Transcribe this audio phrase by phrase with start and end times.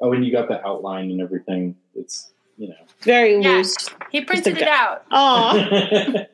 [0.00, 1.76] Oh, and you got the outline and everything.
[1.94, 2.74] It's you know.
[3.02, 3.50] Very Yeah.
[3.56, 3.76] loose.
[4.10, 5.04] He printed it out.
[5.10, 5.54] Oh,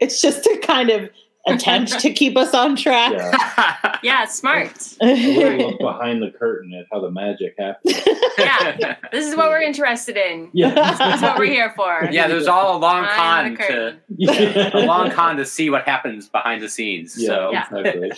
[0.00, 1.08] it's just to kind of
[1.46, 3.12] attempt to keep us on track.
[3.12, 3.76] yeah.
[4.04, 4.72] Yeah, smart.
[5.00, 7.94] A little look behind the curtain at how the magic happens.
[8.36, 10.50] Yeah, this is what we're interested in.
[10.52, 10.74] Yeah.
[10.74, 12.08] This is what we're here for.
[12.10, 14.70] yeah, there's all a long Behind con to yeah.
[14.76, 17.14] a long con to see what happens behind the scenes.
[17.14, 17.64] So Yeah.
[17.72, 18.10] exactly.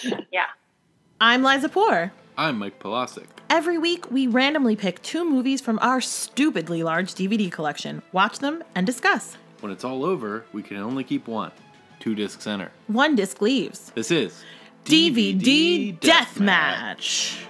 [1.20, 2.12] I'm Liza Poor.
[2.36, 3.26] I'm Mike Polasic.
[3.48, 8.64] Every week, we randomly pick two movies from our stupidly large DVD collection, watch them,
[8.74, 9.36] and discuss.
[9.60, 11.52] When it's all over, we can only keep one.
[12.00, 12.72] Two disc center.
[12.88, 13.92] One disc leaves.
[13.94, 14.42] This is
[14.84, 17.40] DVD Deathmatch.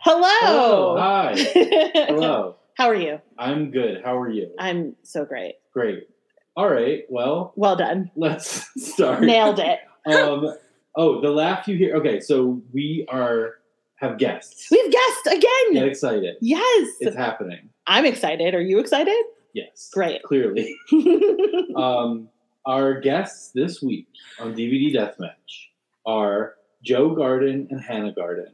[0.00, 0.28] Hello.
[0.42, 0.96] Hello.
[0.98, 1.34] Hi.
[2.08, 2.56] Hello.
[2.76, 3.20] How are you?
[3.38, 4.02] I'm good.
[4.04, 4.50] How are you?
[4.58, 5.54] I'm so great.
[5.72, 6.08] Great.
[6.56, 7.04] All right.
[7.08, 8.10] Well, Well done.
[8.16, 9.22] let's start.
[9.22, 9.80] Nailed it.
[10.06, 10.54] Um.
[10.96, 11.96] Oh, the laugh you hear.
[11.96, 13.54] Okay, so we are
[13.96, 14.68] have guests.
[14.70, 15.88] We've Get again.
[15.88, 16.36] excited.
[16.40, 16.88] Yes.
[17.00, 17.70] It's happening.
[17.86, 18.54] I'm excited.
[18.54, 19.16] Are you excited?
[19.54, 19.90] Yes.
[19.92, 20.22] Great.
[20.22, 20.76] Clearly.
[21.76, 22.28] um,
[22.66, 24.06] our guests this week
[24.40, 25.68] on DVD Deathmatch
[26.06, 28.52] are Joe Garden and Hannah Garden.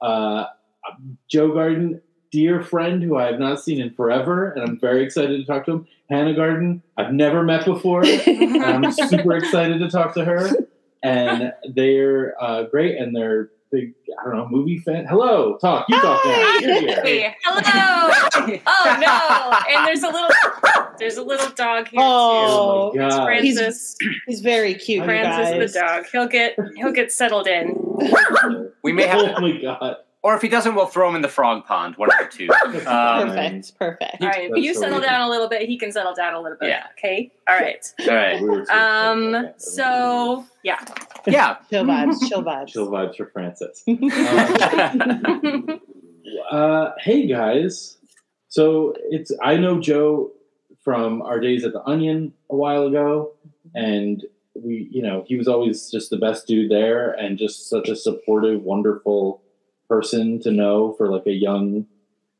[0.00, 0.46] Uh,
[1.28, 2.00] Joe Garden,
[2.32, 5.66] dear friend who I have not seen in forever, and I'm very excited to talk
[5.66, 5.86] to him.
[6.10, 10.48] Hannah Garden, I've never met before, and I'm super excited to talk to her.
[11.04, 15.04] And they're uh, great, and they're big, I don't know, movie fan.
[15.06, 15.86] Hello, talk.
[15.88, 16.32] You talk now.
[16.34, 16.58] Hi.
[16.60, 17.34] You're here.
[17.42, 18.60] Hello.
[18.66, 19.74] Oh no!
[19.76, 20.28] And there's a little,
[20.98, 22.98] there's a little dog here Oh, Oh too.
[22.98, 23.24] god.
[23.24, 23.96] Francis,
[24.26, 25.72] he's very cute, you Francis guys.
[25.72, 26.04] the dog.
[26.12, 27.74] He'll get, he'll get settled in.
[28.84, 29.96] we may have, Oh my god.
[30.22, 31.96] Or if he doesn't, we'll throw him in the frog pond.
[31.96, 32.48] One of the two.
[32.86, 33.78] Um, Perfect.
[33.78, 34.16] Perfect.
[34.22, 35.04] All right, That's you settle weird.
[35.04, 35.68] down a little bit.
[35.68, 36.68] He can settle down a little bit.
[36.68, 36.86] Yeah.
[36.98, 37.32] Okay.
[37.48, 37.84] All right.
[38.00, 38.66] all right.
[38.66, 39.48] So- Um.
[39.56, 40.84] So yeah.
[41.26, 41.56] Yeah.
[41.70, 42.28] Chill vibes.
[42.28, 42.68] Chill vibes.
[42.68, 43.82] chill vibes for Francis.
[43.86, 45.80] Um,
[46.50, 47.98] uh, hey guys,
[48.48, 50.30] so it's I know Joe
[50.82, 53.32] from our days at the Onion a while ago,
[53.74, 57.88] and we, you know, he was always just the best dude there, and just such
[57.88, 59.41] a supportive, wonderful
[59.92, 61.86] person to know for like a young,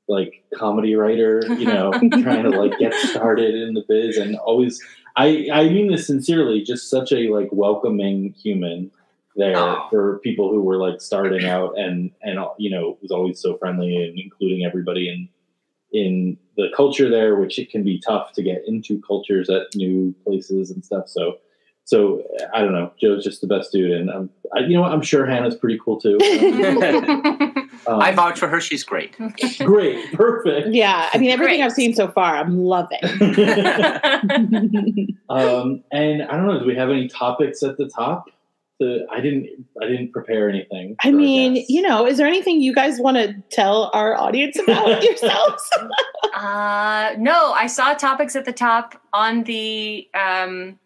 [0.09, 1.93] like comedy writer, you know,
[2.23, 4.83] trying to like get started in the biz, and always.
[5.15, 8.91] I, I mean this sincerely, just such a like welcoming human
[9.37, 9.87] there Oh.
[9.91, 13.95] for people who were like starting out and and you know was always so friendly
[13.97, 15.29] and including everybody in
[15.93, 20.15] in the culture there which it can be tough to get into cultures at new
[20.25, 21.39] places and stuff so
[21.85, 22.23] so
[22.55, 25.03] i don't know joe's just the best dude and um, I, you know what i'm
[25.03, 26.19] sure hannah's pretty cool too
[27.87, 28.61] um, I vouch for her.
[28.61, 29.17] She's great.
[29.59, 31.65] great perfect Yeah, I mean everything Great.
[31.65, 32.99] I've seen so far, I'm loving.
[35.29, 38.27] um and i don't know do we have any topics at the top
[38.79, 39.49] The- i didn't
[39.83, 43.35] i didn't prepare anything I mean, you know, is there anything you guys want to
[43.51, 45.69] tell our audience about yourselves?
[46.35, 50.79] uh, no, I saw topics at the top on the um,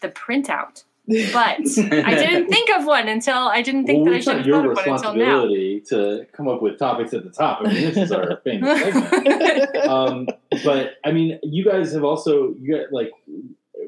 [0.00, 0.84] the printout,
[1.32, 4.46] but I didn't think of one until I didn't think well, that I should have
[4.46, 5.44] your thought of one until now.
[5.44, 7.62] responsibility to come up with topics at the top.
[7.64, 9.76] I mean, this is our famous segment.
[9.76, 10.28] Um,
[10.62, 13.10] but I mean, you guys have also you got like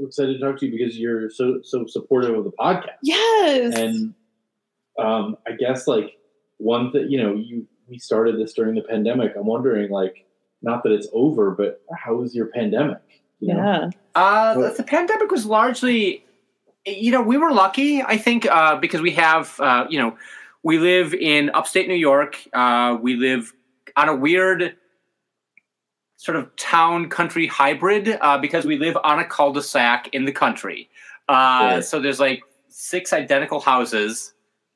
[0.01, 3.77] excited to talk to you because you're so so supportive of the podcast, yes.
[3.77, 4.15] and
[4.99, 6.17] um, I guess like
[6.59, 9.33] one thing you know you we started this during the pandemic.
[9.37, 10.27] I'm wondering like
[10.63, 13.12] not that it's over, but how was your pandemic?
[13.43, 13.63] You know?
[13.63, 13.91] yeah.
[14.15, 16.25] Uh, the, the pandemic was largely,
[16.87, 20.17] you know, we were lucky, I think, uh, because we have, uh, you know,
[20.63, 22.39] we live in upstate New York.
[22.53, 23.53] Uh, we live
[23.97, 24.77] on a weird
[26.17, 30.89] sort of town country hybrid uh, because we live on a cul-de-sac in the country.
[31.29, 31.85] Uh, Right.
[31.85, 34.35] So there's like six identical houses.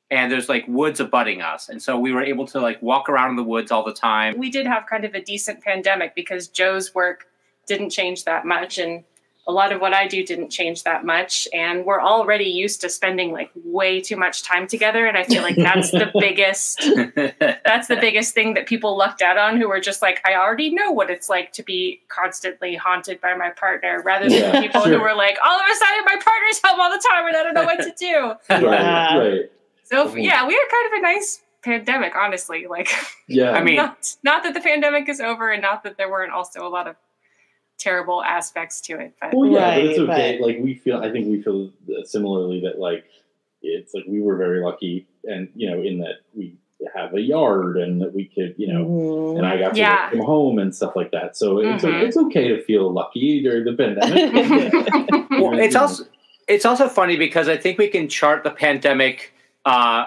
[0.09, 3.31] And there's like woods abutting us, and so we were able to like walk around
[3.31, 4.37] in the woods all the time.
[4.37, 7.27] we did have kind of a decent pandemic because Joe's work
[7.67, 9.03] didn't change that much and
[9.49, 12.89] a lot of what I do didn't change that much and we're already used to
[12.89, 16.79] spending like way too much time together and I feel like that's the biggest
[17.65, 20.69] that's the biggest thing that people lucked out on who were just like I already
[20.71, 24.81] know what it's like to be constantly haunted by my partner rather than Yeah, people
[24.81, 24.97] sure.
[24.97, 27.43] who were like all of a sudden my partner's home all the time and I
[27.43, 28.33] don't know what to do.
[28.49, 29.17] Yeah.
[29.17, 29.51] Right, right.
[29.85, 32.89] So yeah, we had kind of a nice pandemic honestly like
[33.29, 33.51] Yeah.
[33.51, 36.67] I mean, not not that the pandemic is over and not that there weren't also
[36.67, 36.97] a lot of
[37.77, 40.37] terrible aspects to it but Well, yeah, but it's okay.
[40.39, 41.69] but- Like we feel, I think we feel
[42.05, 43.05] similarly that like
[43.61, 46.55] it's like we were very lucky, and you know, in that we
[46.95, 49.37] have a yard and that we could, you know, Mhm.
[49.39, 50.03] and I got to Yeah.
[50.05, 51.35] work from home and stuff like that.
[51.35, 52.03] So it's Mhm.
[52.03, 54.71] it's okay to feel lucky during the pandemic.
[55.31, 56.03] well, it's also
[56.47, 59.33] it's also funny because I think we can chart the pandemic.
[59.65, 60.05] Uh,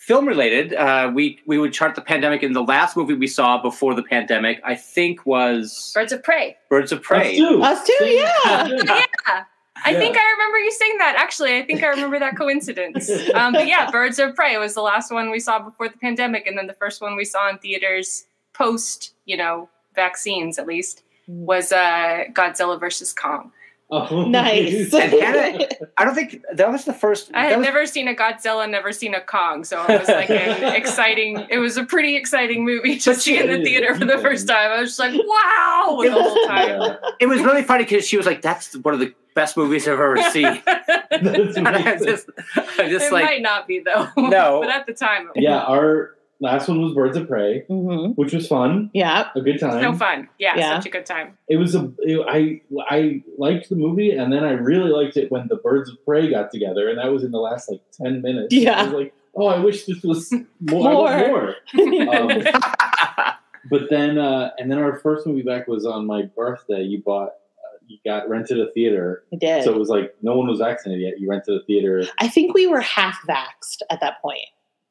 [0.00, 3.60] film related, uh, we we would chart the pandemic in the last movie we saw
[3.60, 4.60] before the pandemic.
[4.64, 6.56] I think was Birds of Prey.
[6.70, 7.32] Birds of Prey.
[7.32, 7.62] Us too.
[7.62, 8.66] Us too, Same yeah.
[8.66, 9.04] Yeah.
[9.82, 9.98] I Yeah.
[9.98, 11.14] think I remember you saying that.
[11.16, 13.08] Actually, I think I remember that coincidence.
[13.34, 16.46] Um, but yeah, Birds of Prey was the last one we saw before the pandemic,
[16.46, 18.24] and then the first one we saw in theaters
[18.54, 23.52] post, you know, vaccines at least, was uh, Godzilla versus Kong.
[23.92, 24.92] Oh, Nice.
[24.94, 25.66] And Hannah,
[25.96, 27.30] I don't think that was the first.
[27.34, 30.08] I that had was- never seen a Godzilla, never seen a Kong, so it was
[30.08, 31.44] like an exciting.
[31.50, 34.70] It was a pretty exciting movie to see in the theater for the first time.
[34.70, 36.96] I was just like, wow, the whole time.
[37.20, 39.94] It was really funny because she was like, "That's one of the best movies I've
[39.94, 42.30] ever seen." That's and I just,
[42.78, 44.08] I just it like, might not be though.
[44.16, 44.60] No.
[44.60, 48.08] but at the time, it was yeah, our last one was Birds of Prey, hmm
[48.16, 49.28] which was fun, Yeah.
[49.36, 49.82] a good time.
[49.82, 50.28] so fun.
[50.38, 50.74] Yeah, Yeah.
[50.76, 51.36] such a good time.
[51.48, 51.90] It was a.
[52.00, 55.90] It, I I liked the movie, and then I really liked it when the Birds
[55.90, 58.54] of Prey got together, and that was in the last like ten minutes.
[58.54, 58.80] Yeah.
[58.80, 60.88] I was like, oh, I wish this was more.
[60.88, 61.54] I want more.
[62.14, 62.42] Um,
[63.70, 66.82] but then, uh, and then our first movie back was on my birthday.
[66.82, 69.64] You bought, uh, you got rented a theater, I did.
[69.64, 71.20] so it was like no one was vaccinated yet.
[71.20, 72.04] You rented a theater.
[72.18, 74.40] I think we were half vaxxed at that point,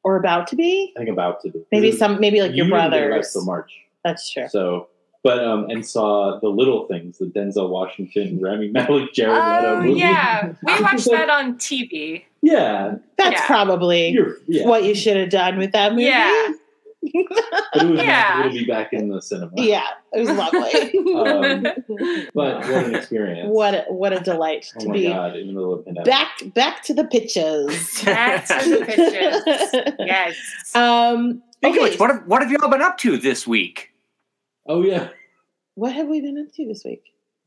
[0.04, 0.94] or about to be.
[0.96, 3.12] I think about to be Maybe some, maybe like your You didn't get brothers.
[3.16, 3.72] arrested till March.
[4.04, 4.48] That's true.
[4.50, 4.88] So,
[5.24, 9.82] but um, and saw the little things, the Denzel Washington, Rami Malek, Jared Leto Oh
[9.82, 10.00] movie.
[10.00, 12.24] yeah, we watched like, that on TV.
[12.42, 13.46] Yeah, That's Yeah.
[13.48, 14.18] probably
[14.48, 14.66] yeah.
[14.66, 16.06] what you should have done with that movie.
[16.06, 16.54] Yeah.
[17.74, 18.34] But it was Yeah.
[18.38, 18.46] nice.
[18.48, 19.52] It'll be back in the cinema.
[19.56, 19.84] Yeah,
[20.14, 21.00] it was lovely.
[21.20, 21.64] Um,
[22.34, 23.50] But what an experience!
[23.52, 25.36] what a, what a delight Oh to my be god!
[25.36, 26.06] In the middle of the pandemic.
[26.06, 28.02] back back to the pitches.
[28.06, 29.96] Back to the pitches.
[30.00, 30.36] Yes.
[30.76, 33.46] Um, Speaking of okay, which, what have, what have you all been up to this
[33.48, 33.90] week?
[34.68, 35.10] Oh yeah.
[35.76, 37.04] what have we been up to this week?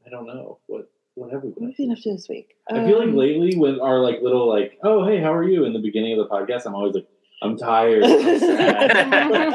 [0.06, 1.69] I don't know what what have we What been.
[1.69, 2.55] have been up to this week?
[2.70, 5.65] I feel like Um, lately when our like little like oh hey how are you
[5.65, 7.06] in the beginning of the podcast I'm always like
[7.43, 8.05] I'm tired.
[8.05, 8.91] I'm sad.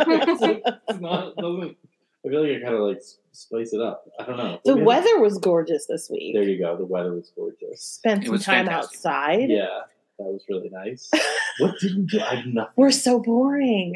[0.07, 0.42] it's
[0.89, 1.78] it's not doesn't.
[2.25, 3.01] I feel like I kind of like
[3.31, 4.06] spice it up.
[4.19, 4.60] I don't know.
[4.66, 6.34] the Maybe- weather was gorgeous this week.
[6.34, 6.75] There you go.
[6.75, 7.81] The weather was gorgeous.
[7.81, 8.98] Spent some time fantastic.
[8.98, 9.50] outside.
[9.50, 9.81] Yeah,
[10.19, 11.10] that was really nice.
[11.60, 12.19] what did we do?
[12.19, 12.74] I have nothing.
[12.75, 13.94] We're so boring.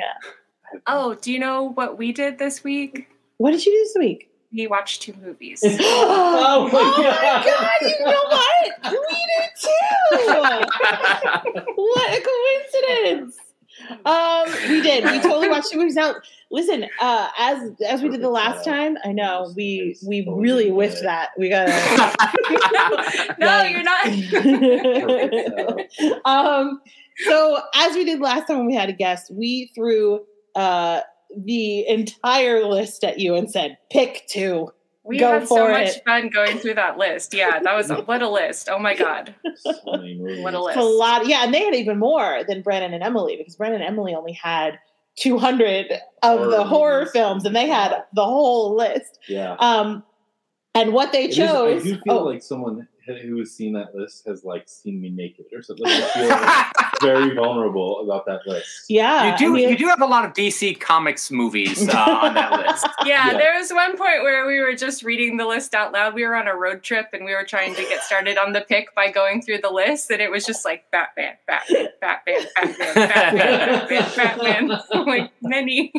[0.87, 3.09] Oh, do you know what we did this week?
[3.37, 4.29] What did you do this week?
[4.53, 5.61] We watched two movies.
[5.65, 7.45] oh, my oh my God.
[7.45, 7.81] god!
[7.81, 8.71] You know what?
[8.83, 9.71] We did too.
[11.75, 13.37] what a coincidence!
[14.05, 15.03] Um, we did.
[15.05, 15.97] We totally watched two movies.
[15.97, 16.15] out.
[16.49, 16.85] listen.
[16.99, 21.29] Uh, as as we did the last time, I know we we really whiffed that.
[21.37, 21.67] We got.
[23.39, 24.05] no, you're not.
[26.25, 26.81] Um,
[27.25, 30.21] so as we did last time when we had a guest, we threw
[30.55, 31.01] uh,
[31.35, 34.71] the entire list at you and said, "Pick two.
[35.03, 36.03] We Go had so for much it.
[36.05, 37.33] fun going through that list.
[37.33, 38.69] Yeah, that was what a list.
[38.71, 39.33] Oh my god.
[39.55, 39.71] So.
[39.83, 40.77] What a list.
[40.77, 41.25] A lot.
[41.27, 44.33] Yeah, and they had even more than Brennan and Emily because Brennan and Emily only
[44.33, 44.77] had
[45.17, 45.91] 200
[46.23, 47.11] of the Horror horror movies.
[47.13, 49.19] films, and they had the whole list.
[49.27, 49.55] Yeah.
[49.59, 50.03] Um,
[50.75, 51.81] and what they It is- chose.
[51.81, 55.09] I do feel oh, like someone who has seen that list has like seen me
[55.09, 55.85] naked or something.
[55.87, 58.85] I feel like very vulnerable about that list.
[58.89, 61.97] yeah, you do I mean, you do have a lot of DC Comics movies uh,
[61.97, 62.85] on that list.
[63.05, 63.37] Yeah, Yeah.
[63.37, 66.13] there was one point where we were just reading the list out loud.
[66.13, 68.61] We were on a road trip and we were trying to get started on the
[68.61, 72.93] pick by going through the list, and it was just like Batman, Batman, Batman, Batman,
[72.95, 74.79] Batman, Batman, Batman.
[75.07, 75.91] like many,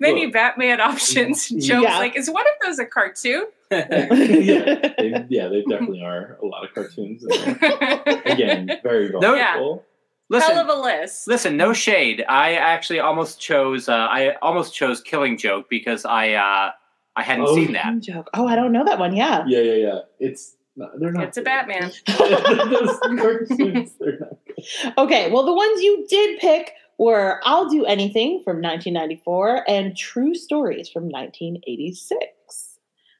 [0.00, 0.34] many Look.
[0.34, 1.48] Batman options.
[1.48, 1.98] Joe's Yeah.
[1.98, 3.44] like, is one of those a cartoon?
[3.72, 7.24] Yeah, they, yeah, they definitely are a lot of cartoons.
[8.26, 9.84] Again, very vulnerable.
[10.28, 11.28] Listen, Hell of a list.
[11.28, 12.24] listen, no shade.
[12.28, 16.70] I actually almost chose uh, I almost chose Killing Joke because I uh,
[17.16, 17.54] I hadn't Oh.
[17.54, 18.00] seen that.
[18.00, 18.30] joke.
[18.32, 19.14] Oh, I don't know that one.
[19.14, 19.44] Yeah.
[19.46, 19.98] Yeah, yeah, yeah.
[20.20, 21.24] It's not, they're not.
[21.24, 21.42] It's a.
[21.42, 21.92] Batman.
[22.06, 24.94] Cartoons, they're not good.
[24.96, 30.34] Okay, well, the ones you did pick were I'll Do Anything from 1994 and True
[30.34, 32.16] Stories from 1986.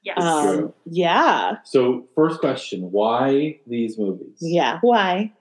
[0.03, 0.21] Yes.
[0.21, 0.75] Um, True.
[0.87, 1.57] yeah.
[1.65, 4.39] So, first question: Why these movies?
[4.41, 4.79] Yeah.
[4.81, 5.33] Why?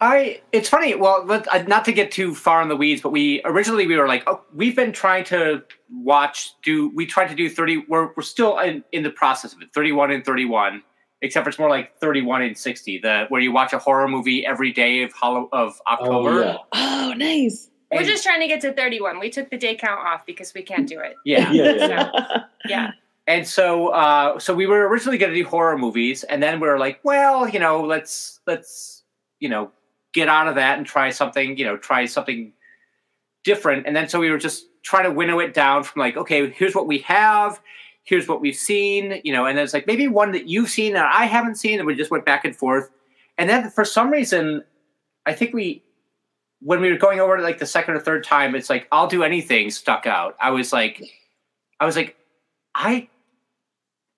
[0.00, 0.96] I it's funny.
[0.96, 3.96] Well, let, uh, not to get too far in the weeds, but we originally we
[3.96, 6.50] were like, oh, we've been trying to watch.
[6.62, 7.84] Do we tried to do thirty?
[7.88, 9.68] We're we're still in, in the process of it.
[9.72, 10.82] Thirty one and thirty one.
[11.20, 12.98] Except for it's more like thirty one and sixty.
[12.98, 16.30] The where you watch a horror movie every day of Hollow of October.
[16.30, 16.56] Oh, yeah.
[16.72, 17.70] Oh, nice.
[17.92, 19.20] We're just trying to get to 31.
[19.20, 21.14] We took the day count off because we can't do it.
[21.26, 21.52] yeah.
[21.52, 22.38] Yeah, yeah, yeah.
[22.66, 22.90] Yeah.
[23.26, 26.66] And so, uh, so we were originally going to do horror movies, and then we
[26.66, 29.04] were like, well, you know, let's let's
[29.38, 29.70] you know
[30.12, 32.52] get out of that and try something, you know, try something
[33.44, 33.86] different.
[33.86, 36.74] And then so we were just trying to winnow it down from like, okay, here's
[36.74, 37.60] what we have,
[38.04, 40.96] here's what we've seen, you know, and then it's like maybe one that you've seen
[40.96, 42.90] and I haven't seen, and we just went back and forth.
[43.38, 44.64] and then for some reason,
[45.26, 45.82] I think we
[46.60, 49.06] when we were going over it like the second or third time, it's like I'll
[49.08, 50.36] do anything stuck out.
[50.40, 51.02] I was like,
[51.80, 52.16] I was like,
[52.74, 53.08] I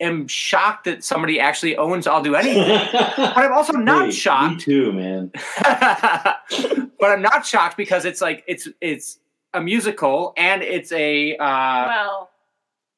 [0.01, 2.89] am shocked that somebody actually owns I'll do anything.
[2.93, 4.61] but I'm also not Hey, Me shocked.
[4.61, 5.31] too, man.
[5.63, 9.19] but I'm not shocked because it's like it's it's
[9.53, 12.31] a musical and it's a uh, well,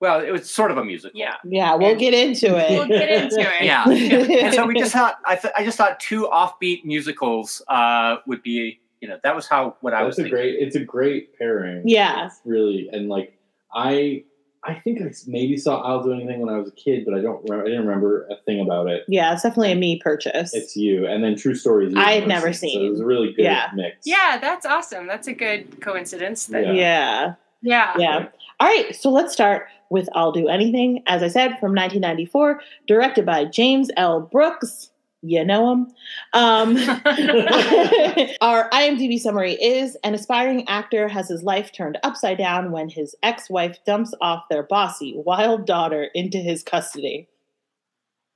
[0.01, 1.19] well, it was sort of a musical.
[1.19, 1.35] yeah.
[1.45, 2.71] yeah, we'll get into it.
[2.71, 3.65] We'll get into it.
[3.65, 3.85] Yeah.
[4.47, 8.43] and so we just thought I, th- I just thought two offbeat musicals uh, would
[8.43, 10.37] be you know that was how what I was That's a thinking.
[10.55, 10.55] great.
[10.67, 11.83] It's a great pairing.
[11.87, 12.27] Yeah.
[12.27, 13.37] It's really and like
[13.75, 14.25] I.
[14.67, 17.21] I think I maybe saw I'll do anything when I was a kid, but I
[17.21, 17.43] don't.
[17.49, 19.05] Remember, I didn't remember a thing about it.
[19.09, 20.53] yeah, it's definitely a me purchase.
[20.55, 21.95] It's you, and then True Stories.
[21.97, 23.69] I had had never So it was a really good Yeah.
[23.75, 23.99] mix.
[24.05, 25.07] Yeah, that's awesome.
[25.07, 26.47] That's a good coincidence.
[26.47, 26.73] That, Yeah.
[26.73, 27.35] yeah.
[27.63, 27.95] yeah.
[27.99, 28.29] Yeah.
[28.59, 33.25] All right, so let's start with I'll Do Anything, as I said, from 1994, directed
[33.27, 34.21] by James L.
[34.21, 34.91] Brooks.
[35.29, 35.87] You know him.
[36.33, 36.77] Um,
[38.41, 43.15] our IMDb summary is an aspiring actor has his life turned upside down when his
[43.23, 47.29] ex wife dumps off their bossy, wild daughter into his custody.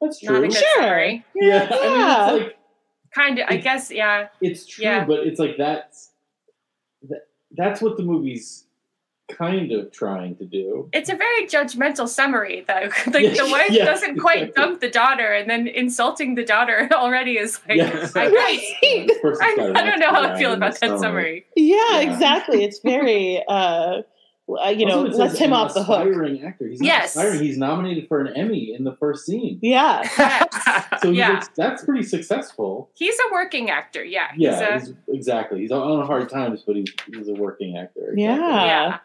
[0.01, 0.49] That's Not a true.
[0.49, 0.69] good Sure.
[0.83, 1.25] summary.
[1.35, 2.57] Yeah, I mean, it's like
[3.15, 3.47] Kind of.
[3.49, 3.91] I guess.
[3.91, 4.29] Yeah.
[4.41, 5.05] it's true, Yeah.
[5.05, 6.11] but it's like that's
[7.09, 8.65] that, that's what the movie's
[9.37, 10.89] kind of trying to do.
[10.93, 12.89] It's a very judgmental summary, though.
[13.07, 14.63] like Yeah, the wife yeah, doesn't quite exactly.
[14.65, 17.79] dump the daughter, and then insulting the daughter already is like.
[17.79, 18.09] Yeah.
[18.15, 18.61] I, Right.
[19.43, 21.01] I, I don't know how I feel about that stomach.
[21.01, 21.47] summary.
[21.57, 22.01] Yeah, Yeah.
[22.13, 22.65] exactly.
[22.65, 24.03] It's very, uh,
[24.65, 26.09] uh, you know, Also, it lets him off the hook.
[26.09, 26.67] Aspiring actor.
[26.67, 27.15] He's Yes.
[27.17, 27.41] aspiring.
[27.41, 29.59] He's nominated for an Emmy in the first scene.
[29.63, 30.03] Yeah.
[30.19, 31.01] Yes.
[31.03, 31.33] So he Yeah.
[31.35, 32.91] looks, that's pretty successful.
[32.95, 34.05] He's a working actor.
[34.05, 34.29] Yeah.
[34.37, 35.61] Yeah, He's he's, exactly.
[35.61, 38.11] He's on hard times, but he's, he's a working actor.
[38.13, 38.23] Exactly.
[38.25, 38.65] Yeah.
[38.65, 38.99] yeah.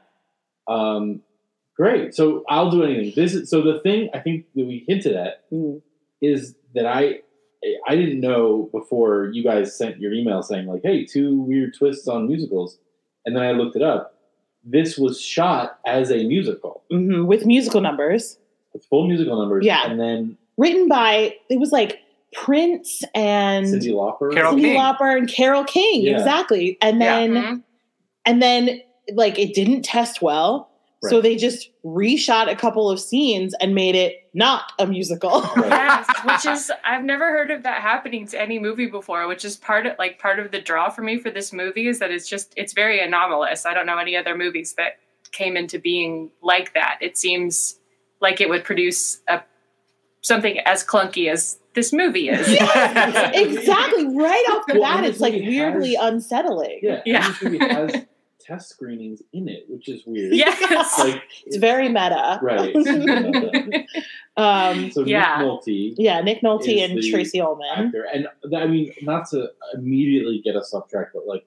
[0.68, 1.22] Um,
[1.76, 2.14] great.
[2.16, 3.14] So I'll do anything.
[3.16, 5.82] This is so the thing I think that we hinted at Mm.
[6.22, 7.20] is that I
[7.88, 12.08] I didn't know before you guys sent your email saying like, "Hey, two weird twists
[12.08, 12.78] on musicals,"
[13.26, 14.14] and then I looked it up.
[14.64, 18.38] This was shot as a musical hmm With musical numbers.
[18.74, 19.66] with full musical numbers.
[19.66, 19.90] Yeah.
[19.90, 22.00] and then Written by, it was like
[22.34, 24.34] Prince and Cyndi Lauper.
[24.34, 24.78] Carole Cyndi King.
[24.80, 26.02] Lauper and Carole King.
[26.04, 26.14] Yeah.
[26.14, 26.78] Exactly.
[26.82, 27.20] And Yeah.
[27.20, 27.64] then, Mhm.
[28.26, 28.82] and then,
[29.14, 30.70] like, it didn't test well.
[31.10, 35.42] So they just reshot a couple of scenes and made it not a musical.
[35.58, 39.56] Yes, which is I've never heard of that happening to any movie before, which is
[39.56, 42.28] part of like part of the draw for me for this movie is that it's
[42.28, 43.68] just it's very anomalous.
[43.68, 44.94] I don't know any other movies that
[45.32, 46.98] came into being like that.
[47.02, 47.78] It seems
[48.20, 49.42] like it would produce a
[50.22, 52.48] something as clunky as this movie is.
[52.50, 54.08] exactly.
[54.16, 56.80] Right off the Well, bat, it's like weirdly has- unsettling.
[56.82, 57.26] Yeah, Yeah.
[57.26, 58.06] and this movie has
[58.46, 60.34] test screenings in it, which is weird.
[60.34, 61.00] Yes.
[61.00, 62.40] like It's very meta.
[62.42, 62.76] right.
[64.38, 65.38] Um, so Yeah.
[65.40, 67.68] Nick Nolte, yeah, Nick Nolte and Tracey Ullman.
[67.88, 71.46] actor, and th- I mean, not to immediately get us off track, but like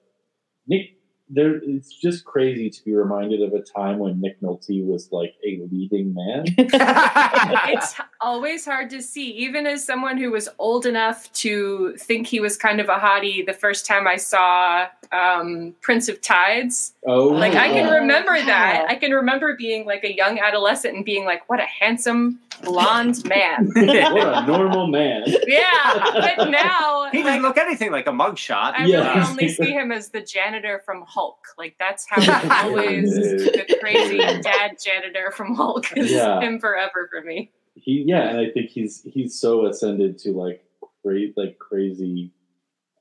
[0.67, 0.95] Nick,
[1.29, 5.35] there, it's just crazy to be reminded of a time when Nick Nolte was like
[5.45, 6.45] a leading man.
[6.57, 12.39] it's always hard to see, even as someone who was old enough to think he
[12.39, 16.93] was kind of a hottie the first time I saw um, Prince of Tides.
[17.07, 18.45] Oh, Like I can Oh, remember wow.
[18.45, 18.85] that.
[18.89, 23.25] I can remember being like a young adolescent and being like, "What a handsome blonde
[23.29, 25.23] man." what a normal man.
[25.47, 28.73] yeah, but now he doesn't look anything like a mugshot.
[28.77, 29.13] I Yeah.
[29.17, 31.39] really only see him as the janitor from Hulk.
[31.57, 32.29] Like that's how he
[32.69, 36.39] always the crazy dad janitor from Hulk is Yeah.
[36.41, 37.51] him forever for me.
[37.83, 40.63] He, yeah, and I think he's he's so ascended to like
[41.03, 42.31] great, like crazy.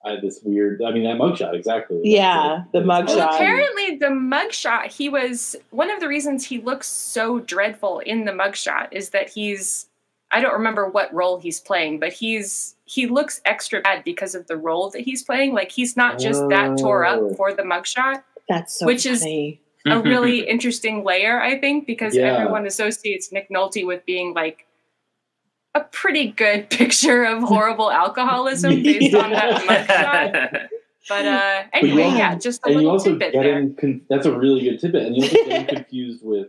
[0.04, 0.80] Uh, this weird.
[0.80, 2.00] I mean, that mugshot exactly.
[2.04, 3.16] Yeah, the mugshot.
[3.16, 8.24] Well, apparently the mugshot, he was one of the reasons he looks so dreadful in
[8.24, 9.86] the mugshot is that he's
[10.30, 14.46] I don't remember what role he's playing, but he's he looks extra bad because of
[14.46, 15.52] the role that he's playing.
[15.52, 17.30] Like he's not just that tore Oh.
[17.30, 18.22] up for the mugshot.
[18.48, 22.36] That's so Which is- A really interesting layer, I think, because Yeah.
[22.38, 24.66] everyone associates Nick Nolte with being like
[25.80, 30.68] a pretty good picture of horrible alcoholism based on that mugshot.
[31.08, 33.58] But uh But anyway, also- yeah, just a and you little also tidbit get there.
[33.60, 34.02] him.
[34.10, 36.48] That's a really good tidbit, and you also get him confused with.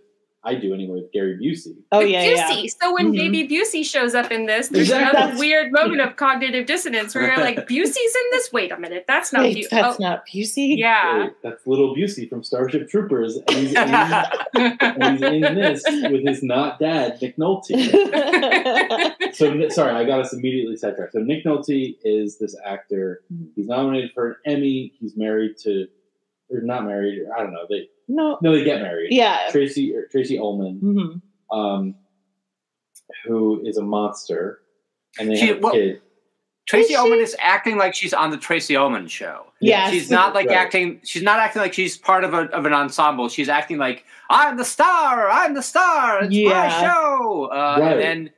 [0.50, 1.76] I do anyway with Gary Busey.
[1.92, 2.50] Oh With yeah, yeah.
[2.52, 2.70] Busey.
[2.82, 3.18] So when Mhm.
[3.34, 5.22] Baby Busey shows up in this, there's Exactly.
[5.22, 8.52] another weird moment of cognitive dissonance where you're like, Busey's in this?
[8.52, 9.70] Wait a minute, that's not Wait, Busey.
[9.70, 10.78] that's Oh, not Busey.
[10.78, 11.24] yeah.
[11.26, 16.26] Wait, that's little Busey from Starship Troopers, and he's, in, and he's in this with
[16.28, 17.70] his not dad Nick Nolte.
[19.34, 21.14] So sorry, I got us immediately sidetracked.
[21.14, 23.22] So Nick Nolte is this actor.
[23.56, 24.92] He's nominated for an Emmy.
[25.00, 25.88] He's married to,
[26.50, 27.20] or not married.
[27.22, 27.66] Or I don't know.
[27.70, 28.38] They no.
[28.42, 29.14] no, they get married.
[29.14, 29.48] Yeah.
[29.52, 31.96] Tracey or Tracey Ullman, hmm um,
[33.26, 34.60] who is a monster,
[35.20, 36.02] and they She- have a well- kid.
[36.68, 39.48] Tracey Is Ullman is acting like she's on the Tracey Ullman show.
[39.60, 40.58] Yeah, She's not like Right.
[40.58, 41.02] acting.
[41.04, 43.28] She's not acting like she's part of a of an ensemble.
[43.28, 45.32] She's acting like I'm the star.
[45.32, 46.20] I'm the star.
[46.26, 47.46] It's my show.
[47.52, 47.92] Uh, Right.
[47.94, 48.30] And then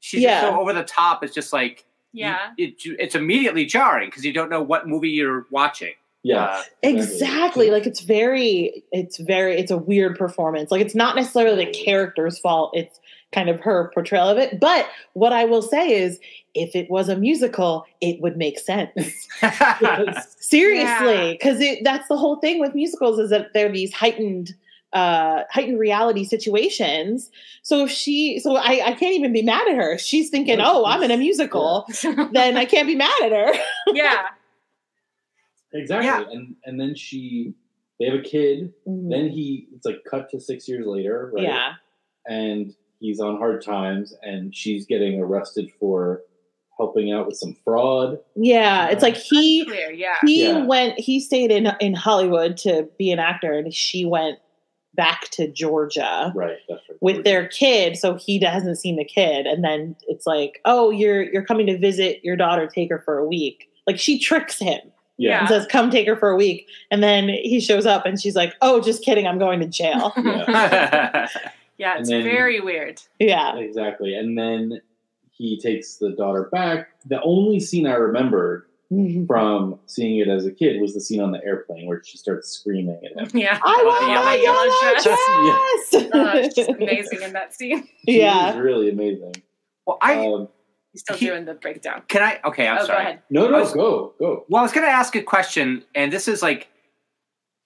[0.00, 0.40] she's Yeah.
[0.40, 1.22] so over the top.
[1.22, 2.50] It's just like you- Yeah.
[2.58, 5.92] it, it's immediately jarring because you don't know what movie you're watching.
[6.26, 6.44] Yeah.
[6.46, 7.70] Uh, Exactly.
[7.70, 10.70] Like it's very, it's very, it's a weird performance.
[10.70, 12.72] Like it's not necessarily the character's fault.
[12.74, 12.98] It's
[13.32, 14.58] kind of her portrayal of it.
[14.58, 16.18] But what I will say is,
[16.54, 19.28] if it was a musical, it would make sense.
[20.40, 24.54] Seriously, because that's the whole thing with musicals is that they're these heightened,
[24.94, 27.30] uh, heightened reality situations.
[27.62, 29.98] So if she, so I, I can't even be mad at her.
[29.98, 31.86] She's thinking, oh, I'm in a musical,
[32.32, 33.52] then I can't be mad at her.
[33.92, 34.28] yeah.
[35.72, 36.06] Exactly.
[36.06, 36.24] Yeah.
[36.30, 37.54] And and then she
[37.98, 38.72] they have a kid.
[38.88, 39.08] Mm-hmm.
[39.10, 41.44] Then he it's like cut to six years later, right?
[41.44, 41.72] Yeah.
[42.28, 46.22] And he's on hard times and she's getting arrested for
[46.78, 48.18] helping out with some fraud.
[48.34, 48.88] Yeah.
[48.88, 49.90] It's like he, Clear.
[49.92, 50.14] Yeah.
[50.24, 50.64] he Yeah.
[50.64, 54.38] went he stayed in in hollywood to be an actor and she went
[54.94, 56.56] back to georgia Right.
[56.68, 56.98] That's right.
[57.02, 61.22] with their kid so he hasn't seen the kid and then it's like oh you're
[61.22, 64.80] you're coming to visit your daughter take her for a week like she tricks him
[65.18, 65.40] Yeah.
[65.40, 68.36] and says come take her for a week and then he shows up and she's
[68.36, 71.28] like oh just kidding i'm going to jail Yeah.
[71.78, 71.98] Yeah.
[71.98, 73.02] It's then- very weird.
[73.18, 74.14] yeah Exactly.
[74.14, 74.80] And then
[75.30, 76.88] he takes the daughter back.
[77.04, 78.64] The only scene I remembered
[79.26, 82.48] from seeing it as a kid was the scene on the airplane where she starts
[82.48, 83.28] screaming at him.
[83.38, 83.58] Yeah.
[83.62, 86.54] I The want my yellow yellow Uh, dress.
[86.54, 87.86] she's amazing in that scene.
[88.08, 88.54] She yeah.
[88.54, 89.34] was really amazing.
[89.86, 90.48] well, I Um,
[90.96, 92.02] He's still He- doing the breakdown.
[92.08, 92.40] can I.
[92.46, 92.96] Okay, I'm oh, sorry.
[92.96, 93.22] go ahead.
[93.28, 94.46] no, no, was- go, go.
[94.48, 96.68] Well, I was going to ask a question, and this is like,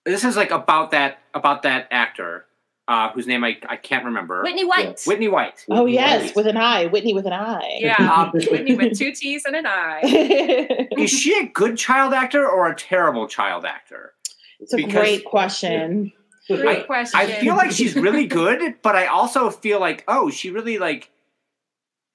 [0.04, 2.46] this is like about that about that actor
[2.88, 4.42] uh, whose name I, I can't remember.
[4.42, 5.00] Whitney White.
[5.06, 5.64] Whitney White.
[5.70, 6.36] Oh Whitney yes, White.
[6.36, 7.78] with an eye, Whitney with an eye.
[7.78, 7.94] Yeah.
[8.00, 10.00] Um, Whitney with two T's and an I.
[10.98, 14.12] Is she a good child actor or a terrible child actor?
[14.58, 16.12] It's a Because- great question.
[16.48, 17.20] Great question.
[17.20, 21.08] I feel like she's really good, but I also feel like, oh, she really like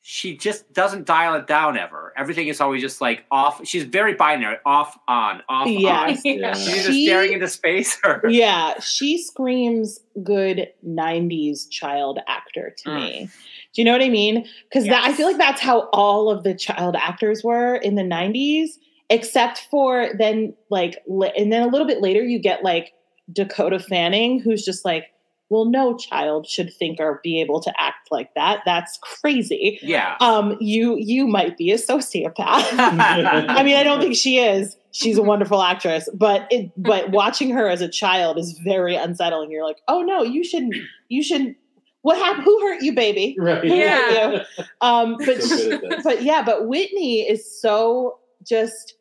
[0.08, 2.13] she just doesn't dial it down ever.
[2.15, 3.65] Everything is always just like off.
[3.65, 6.20] She's very binary, off, on, off, Yes.
[6.24, 6.32] on.
[6.38, 6.54] Yeah.
[6.54, 12.89] She's just She- staring into space or Yeah, she screams good '90s child actor to
[12.89, 13.02] Mm.
[13.02, 13.30] me.
[13.74, 14.46] Do you know what I mean?
[14.72, 18.78] Because I feel like that's how all of the child actors were in the '90s,
[19.10, 21.02] except for then like,
[21.36, 22.94] and then a little bit later you get like
[23.34, 25.08] Dakota Fanning, who's just like,
[25.56, 28.62] well, no child should think or be able to act like that.
[28.65, 29.80] That's crazy.
[29.82, 30.18] yeah.
[30.20, 32.36] Um, you you might be a sociopath.
[32.38, 34.76] I mean, I don't think she is.
[34.91, 39.52] She's a wonderful actress, but it but watching her as a child is very unsettling.
[39.52, 40.76] You're like, oh no, you shouldn't.
[41.10, 41.58] You shouldn't.
[42.02, 42.44] What happened?
[42.46, 43.36] Who hurt you, baby?
[43.39, 43.63] Right.
[43.63, 44.65] Who hurt you?
[44.82, 46.04] Um, but So good at this.
[46.04, 48.96] but yeah, but Whitney is so just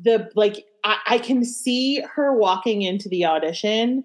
[0.00, 4.04] the like I, I can see her walking into the audition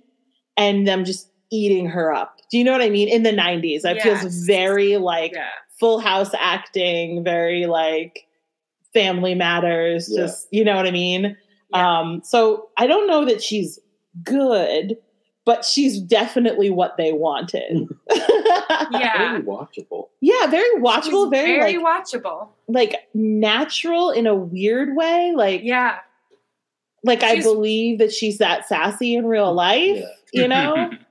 [0.58, 2.38] and them just eating her up.
[2.52, 3.08] Do you know what I mean?
[3.10, 3.86] In the 90s.
[3.86, 5.48] It feels very like yeah.
[5.80, 8.28] full house acting, very like
[8.94, 10.24] family matters, Yeah.
[10.24, 11.36] just you know what I mean?
[11.74, 12.00] Yeah.
[12.00, 13.80] Um, so I don't know that she's
[14.24, 14.98] good,
[15.46, 17.88] but she's definitely what they wanted.
[18.92, 19.32] Yeah.
[19.32, 20.10] Very watchable.
[20.22, 22.50] yeah, very watchable, She's very, very like watchable.
[22.68, 25.34] like natural in a weird way.
[25.36, 25.98] Like Yeah.
[27.04, 30.04] like I believe that she's that sassy in real life,
[30.34, 30.42] Yeah.
[30.42, 30.90] you know?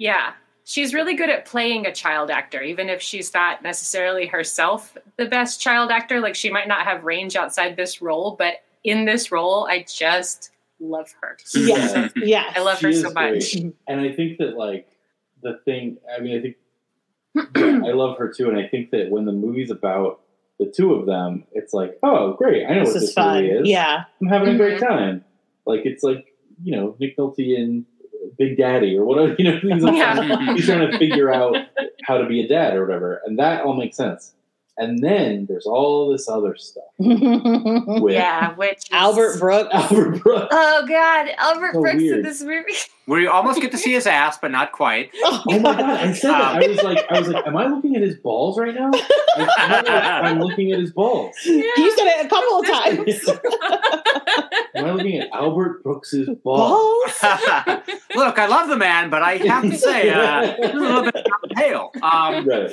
[0.00, 0.32] Yeah.
[0.64, 5.26] She's really good at playing a child actor, even if she's not necessarily herself the
[5.26, 6.20] best child actor.
[6.20, 10.50] Like she might not have range outside this role, but in this role, I just
[10.80, 11.36] love her.
[11.54, 12.12] yes.
[12.16, 12.52] Yes.
[12.56, 13.52] I love She her is so much.
[13.52, 13.74] great.
[13.86, 14.88] And I think that like
[15.42, 16.56] the thing I mean I think
[17.86, 20.20] I love her too, and I think that when the movie's about
[20.58, 23.44] the two of them, it's like, oh great, I know This what is this fun.
[23.44, 23.68] is.
[23.68, 24.04] Yeah.
[24.20, 24.88] I'm having a great Mhm.
[24.88, 25.24] time.
[25.66, 26.26] Like it's like,
[26.62, 27.84] you know, Nick Nolte and
[28.40, 30.54] Big Daddy or whatever, you know, he's, like, Yeah.
[30.54, 31.54] he's trying to figure out
[32.04, 33.20] how to be a dad or whatever.
[33.26, 34.32] And that all makes sense.
[34.82, 39.68] And then there's all this other stuff with Yeah, which is- Albert Brooks.
[39.74, 40.48] Albert Brooks.
[40.50, 42.72] Oh God, Albert So Brooks in this movie.
[43.06, 45.10] Where you almost get to see his ass, but not quite.
[45.24, 45.80] Oh, Oh my god!
[45.80, 46.62] I said that.
[46.62, 48.90] I was like, I was like, am I looking at his balls right now?
[48.94, 51.34] I feel like I'm looking at his balls.
[51.44, 53.28] You said it a couple of times.
[54.76, 56.70] Am I looking at Albert Brooks's balls?
[56.70, 57.82] Balls?
[58.14, 61.26] Look, I love the man, but I have to say, uh, he's a little bit
[61.56, 61.90] pale.
[62.02, 62.70] Um, Right.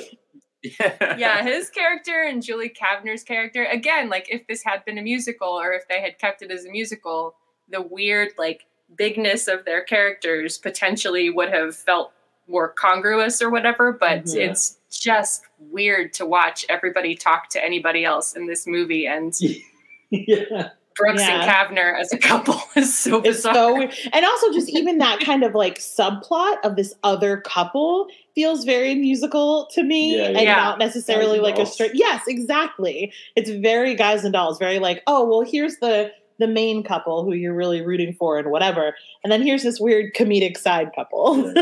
[0.62, 3.64] Yeah, his character and Julie Kavner's character.
[3.64, 6.64] Again, like if this had been a musical or if they had kept it as
[6.64, 7.34] a musical,
[7.68, 8.66] the weird like
[8.96, 12.12] bigness of their characters potentially would have felt
[12.48, 13.92] more congruous or whatever.
[13.92, 14.50] But Mhm.
[14.50, 19.34] it's just weird to watch everybody talk to anybody else in this movie, and
[20.10, 20.70] yeah.
[20.98, 21.42] Brooks Yeah.
[21.42, 23.54] and Kavner as a couple is so It's bizarre.
[23.54, 23.94] so weird.
[24.12, 28.94] And also just even that kind of like subplot of this other couple feels very
[28.94, 30.54] musical to me Yeah, and yeah.
[30.56, 33.12] not necessarily Guys and like a straight Yes, exactly.
[33.36, 37.32] It's very guys and dolls, very like, oh well here's the the main couple who
[37.32, 38.94] you're really rooting for and whatever.
[39.24, 41.52] And then here's this weird comedic side couple.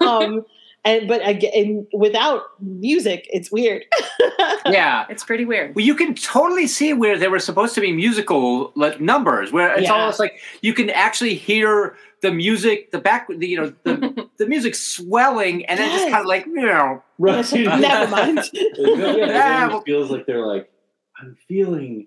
[0.00, 0.44] um
[0.84, 3.84] and but again without music, it's weird.
[4.66, 5.04] Yeah.
[5.10, 5.74] it's pretty weird.
[5.74, 9.72] Well, you can totally see where there were supposed to be musical like numbers, where
[9.74, 9.92] it's Yeah.
[9.92, 14.46] almost like you can actually hear the music, the back, the, you know, the the
[14.46, 17.52] music swelling, and then just kind of like, you know, Right.
[17.52, 18.40] Never mind.
[18.44, 20.70] Feels- yeah, it Yeah, almost well- feels like they're like,
[21.20, 22.06] I'm feeling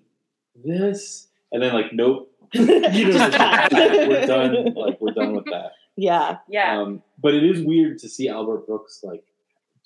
[0.66, 3.72] this, and then like, nope, you know, Just cut.
[3.72, 4.74] we're done.
[4.74, 5.72] Like we're done with that.
[5.98, 6.38] Yeah.
[6.48, 6.80] Yeah.
[6.82, 9.24] Um, but it is weird to see Albert Brooks like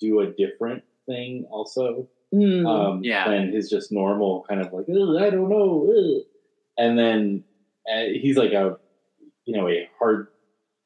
[0.00, 2.66] do a different thing also Mm.
[2.66, 3.28] um, Yeah.
[3.28, 6.22] than his just normal kind of like I don't know, ugh."
[6.78, 7.44] and then
[7.92, 8.78] uh, he's like a
[9.44, 10.28] you know a hard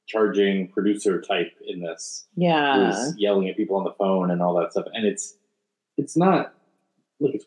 [0.09, 2.91] charging producer type in this yeah.
[2.91, 4.87] who's yelling at people on the phone and all that stuff.
[4.93, 5.37] And it's
[5.97, 6.55] it's not
[7.19, 7.47] look it's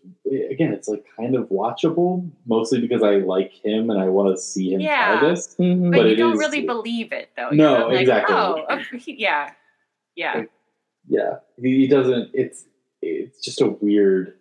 [0.52, 4.42] again it's like kind of watchable mostly because I like him and I want to
[4.42, 5.20] see him Yeah.
[5.20, 5.56] try this.
[5.60, 5.92] Mhm.
[5.92, 7.50] but, but you don't is- really believe it though.
[7.52, 8.36] No, like, exactly.
[8.36, 9.52] Oh, he- yeah,
[10.16, 10.44] yeah.
[11.08, 12.30] Yeah, he, he doesn't.
[12.34, 12.66] It's
[13.02, 14.36] it's just a weird.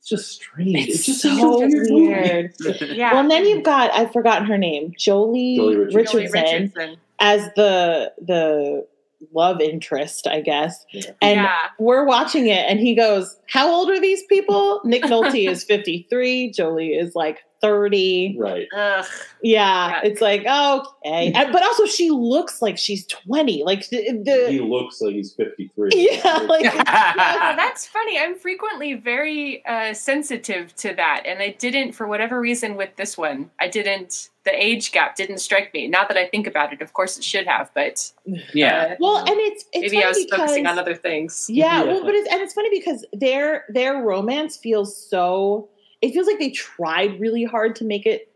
[0.00, 0.88] It's just strange.
[0.88, 2.54] It's, just so such weird weird.
[2.94, 3.12] Yeah.
[3.12, 6.20] Well, and then you've got I've forgotten her name, Joely, Joely Richardson.
[6.20, 6.96] Joely Richardson, Richardson.
[7.18, 8.86] as the the
[9.32, 10.84] love interest, I guess.
[10.92, 11.10] Yeah.
[11.22, 11.56] And yeah.
[11.78, 16.06] we're watching it, and he goes, "How old are these people?" Nick Nolte is fifty
[16.10, 16.52] three.
[16.52, 18.36] Joely is like thirty.
[18.38, 18.66] Right.
[18.76, 19.04] Ugh.
[19.42, 20.00] Yeah, Yeah.
[20.04, 23.62] it's like okay, And- but also she looks like she's twenty.
[23.64, 25.90] Like the, he looks like he's fifty three.
[25.94, 28.18] yeah, like Oh, that's funny.
[28.18, 33.16] I'm frequently very uh, sensitive to that, and I didn't, for whatever reason, with this
[33.16, 34.28] one, I didn't.
[34.44, 35.88] The age gap didn't strike me.
[35.88, 36.82] Not that I think about it.
[36.82, 38.12] Of course, it should have, but
[38.52, 38.88] yeah.
[38.92, 41.46] uh, well, and it's it's maybe I funny was focusing on other things.
[41.48, 41.92] Yeah, Yeah.
[41.92, 45.68] well, but it's and it's funny because their their romance feels so.
[46.02, 48.30] It feels like they tried really hard to make it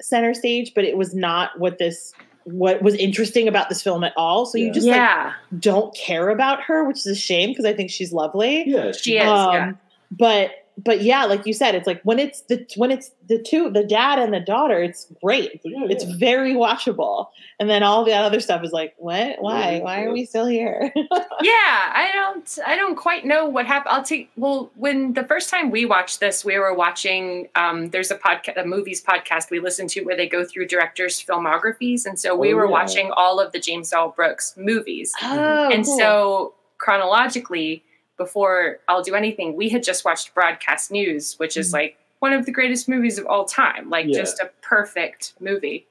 [0.00, 4.14] center stage, but it was not what this what was interesting about this film at
[4.16, 4.46] all.
[4.46, 4.72] So you Yeah.
[4.72, 8.14] just like yeah, don't care about her, which is a shame because I think she's
[8.14, 8.64] lovely.
[8.66, 9.24] Yeah, she is.
[9.24, 9.66] yeah.
[9.66, 9.78] Um,
[10.10, 10.52] But
[10.84, 13.84] but yeah, like you said, it's like when it's the when it's the two, the
[13.84, 15.60] dad and the daughter, it's great.
[15.64, 17.26] It's very watchable,
[17.58, 19.36] and then all the other stuff is like, what?
[19.40, 19.80] Why?
[19.80, 20.92] Why are we still here?
[21.42, 25.48] yeah i don't i don't quite know what happened i'll take well when the first
[25.48, 29.58] time we watched this we were watching um there's a podcast a movies podcast we
[29.58, 32.70] listen to where they go through directors filmographies and so we Oh, were yeah.
[32.70, 35.98] watching all of the james l brooks movies oh, and cool.
[35.98, 37.82] so chronologically
[38.24, 41.72] before i'll do anything we had just watched broadcast news which is Mhm.
[41.78, 44.20] like one of the greatest movies of all time like Yeah.
[44.22, 45.86] just a perfect movie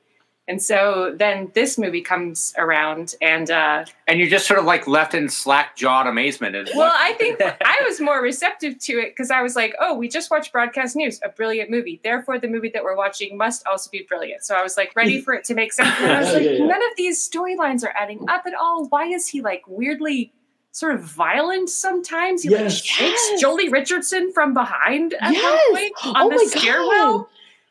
[0.48, 4.88] and so then this movie comes around and uh and you're just sort of like
[4.88, 6.56] left in slack jawed amazement.
[6.56, 9.94] At well, I think I was more receptive to it because I was like, oh,
[9.94, 12.02] we just watched Broadcast News, a brilliant movie.
[12.04, 14.44] Therefore, the movie that we're watching must also be brilliant.
[14.44, 15.94] So I was like ready for it to make sense.
[16.00, 16.66] And I was like, Yeah, yeah.
[16.66, 18.88] none of these storylines are adding up at all.
[18.90, 20.34] Why is he like weirdly
[20.72, 22.44] sort of violent sometimes?
[22.44, 23.44] He like shakes Yes.
[23.44, 25.44] Joely Richardson from behind at Yes.
[25.72, 27.18] one point on Oh the stairwell.
[27.20, 27.26] God.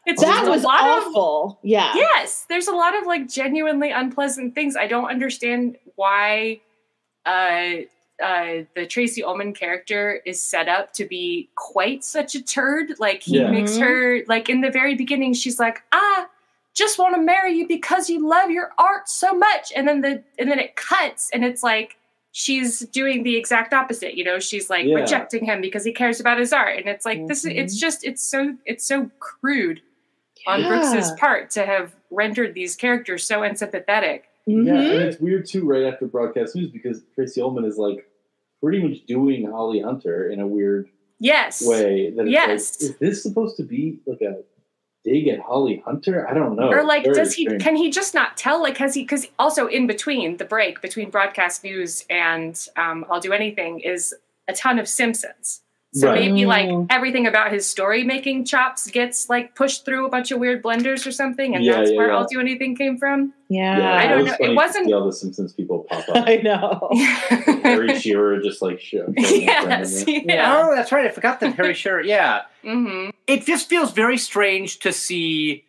[0.07, 1.59] It's that was lot of awful.
[1.63, 1.93] yeah.
[1.95, 6.61] yes there's a lot of like genuinely unpleasant things i don't understand why
[7.27, 7.83] uh
[8.23, 13.23] uh the tracey ullman character is set up to be quite such a turd like
[13.23, 13.51] he Yeah.
[13.51, 16.25] makes her like in the very beginning she's like i
[16.75, 20.23] just want to marry you because you love your art so much and then the
[20.39, 21.97] and then it cuts and it's like
[22.33, 24.97] she's doing the exact opposite you know she's like Yeah.
[24.97, 28.23] rejecting him because he cares about his art and it's like this it's just it's
[28.23, 29.81] so it's so crude
[30.47, 30.69] on Yeah.
[30.69, 34.25] Brooks's part to have rendered these characters so unsympathetic.
[34.47, 34.91] Yeah, Mhm.
[34.95, 35.67] and it's weird too.
[35.67, 38.09] Right after broadcast news, because Tracey Ullman is like
[38.63, 40.89] pretty much doing Holly Hunter in a weird
[41.21, 41.67] Yes.
[41.67, 42.11] way.
[42.11, 42.83] That it's Yes.
[42.83, 44.43] like, is this supposed to be like a
[45.05, 46.29] dig at Holly Hunter?
[46.29, 46.69] I don't know.
[46.71, 47.45] Or like, Very does he?
[47.45, 47.63] strange.
[47.63, 48.63] Can he just not tell?
[48.63, 49.03] Like, has he?
[49.03, 54.15] Because also in between the break between broadcast news and um, I'll do anything is
[54.49, 55.63] a ton of Simpsons.
[56.01, 56.21] So Right.
[56.31, 56.87] maybe like Mm.
[56.91, 61.07] everything about his story making chops gets like pushed through a bunch of weird blenders
[61.07, 62.17] or something, and Yeah, that's yeah, where yeah.
[62.17, 63.33] I'll do anything came from.
[63.49, 63.97] Yeah.
[63.97, 64.37] I don't know.
[64.41, 66.25] It wasn't- see all the Simpsons people pop up.
[66.29, 66.91] I know.
[67.63, 69.13] Harry Shearer just like show.
[69.17, 70.05] yes.
[70.07, 70.21] Yeah.
[70.27, 70.57] Yeah.
[70.69, 71.07] Oh, that's right.
[71.07, 72.03] I forgot that Harry Shearer.
[72.03, 72.43] Yeah.
[72.63, 75.65] hmm It just feels very strange to see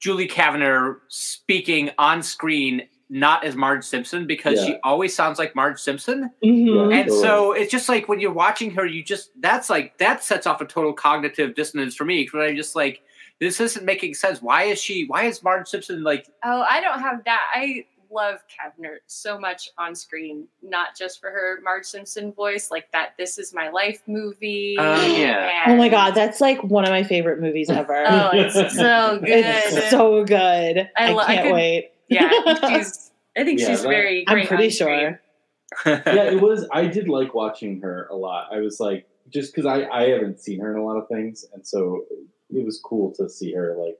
[0.00, 5.78] Julie Kavner speaking on screen not as Marge Simpson because she always sounds like Marge
[5.80, 6.30] Simpson.
[6.44, 6.90] Mhm.
[6.90, 6.96] Yeah.
[6.98, 10.46] And so it's just like when you're watching her, you just that's like that sets
[10.46, 13.02] off a total cognitive dissonance for me because I'm just like,
[13.40, 14.42] this isn't making sense.
[14.42, 15.04] Why is she?
[15.06, 16.26] Why is Marge Simpson like?
[16.44, 17.42] Oh, I don't have that.
[17.54, 22.90] I love Kavner so much on screen, not just for her Marge Simpson voice, like
[22.92, 24.76] that This Is My Life movie.
[24.78, 25.64] Oh, yeah.
[25.66, 28.04] Oh my god, that's like one of my favorite movies ever.
[28.08, 29.44] Oh, it's so good.
[29.44, 30.88] It's so good.
[30.96, 31.90] I I, lo- I can't could- wait.
[32.08, 32.30] Yeah,
[32.78, 33.10] she's.
[33.36, 34.24] I think Yeah, she's that- very.
[34.28, 35.20] I'm pretty sure.
[35.86, 36.66] yeah, it was.
[36.72, 38.48] I did like watching her a lot.
[38.52, 41.44] I was like, just because I I haven't seen her in a lot of things,
[41.52, 42.04] and so
[42.50, 43.98] it was cool to see her like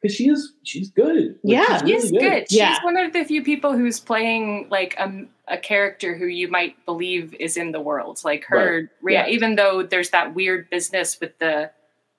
[0.00, 1.38] because she is she's good.
[1.44, 1.76] Like, Yeah.
[1.78, 2.50] she's really She's good.
[2.50, 2.78] She's Yeah.
[2.82, 7.34] one of the few people who's playing like a, a character who you might believe
[7.38, 8.20] is in the world.
[8.24, 8.88] Like her, Right.
[9.02, 9.26] rea- Yeah.
[9.28, 11.70] even though there's that weird business with the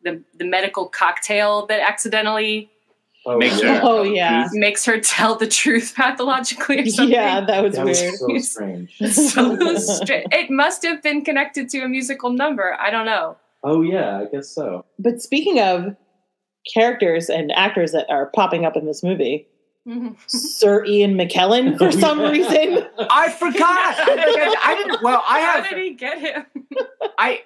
[0.03, 2.69] the, the medical cocktail that accidentally
[3.25, 3.79] Oh, Makes her- yeah.
[3.83, 4.47] Oh yeah.
[4.53, 7.13] makes her tell the truth pathologically or something.
[7.13, 8.11] Yeah, that was That weird.
[8.11, 8.97] was so strange.
[9.11, 12.75] so stra- it must have been connected to a musical number.
[12.79, 13.37] I don't know.
[13.63, 14.83] Oh yeah, I guess so.
[14.99, 15.95] But speaking of
[16.73, 19.47] characters and actors that are popping up in this movie,
[20.27, 22.85] Sir Ian McKellen for some reason.
[23.09, 23.59] I forgot.
[23.65, 25.01] I, I, I didn't.
[25.03, 25.69] Well, I How have.
[25.69, 26.45] did he get him?
[27.17, 27.41] I.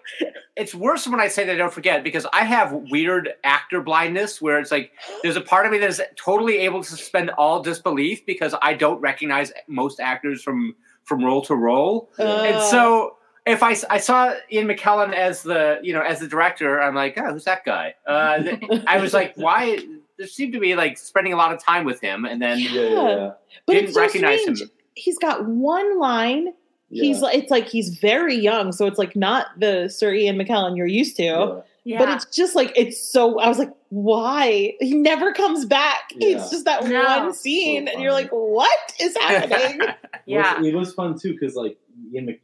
[0.56, 4.42] It's worse when I say that I don't forget because I have weird actor blindness
[4.42, 7.62] where it's like there's a part of me that is totally able to suspend all
[7.62, 12.10] disbelief because I don't recognize most actors from from role to role.
[12.18, 16.28] and Uh, so if I, I saw Ian McKellen as the you know as the
[16.28, 17.96] director, I'm like, oh, who's that guy?
[18.06, 19.80] Uh, I was like, why?
[20.18, 22.72] There seemed to be like spending a lot of time with him, and then Yeah,
[22.72, 23.32] yeah, yeah.
[23.66, 24.62] but didn't it's so recognize strange.
[24.62, 24.70] him.
[24.96, 26.54] He's got one line.
[26.90, 27.04] yeah.
[27.04, 30.76] He's like it's like he's very young, so it's like not the Sir Ian McKellen
[30.78, 31.24] you're used to.
[31.24, 31.60] Yeah.
[31.84, 32.00] Yeah.
[32.00, 33.40] But it's just like it's so.
[33.40, 34.74] I was like, why?
[34.82, 36.10] He never comes back.
[36.16, 36.38] Yeah.
[36.38, 37.02] It's just that No.
[37.02, 39.88] one scene, So and you're like, what is happening?
[40.26, 40.56] yeah.
[40.56, 41.78] It was, it was fun too because like
[42.14, 42.42] Ian, Mc,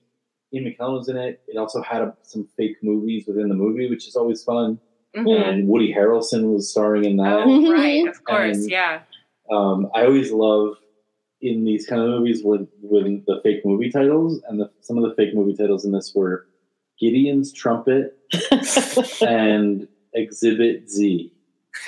[0.53, 1.41] Ian McKellen was in it.
[1.49, 4.79] It also had a, some fake movies within the movie, which is always fun.
[5.15, 5.47] Mhm.
[5.47, 7.43] And Woody Harrelson was starring in that.
[7.45, 8.07] Oh, right.
[8.07, 8.57] Of course.
[8.57, 9.01] And- yeah.
[9.51, 10.77] Um, I always love
[11.41, 15.03] in these kind of movies with when the fake movie titles and the, some of
[15.03, 16.47] the fake movie titles in this were
[16.99, 18.17] Gideon's Trumpet
[19.21, 21.31] and Exhibit Z.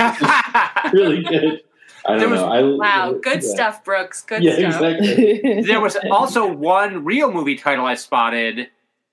[0.93, 1.61] Really good.
[2.07, 2.51] I don't was- know.
[2.51, 3.13] I, Wow.
[3.21, 3.49] Good yeah.
[3.49, 4.21] stuff, Brooks.
[4.21, 4.83] Good Yeah, stuff.
[4.99, 5.61] exactly.
[5.65, 8.67] there was also one real movie title I spotted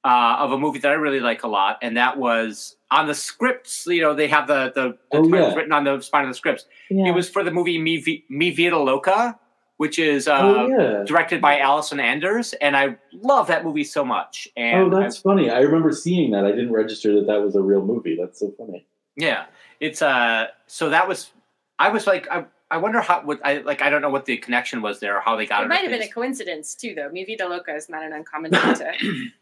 [0.05, 3.15] uh, of a movie that I really like a lot, and that was on the
[3.15, 3.87] scripts.
[3.87, 5.55] You know, they have the the, the Oh, titles yeah.
[5.55, 6.67] written on the spine of the scripts.
[6.91, 7.09] yeah.
[7.09, 9.39] It was for the movie Me, Vi- Mi Vida Loca,
[9.79, 11.05] which is uh, oh yeah.
[11.05, 14.47] directed by Allison Anders, and I love that movie so much.
[14.57, 15.51] And Oh, that's funny.
[15.51, 16.45] I remember seeing that.
[16.45, 18.17] I didn't register that that was a real movie.
[18.21, 18.87] That's so funny.
[19.17, 19.47] Yeah,
[19.81, 20.47] it's uh.
[20.67, 21.31] So that was.
[21.79, 22.45] I was like, I.
[22.71, 23.21] I wonder how.
[23.23, 23.83] What I like.
[23.83, 25.67] I don't know what the connection was there, or how they got it.
[25.67, 27.11] It might have been a coincidence too, though.
[27.11, 28.93] Mi Vida Loca is not an uncommon name to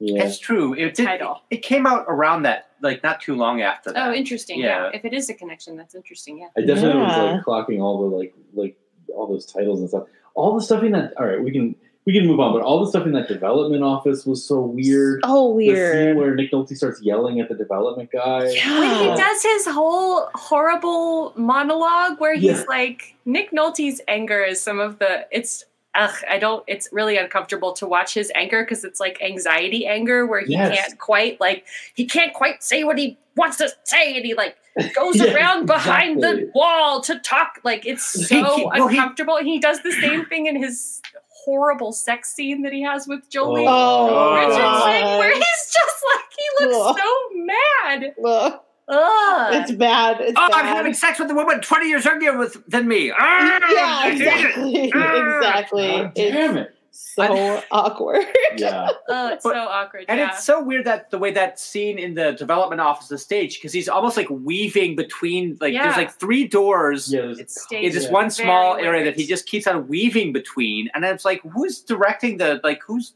[0.00, 0.24] Yeah.
[0.24, 0.72] It's true.
[0.74, 1.04] It did.
[1.06, 1.42] title.
[1.50, 4.08] It came out around that, like not too long after that.
[4.08, 4.58] Oh, interesting.
[4.58, 4.84] Yeah.
[4.84, 4.90] Yeah.
[4.94, 6.38] If it is a connection, that's interesting.
[6.38, 6.46] Yeah.
[6.56, 7.34] I definitely Yeah.
[7.34, 8.76] was like clocking all the like like
[9.14, 10.04] all those titles and stuff.
[10.34, 11.12] All the stuff in that.
[11.18, 11.74] All right, we can
[12.06, 12.54] we can move on.
[12.54, 15.20] But all the stuff in that development office was so weird.
[15.24, 16.16] oh The scene weird.
[16.16, 18.44] where Nick Nolte starts yelling at the development guy.
[18.44, 22.64] When he does his whole horrible monologue where he's Yeah.
[22.68, 27.72] like Nick Nolte's anger is some of the it's ugh, I don't it's really uncomfortable
[27.74, 30.76] to watch his anger because it's like anxiety anger where he Yes.
[30.78, 34.56] can't quite like he can't quite say what he wants to say and he like
[34.94, 36.44] goes Yeah, around behind exactly.
[36.44, 39.36] the wall to talk like it's so He- he- well, he- uncomfortable.
[39.36, 41.00] And he does the same thing in his
[41.44, 46.66] horrible sex scene that he has with Joely Oh, Richardson where he's just like he
[46.66, 48.14] looks so mad.
[48.24, 49.54] Ugh, Ugh.
[49.54, 50.20] it's bad.
[50.20, 50.66] It's Oh, bad.
[50.66, 53.12] I'm having sex with a woman 20 years younger with, than me.
[53.16, 54.26] Ah, yeah, I hate it.
[54.26, 54.92] exactly.
[54.94, 55.36] Ah.
[55.38, 55.88] exactly.
[55.88, 56.76] God damn it.
[56.92, 58.24] So awkward.
[58.56, 58.88] Yeah.
[59.08, 60.04] Oh, it's But- so awkward.
[60.08, 60.30] And yeah.
[60.30, 63.72] it's so weird that the way that scene in the development office is staged because
[63.72, 65.84] he's almost like weaving between like Yeah.
[65.84, 67.20] there's like three doors Yeah.
[67.22, 67.96] there's- it's in staged.
[67.96, 68.10] this Yeah.
[68.10, 71.80] one small Very area that he just keeps on weaving between, and it's like who's
[71.80, 73.14] directing the like who's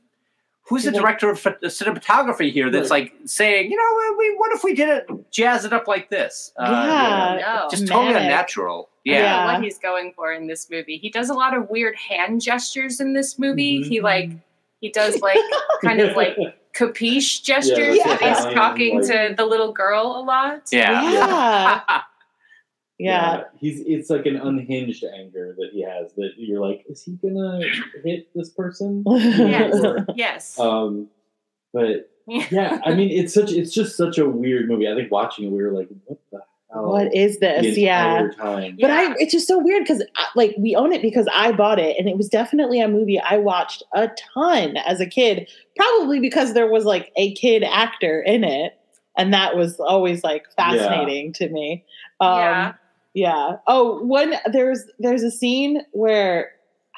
[0.67, 4.75] who's the director of cinematography here that's like saying you know we what if we
[4.75, 7.41] did it jazz it up like this uh, yeah.
[7.63, 7.69] No.
[7.71, 8.23] just totally Manic.
[8.23, 9.53] unnatural I don't yeah.
[9.55, 10.97] what he's going for in this movie.
[10.97, 13.81] He does a lot of weird hand gestures in this movie.
[13.81, 13.87] Mhm.
[13.89, 14.31] He like
[14.81, 15.37] he does like
[15.85, 16.35] kind of like
[16.75, 17.97] capiche gestures.
[17.99, 18.09] Yeah.
[18.19, 20.63] when He's talking Like- to the little girl a lot.
[20.73, 22.01] yeah Yeah.
[22.99, 23.45] Yeah.
[23.59, 27.61] He's it's like an unhinged anger that he has that you're like, is he gonna
[28.05, 29.05] hit this person?
[29.09, 29.85] Yes.
[29.85, 30.59] Or- Yes.
[30.59, 31.09] um
[31.73, 34.89] but yeah, I mean it's such it's just such a weird movie.
[34.89, 36.41] I think watching it we were like, what the
[36.77, 37.77] Oh, what is this?
[37.79, 38.29] Yeah.
[38.37, 38.77] Time.
[38.81, 39.11] But Yeah.
[39.11, 40.03] I, it's just so weird because
[40.35, 43.37] like we own it because I bought it, and it was definitely a movie I
[43.37, 45.49] watched a ton as a kid.
[45.77, 48.73] Probably because there was like a kid actor in it,
[49.17, 51.85] and that was always like fascinating to me.
[52.19, 52.73] Um, Yeah.
[53.15, 53.57] Yeah.
[53.67, 56.51] Oh, one there's there's a scene where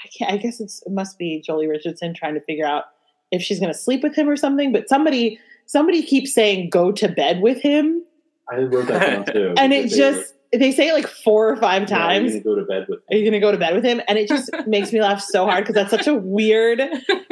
[0.02, 0.33] I can't.
[0.33, 2.85] I guess it's, it must be Joely Richardson trying to figure out
[3.31, 4.72] if she's going to sleep with him or something.
[4.72, 8.02] But somebody somebody keeps saying go to bed with him,
[8.50, 9.55] I wrote that down too.
[9.59, 12.23] and it because they were- just they say it like four or five Yeah, I'm
[12.23, 12.33] times.
[12.33, 13.01] gonna go to bed with.
[13.11, 14.01] Are you going to go to bed with him?
[14.09, 16.83] And it just makes me laugh so hard because that's such a weird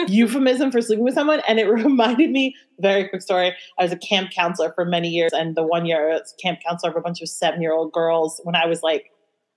[0.09, 1.41] euphemism for sleeping with someone.
[1.49, 3.55] And it reminded me, very quick story.
[3.79, 5.33] I was a camp counselor for many years.
[5.33, 7.93] And the one year I was camp counselor of a bunch of seven year old
[7.93, 9.11] girls when I was like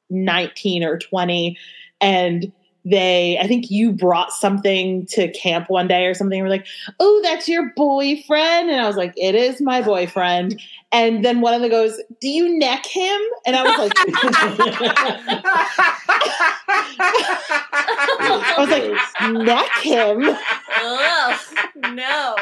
[0.10, 1.58] 19 or 20.
[2.01, 2.51] And
[2.89, 6.41] they, I think you brought something to camp one day or something.
[6.41, 6.67] We're like,
[7.00, 8.69] oh, that's your boyfriend.
[8.69, 10.62] And I was like, it is my boyfriend.
[10.93, 13.21] And then one of them goes, do you neck him?
[13.45, 13.91] And I was like,
[18.19, 18.86] I was like,
[19.34, 20.23] neck him.
[20.82, 21.39] Ugh,
[21.93, 22.36] no.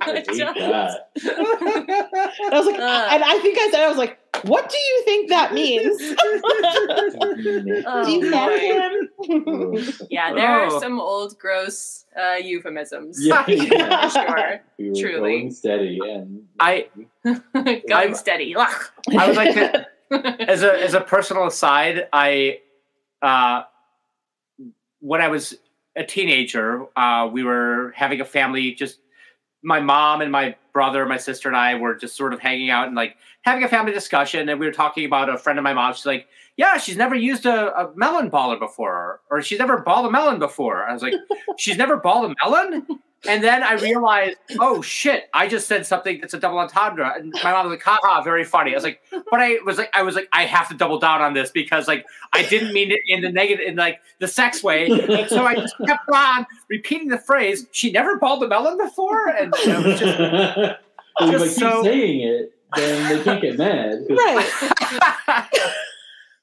[0.00, 0.98] I hate Don't.
[1.22, 3.08] I was like, Ugh.
[3.12, 6.00] and I think I said, I was like, what do you think that means?
[7.86, 8.58] Oh, do you neck boy.
[8.58, 9.94] him?
[10.10, 10.76] Yeah, there Oh.
[10.76, 13.18] are some old gross uh, euphemisms.
[13.24, 14.08] Yeah, Yeah.
[14.08, 14.60] Sure.
[14.78, 15.20] we Truly.
[15.20, 16.86] going steady, and I
[17.24, 18.54] Going I'm- steady.
[18.56, 19.86] I would like to
[20.50, 22.60] as a as a personal aside, I
[23.22, 23.62] uh,
[25.00, 25.56] when I was
[25.96, 28.72] a teenager, uh, we were having a family.
[28.72, 28.98] Just
[29.62, 32.86] my mom and my brother, my sister and I were just sort of hanging out
[32.86, 34.48] and like having a family discussion.
[34.48, 35.96] And we were talking about a friend of my mom's.
[35.96, 36.26] She's like,
[36.56, 40.38] "Yeah, she's never used a, a melon baller before, or she's never balled a melon
[40.38, 41.14] before." I was like,
[41.58, 42.86] "She's never balled a melon."
[43.28, 47.12] And then I realized, oh shit, I just said something that's a double entendre.
[47.14, 48.70] And my mom was like, haha, very funny.
[48.70, 51.20] I was like, but I was like, I was like, I have to double down
[51.20, 54.62] on this because like I didn't mean it in the negative, in like the sex
[54.62, 54.86] way.
[54.86, 59.28] And so I just kept on repeating the phrase, she never balled a melon before.
[59.28, 60.16] And it was just,
[61.18, 63.98] But if I just so- saying it, then they can't get mad.
[64.08, 65.50] right.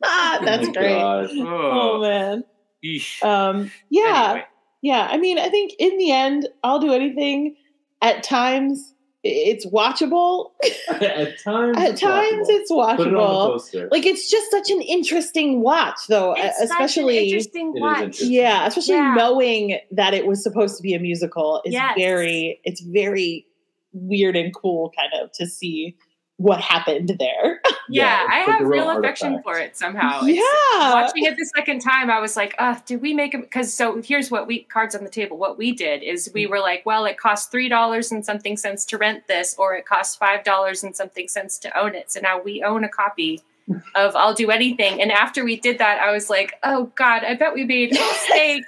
[0.03, 0.99] Ah, Oh that's my great.
[0.99, 1.29] God.
[1.33, 2.43] Oh oh, man.
[2.85, 3.23] yeesh.
[3.23, 4.25] Um, yeah.
[4.29, 4.45] Anyway.
[4.83, 5.07] Yeah.
[5.09, 7.55] I mean, I think in the end, I'll do anything.
[8.01, 10.51] At times, it's watchable.
[10.89, 12.49] At times, At it's times, watchable.
[12.49, 13.47] it's Put it on the watchable.
[13.53, 13.87] poster.
[13.91, 16.35] Like it's just such an interesting watch, though.
[16.37, 17.97] It's such an especially interesting watch.
[18.03, 18.31] interesting.
[18.33, 19.15] yeah, especially Yeah.
[19.17, 21.95] knowing that it was supposed to be a musical is Yes.
[21.97, 22.59] very.
[22.63, 23.47] It's very
[23.93, 25.95] weird and cool, kind of, to see
[26.37, 27.61] what happened there.
[27.89, 29.45] Yeah, Yeah, I have real real affection artifact.
[29.45, 30.25] for it somehow.
[30.27, 30.35] It's-
[30.75, 30.93] yeah.
[30.93, 33.39] watching it the second time, I was like, uh, did we make it?
[33.39, 35.37] Because so here's what we cards on the table.
[35.37, 38.83] What we did is we were like, well, it costs three dollars and something cents
[38.87, 42.11] to rent this, or it costs five dollars and something cents to own it.
[42.11, 43.41] So now we own a copy
[43.95, 45.01] of I'll Do Anything.
[45.01, 47.99] And after we did that, I was like, oh God, I bet we made a
[48.01, 48.65] mistake.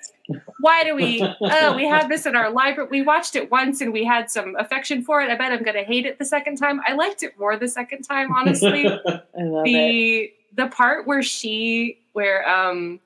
[0.59, 1.21] Why do we?
[1.41, 2.89] Oh, we had this in our library.
[2.91, 5.29] We watched it once and we had some affection for it.
[5.29, 6.81] I bet I'm going to hate it the second time.
[6.87, 9.65] I liked it more the second time, honestly I love it.
[9.65, 12.99] the the part where she where um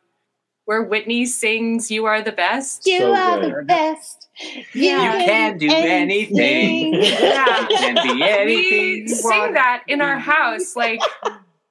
[0.66, 3.54] where Whittni sings "You Are the Best." You So are good.
[3.54, 4.30] the best.
[4.74, 5.20] Yeah.
[5.20, 6.94] You can do anything.
[6.96, 7.68] Yeah.
[7.70, 9.04] Can be anything.
[9.04, 11.02] We sing that in our house like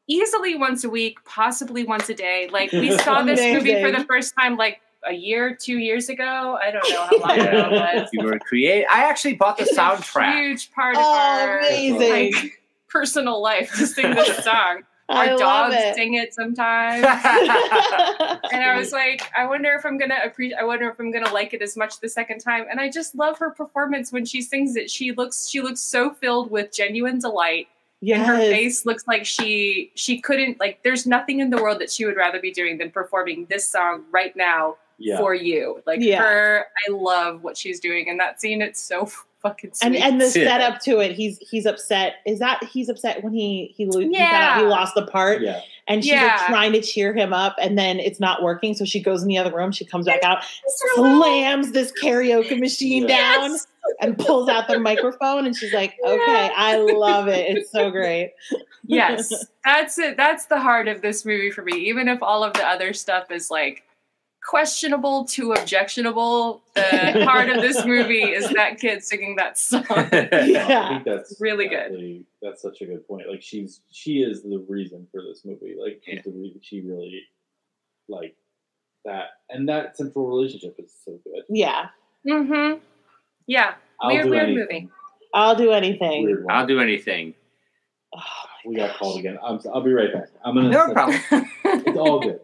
[0.06, 2.48] easily once a week, possibly once a day.
[2.52, 6.58] Like we saw this movie for the first time like a year, two years ago.
[6.62, 8.08] I don't know how long ago it was.
[8.12, 8.86] You were create.
[8.90, 10.32] I actually bought the It's a soundtrack.
[10.34, 12.32] huge part of Oh, our amazing.
[12.34, 14.82] like personal life to sing this song.
[15.08, 15.94] I Our love dogs it.
[15.96, 17.04] sing it sometimes.
[18.52, 20.56] and I was like, I wonder if I'm gonna appreciate.
[20.58, 22.66] I wonder if I'm gonna like it as much the second time.
[22.70, 24.90] And I just love her performance when she sings it.
[24.90, 27.66] She looks, she looks so filled with genuine delight,
[28.02, 30.82] and her face looks like she she couldn't like.
[30.82, 34.04] There's nothing in the world that she would rather be doing than performing this song
[34.12, 35.18] right now yeah.
[35.18, 35.82] for you.
[35.86, 36.20] Like Yeah.
[36.22, 38.62] her, I love what she's doing in that scene.
[38.62, 39.06] It's so
[39.42, 39.86] fucking sweet.
[39.86, 40.46] and and the Yeah.
[40.48, 42.14] setup to it, he's he's upset.
[42.26, 44.58] Is that he's upset when he he lo- he, found Yeah.
[44.60, 45.60] he lost the part, yeah.
[45.88, 46.26] and she's Yeah.
[46.36, 48.74] like trying to cheer him up, and then it's not working.
[48.74, 49.72] So she goes in the other room.
[49.72, 50.44] She comes back out,
[50.94, 53.16] slams this karaoke machine Yeah.
[53.48, 53.56] down,
[54.00, 55.44] and pulls out the microphone.
[55.46, 56.16] And she's like, "Okay,
[56.46, 56.52] Yeah.
[56.56, 57.56] I love it.
[57.56, 58.33] It's so great."
[58.85, 59.33] yes
[59.64, 62.66] that's it that's the heart of this movie for me even if all of the
[62.66, 63.85] other stuff is like
[64.44, 70.28] questionable to objectionable the heart of this movie is that kid singing that song I
[70.46, 70.88] Yeah.
[70.88, 71.86] think that's Really good.
[71.86, 73.28] exactly- That's such a good point.
[73.30, 75.76] Like she's she is the reason for this movie.
[75.80, 76.22] Like she's Yeah.
[76.24, 77.22] the reason she really
[78.08, 78.34] like
[79.04, 81.42] that and that central relationship is so good.
[81.48, 81.86] Yeah,
[82.26, 82.78] mm-hmm
[83.46, 84.58] yeah I'll weird weird anything.
[84.84, 84.88] movie
[85.34, 86.46] I'll do anything.
[86.50, 87.34] I'll do anything.
[88.14, 88.20] Oh,
[88.66, 89.38] We got called again.
[89.42, 90.28] I'm, I'll be right back.
[90.44, 90.68] I'm gonna.
[90.68, 91.18] No problem.
[91.64, 92.40] It's all good.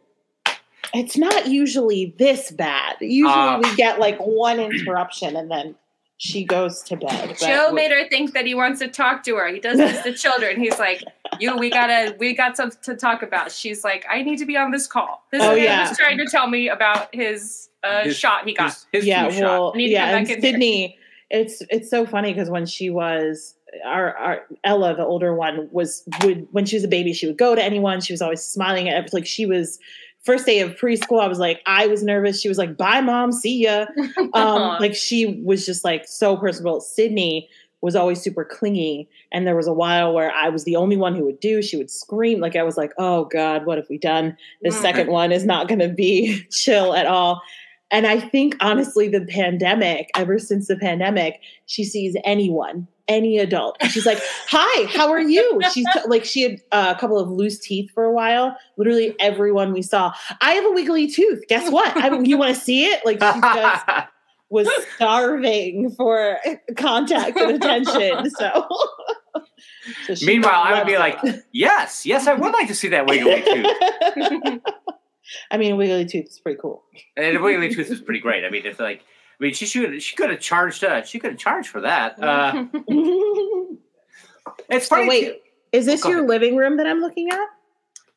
[0.94, 2.96] It's not usually this bad.
[3.00, 5.74] Usually Uh, we get like one interruption and then
[6.20, 7.28] she goes to bed.
[7.28, 9.48] But Joe made her think that he wants to talk to her.
[9.52, 10.58] He does this to children.
[10.60, 11.04] He's like,
[11.38, 14.56] "You, we gotta, we got something to talk about." She's like, "I need to be
[14.56, 15.88] on this call." This Oh, man yeah.
[15.88, 18.70] was trying to tell me about his, uh, His- shot he got.
[18.72, 19.42] His, his yeah, flu shot.
[19.44, 20.52] well, I to yeah, come and back in here.
[20.52, 20.98] Sydney.
[21.30, 26.02] It's it's so funny because when she was our, our Ella, the older one, was
[26.24, 28.00] would when she was a baby, she would go to anyone.
[28.00, 29.78] She was always smiling at like she was
[30.24, 31.20] first day of preschool.
[31.22, 32.40] I was like, I was nervous.
[32.40, 33.86] She was like, "Bye, mom, see ya."
[34.34, 36.80] Um, like she was just like so personable.
[36.80, 37.48] Sydney
[37.80, 41.14] was always super clingy, and there was a while where I was the only one
[41.14, 41.62] who would do.
[41.62, 44.82] She would scream like I was like, "Oh God, what have we done?" The Mhm.
[44.82, 47.40] second one is not going to be chill at all.
[47.90, 53.76] And I think honestly, the pandemic, ever since the pandemic, she sees anyone, any adult.
[53.80, 54.18] and She's like,
[54.48, 57.90] "Hi, how are you?" She's t- like, she had uh, a couple of loose teeth
[57.94, 58.56] for a while.
[58.76, 60.12] Literally everyone we saw.
[60.40, 61.44] I have a wiggly tooth.
[61.48, 61.96] Guess what?
[61.96, 63.04] I, you want to see it?
[63.06, 63.86] Like she just
[64.50, 66.38] was starving for
[66.76, 68.30] contact and attention.
[68.30, 68.68] So,
[70.14, 71.18] so Meanwhile, I would be like,
[71.52, 74.62] yes, yes, I would like to see that wiggly tooth.
[75.28, 75.54] It.
[75.54, 76.82] I mean, wiggly tooth is pretty cool.
[77.16, 78.44] And the wiggly tooth is pretty great.
[78.44, 79.00] I mean, it's like,
[79.40, 80.82] I mean, she should she could have charged.
[80.84, 82.22] Uh, she could have charged for that.
[82.22, 82.64] Uh,
[84.70, 85.36] it's So wait, too-
[85.72, 86.28] is this Go your ahead.
[86.28, 87.46] living room that I'm looking at?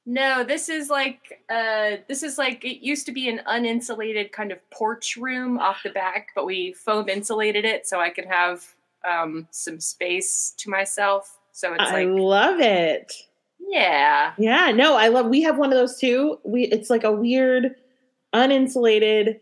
[0.05, 4.51] No, this is like uh this is like it used to be an uninsulated kind
[4.51, 8.65] of porch room off the back, but we foam insulated it so I could have
[9.07, 11.37] um some space to myself.
[11.51, 13.13] So it's I like love it.
[13.71, 14.33] Yeah.
[14.37, 15.27] Yeah, no, I love.
[15.27, 16.37] We have one of those too.
[16.43, 17.75] We it's like a weird,
[18.35, 19.39] uninsulated,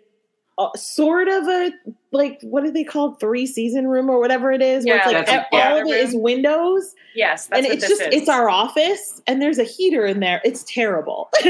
[0.57, 1.71] uh, sort of a
[2.11, 3.19] like what do they call it?
[3.19, 4.86] three season room or whatever it is.
[4.86, 8.07] Yeah, where it's like all of it is windows, Yes, that's and it's just is.
[8.11, 10.41] it's our office, and there's a heater in there.
[10.43, 11.45] It's terrible, but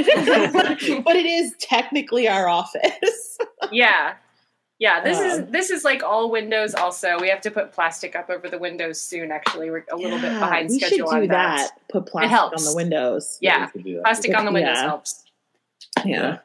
[1.16, 3.38] it is technically our office.
[3.72, 4.14] yeah.
[4.80, 7.20] Yeah, this Um, is this is like all windows also.
[7.20, 9.70] We have to put plastic up over the windows soon actually.
[9.70, 11.58] We're a little bit Yeah, behind we schedule should do on that.
[11.58, 11.72] that.
[11.92, 12.66] Put plastic helps.
[12.66, 13.38] on the windows.
[13.42, 13.66] Yeah.
[13.66, 14.04] we could do that.
[14.06, 14.88] Plastic on the windows Yeah.
[14.88, 15.26] helps.
[16.06, 16.38] Yeah,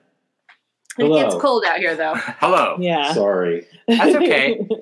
[0.99, 2.14] It gets cold out here though.
[2.41, 2.76] Hello.
[2.80, 3.12] yeah.
[3.12, 3.66] Sorry.
[3.87, 4.59] That's okay.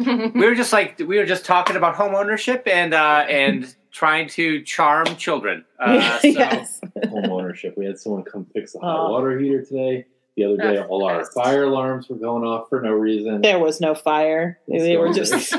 [0.34, 4.28] We were just like we were just talking about home ownership and uh, and trying
[4.30, 5.64] to charm children.
[5.78, 6.80] Uh, so yes.
[7.08, 7.78] Home ownership.
[7.78, 9.10] We had someone come fix the hot Oh.
[9.12, 10.06] water heater today.
[10.36, 13.40] The other day, all our fire alarms were going off for no reason.
[13.42, 14.58] There was no fire.
[14.68, 15.54] They were just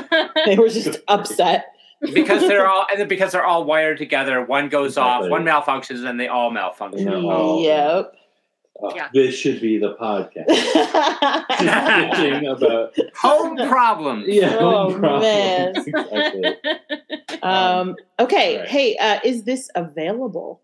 [0.46, 1.66] they were just upset.
[2.14, 6.08] because they're all and then because they're all wired together, one goes off, one malfunctions,
[6.08, 7.04] and they all malfunction.
[7.04, 7.30] No.
[7.30, 7.62] Oh.
[7.62, 8.14] Yep.
[8.84, 9.08] Oh, Yeah.
[9.14, 10.48] This should be the podcast.
[11.60, 14.24] Just about Home problems.
[14.26, 15.22] yeah, Oh, problems.
[15.22, 15.72] man.
[15.76, 16.56] exactly.
[17.42, 18.54] um, okay.
[18.56, 18.68] Alright.
[18.68, 20.60] Hey, uh, is this available?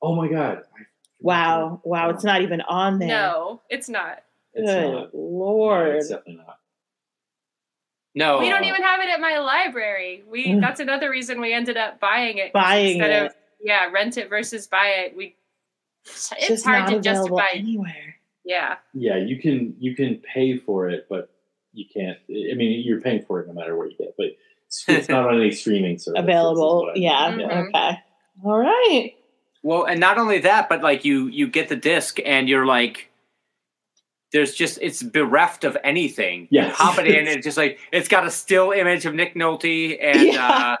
[0.00, 0.62] Oh my god.
[0.78, 0.84] I-
[1.20, 1.80] Wow.
[1.84, 2.10] Wow.
[2.10, 3.08] It's not even on there.
[3.08, 4.22] no, it's not.
[4.54, 5.14] It's Good not.
[5.14, 5.96] No, Lord.
[5.96, 6.58] it's definitely not.
[8.14, 8.38] No.
[8.40, 10.24] We don't even have it at my library.
[10.28, 10.60] We Mm.
[10.60, 12.52] that's another reason we ended up buying it.
[12.52, 13.26] 'cause Buying instead it.
[13.26, 15.16] of yeah, rent it versus buy it.
[15.16, 15.36] We
[16.04, 17.58] it's, It's hard not to available justify.
[17.58, 18.16] anywhere.
[18.44, 18.76] Yeah.
[18.94, 21.30] Yeah, you can you can pay for it, but
[21.72, 22.18] you can't.
[22.30, 24.28] I mean, you're paying for it no matter where you get, but
[24.66, 26.20] it's, it's not on any streaming service.
[26.22, 26.90] Available.
[26.94, 27.30] Yeah.
[27.32, 27.68] Mhm.
[27.68, 27.98] Okay.
[28.44, 29.12] All right.
[29.62, 33.10] Well, and not only that, but like you you get the disc and you're like
[34.32, 36.42] there's just it's bereft of anything.
[36.50, 36.76] You Yes.
[36.76, 39.98] pop it in and it's just like it's got a still image of Nick Nolte
[40.00, 40.48] and Yeah.
[40.48, 40.76] uh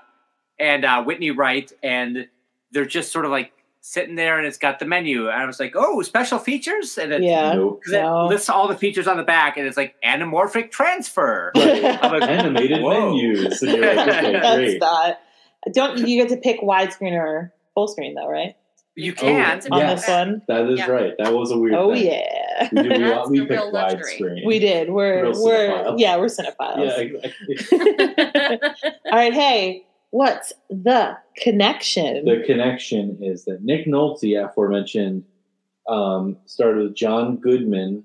[0.60, 2.28] and uh Whittni Wright and
[2.72, 5.58] they're just sort of like sitting there and it's got the menu and I was
[5.58, 7.54] like, "Oh, special features?" And it, Yeah.
[7.54, 7.80] Nope.
[7.84, 11.52] 'cause it lists all the features on the back and it's like anamorphic transfer.
[11.56, 11.84] Right.
[12.04, 13.14] I'm like, Animated Whoa.
[13.14, 13.62] menus.
[13.62, 14.80] And you're like, okay, That's great.
[14.80, 15.18] not.
[15.72, 18.54] Don't you get to pick widescreen or full screen though, right?
[18.98, 19.66] You Oh, can't.
[19.70, 20.00] On yes.
[20.00, 20.42] this one.
[20.48, 20.90] That is Yeah.
[20.90, 21.14] right.
[21.18, 21.74] That was a weird.
[21.74, 22.06] Oh thing.
[22.06, 22.68] yeah.
[22.72, 24.00] We, did, we, we picked real luxury.
[24.20, 24.46] widescreen.
[24.46, 24.90] We did.
[24.90, 25.98] We're Real we're cinephiles.
[26.00, 26.78] yeah, we're cinephiles.
[26.78, 28.58] Yeah, exactly.
[29.06, 32.24] All right, hey, what's the connection?
[32.24, 35.24] the connection is that Nick Nolte, aforementioned,
[35.88, 38.04] um, started with John Goodman.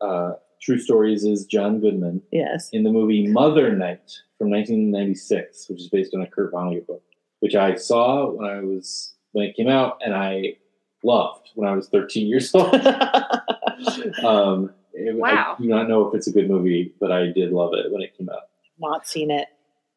[0.00, 2.68] Uh, True Stories is John Goodman yes.
[2.74, 7.02] in the movie Mother Night from 1996, which is based on a Kurt Vonnegut book,
[7.40, 10.56] which I saw when I was when it came out, and I
[11.02, 12.74] loved when I was 13 years old.
[14.24, 15.56] um, it- Wow.
[15.58, 18.02] I do not know if it's a good movie, but I did love it when
[18.02, 18.42] it came out.
[18.78, 19.48] Not seen it.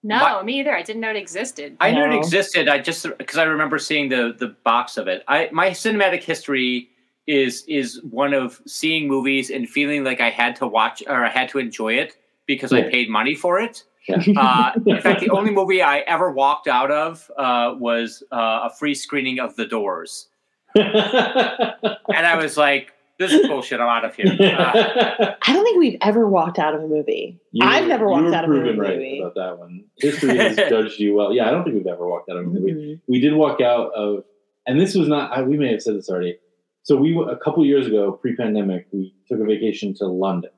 [0.03, 0.75] no, My- me either.
[0.75, 1.75] I didn't know it existed.
[1.79, 2.67] I knew it existed.
[2.69, 5.23] I just because I remember seeing the the box of it.
[5.27, 6.89] I my cinematic history
[7.27, 11.29] is is one of seeing movies and feeling like I had to watch or I
[11.29, 12.15] had to enjoy it
[12.45, 13.83] because I paid money for it.
[14.37, 18.69] Uh, in fact, the only movie I ever walked out of uh, was uh, a
[18.77, 20.27] free screening of The Doors,
[20.75, 23.79] and I was like, "This is bullshit.
[23.79, 27.39] I'm out of here." Uh, I don't think we've ever walked out of a movie.
[27.51, 29.21] You- I've never walked out of a proven movie.
[29.21, 29.85] right about that one.
[29.97, 31.33] History has judged you well.
[31.33, 32.71] Yeah, I don't think we've ever walked out of a movie.
[32.73, 32.99] Mhm.
[33.07, 34.23] We did walk out of,
[34.67, 35.31] and this was not.
[35.31, 36.37] I- We may have said this already.
[36.83, 40.51] So we a couple years ago, pre-pandemic, we took a vacation to London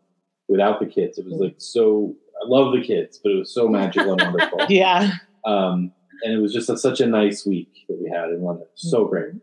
[0.47, 1.19] without the kids.
[1.19, 2.15] It was like so.
[2.45, 4.59] I love the kids, but it was so magical and wonderful.
[4.69, 5.11] Yeah.
[5.45, 5.91] Um,
[6.23, 8.67] and it was just a, such a nice week that we had in London.
[8.75, 9.09] So Mm-hmm.
[9.09, 9.33] great.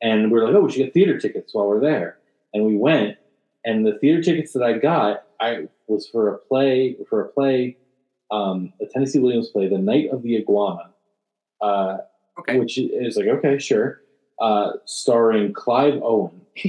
[0.00, 2.18] And we are like, oh, we should get theater tickets while we're there.
[2.54, 3.18] And we went,
[3.64, 7.76] and the theater tickets that I got, I was for a play for a play,
[8.30, 10.90] um, a Tennessee Williams play, The Night of the Iguana,
[11.60, 11.98] uh,
[12.40, 12.58] okay.
[12.58, 14.00] which is like, okay, sure,
[14.40, 16.40] uh, starring Clive Owen.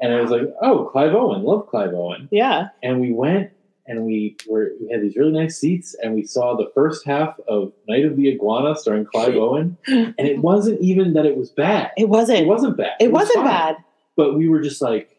[0.00, 2.68] and I was like, oh, Clive Owen, love Clive Owen Yeah.
[2.82, 3.50] and we went
[3.86, 7.38] and we were we had these really nice seats and we saw the first half
[7.48, 11.50] of Night of the Iguana starring Clive Owen and it wasn't even that it was
[11.50, 11.90] bad.
[11.96, 12.40] It wasn't.
[12.40, 12.92] It wasn't bad.
[13.00, 13.46] It was wasn't fine.
[13.46, 13.76] bad.
[14.16, 15.10] But we were just like,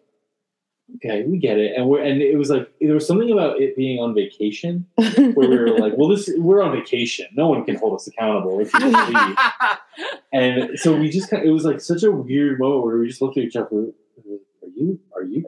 [0.95, 1.75] okay, we get it.
[1.75, 5.49] And we're and it was like there was something about it being on vacation where
[5.49, 7.27] we were like, well, this we're on vacation.
[7.33, 9.37] No one can hold us accountable if we just leave.
[10.33, 13.07] And so we just kind of, it was like such a weird moment where we
[13.07, 13.87] just looked at each other.
[14.77, 14.99] Are you?
[15.15, 15.45] Are you?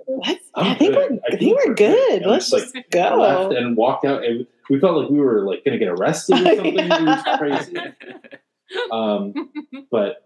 [0.55, 1.11] I think good.
[1.11, 2.21] we're, I think we're we're good.
[2.21, 2.30] good.
[2.30, 3.51] Let's just left go.
[3.51, 6.45] and walked out and we felt like we were like going to get arrested or
[6.55, 6.77] something.
[6.80, 7.77] It was crazy.
[8.91, 9.34] Um,
[9.89, 10.17] but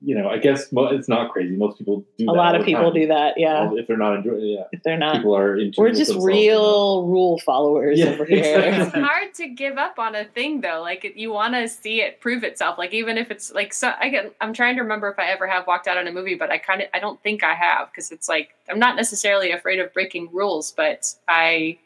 [0.00, 1.56] you know, I guess mo- it's not crazy.
[1.56, 2.24] Most people do.
[2.24, 2.94] A that lot of people time.
[2.94, 3.34] do that.
[3.36, 3.64] Yeah.
[3.64, 5.80] Well, if they're not enjoying, yeah, If they're not, people are into.
[5.80, 8.38] we're just real rule followers Yeah, over here.
[8.60, 9.00] exactly.
[9.00, 12.20] it's hard to give up on a thing though like you want to see it
[12.20, 15.18] prove itself like even if it's like so i get i'm trying to remember if
[15.18, 17.42] i ever have walked out on a movie but i kind of i don't think
[17.42, 21.78] i have because it's like i'm not necessarily afraid of breaking rules but I.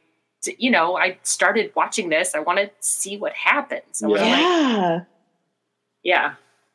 [0.58, 5.06] you know i started watching this i want to see what happens I wanna, like-
[6.02, 6.34] Yeah.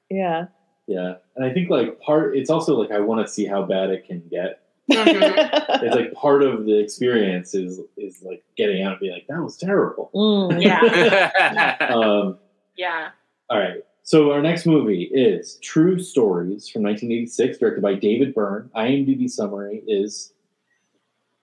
[0.10, 0.46] yeah
[0.88, 0.96] Yeah.
[0.96, 2.36] Yeah, and I think like part.
[2.38, 4.62] It's also like I want to see how bad it can get.
[4.90, 5.84] Mhm.
[5.84, 9.42] It's like part of the experience is is like getting out and being like that
[9.44, 10.10] was terrible.
[10.16, 10.64] Mm.
[10.64, 12.38] yeah Um,
[12.78, 13.10] yeah
[13.50, 13.84] All right.
[14.04, 18.70] So our next movie is True Stories from 1986, directed by David Byrne.
[18.74, 20.32] IMDb summary is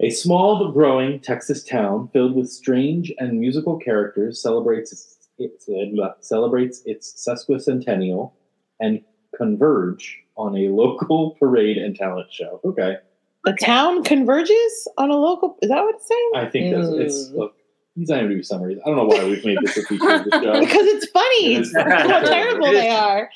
[0.01, 5.69] a small but growing Texas town filled with strange and musical characters celebrates its, its
[5.69, 8.33] uh, celebrates its sesquicentennial
[8.81, 9.03] and
[9.37, 12.61] converge on a local parade and talent show.
[12.65, 12.97] Okay,
[13.45, 13.67] The Okay.
[13.67, 15.57] town converges on a local.
[15.63, 16.31] Is that what it's saying?
[16.35, 17.37] I think that's it's Mm.
[17.39, 17.55] look.
[17.97, 18.79] These IMDb summaries.
[18.85, 20.59] I don't know why we've made this a feature of the show.
[20.59, 21.55] because it's funny.
[21.55, 23.31] It is How terrible they are.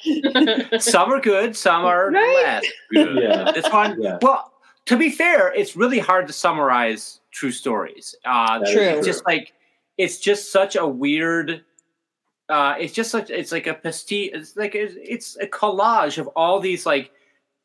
[0.81, 2.43] some are good, some are Right?
[2.45, 3.23] less good.
[3.23, 3.53] Yeah.
[3.53, 4.19] This one, Yeah.
[4.21, 4.53] well,
[4.87, 8.17] to be fair, it's really hard to summarize true stories.
[8.25, 8.83] Uh, True.
[8.83, 9.53] It's just like
[9.97, 11.65] it's just such a weird.
[12.49, 13.31] Uh, it's just such.
[13.31, 14.31] It's like a pastiche.
[14.33, 17.11] It's like it's, it's a collage of all these like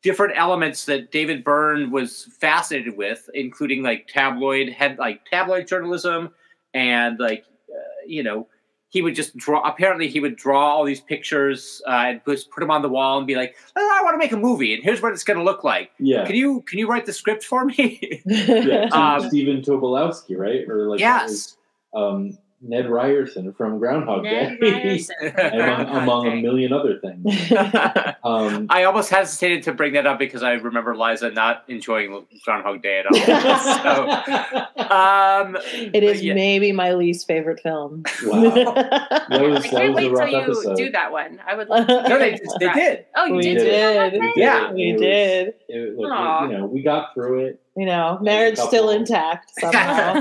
[0.02, 6.34] different elements that David Byrne was fascinated with, including like tabloid head, like tabloid journalism,
[6.74, 8.46] and like uh, you know
[8.94, 9.60] he would just draw.
[9.62, 13.18] Apparently, he would draw all these pictures uh, and just put them on the wall
[13.18, 15.38] and be like, oh, "I want to make a movie, and here's what it's going
[15.38, 15.90] to look like.
[15.98, 16.24] Yeah.
[16.24, 20.68] Can you can you write the script for me?" yeah, Um, Stephen Tobolowsky, right?
[20.68, 21.56] Or like yes.
[21.92, 26.42] um, Ned Ryerson from Groundhog Ned Day, from among, Groundhog among a Day.
[26.42, 27.50] million other things.
[28.24, 32.82] Um, I almost hesitated to bring that up because I remember Liza not enjoying Groundhog
[32.82, 33.14] Day at all.
[34.78, 35.58] so, um,
[35.92, 36.32] it is yeah.
[36.32, 38.02] maybe my least favorite film.
[38.24, 40.76] wow, that I was, that can't was wait rough till you episode.
[40.76, 41.38] do that one.
[41.46, 43.04] I would love to no, they, they did.
[43.14, 43.58] Oh, you We did?
[43.58, 44.12] did.
[44.12, 44.68] do We did Yeah.
[44.70, 44.74] it.
[44.74, 45.54] we was- did.
[45.68, 46.46] It, look, Aw.
[46.48, 47.60] you know, we got through it.
[47.76, 50.12] You know, marriage still intact somehow.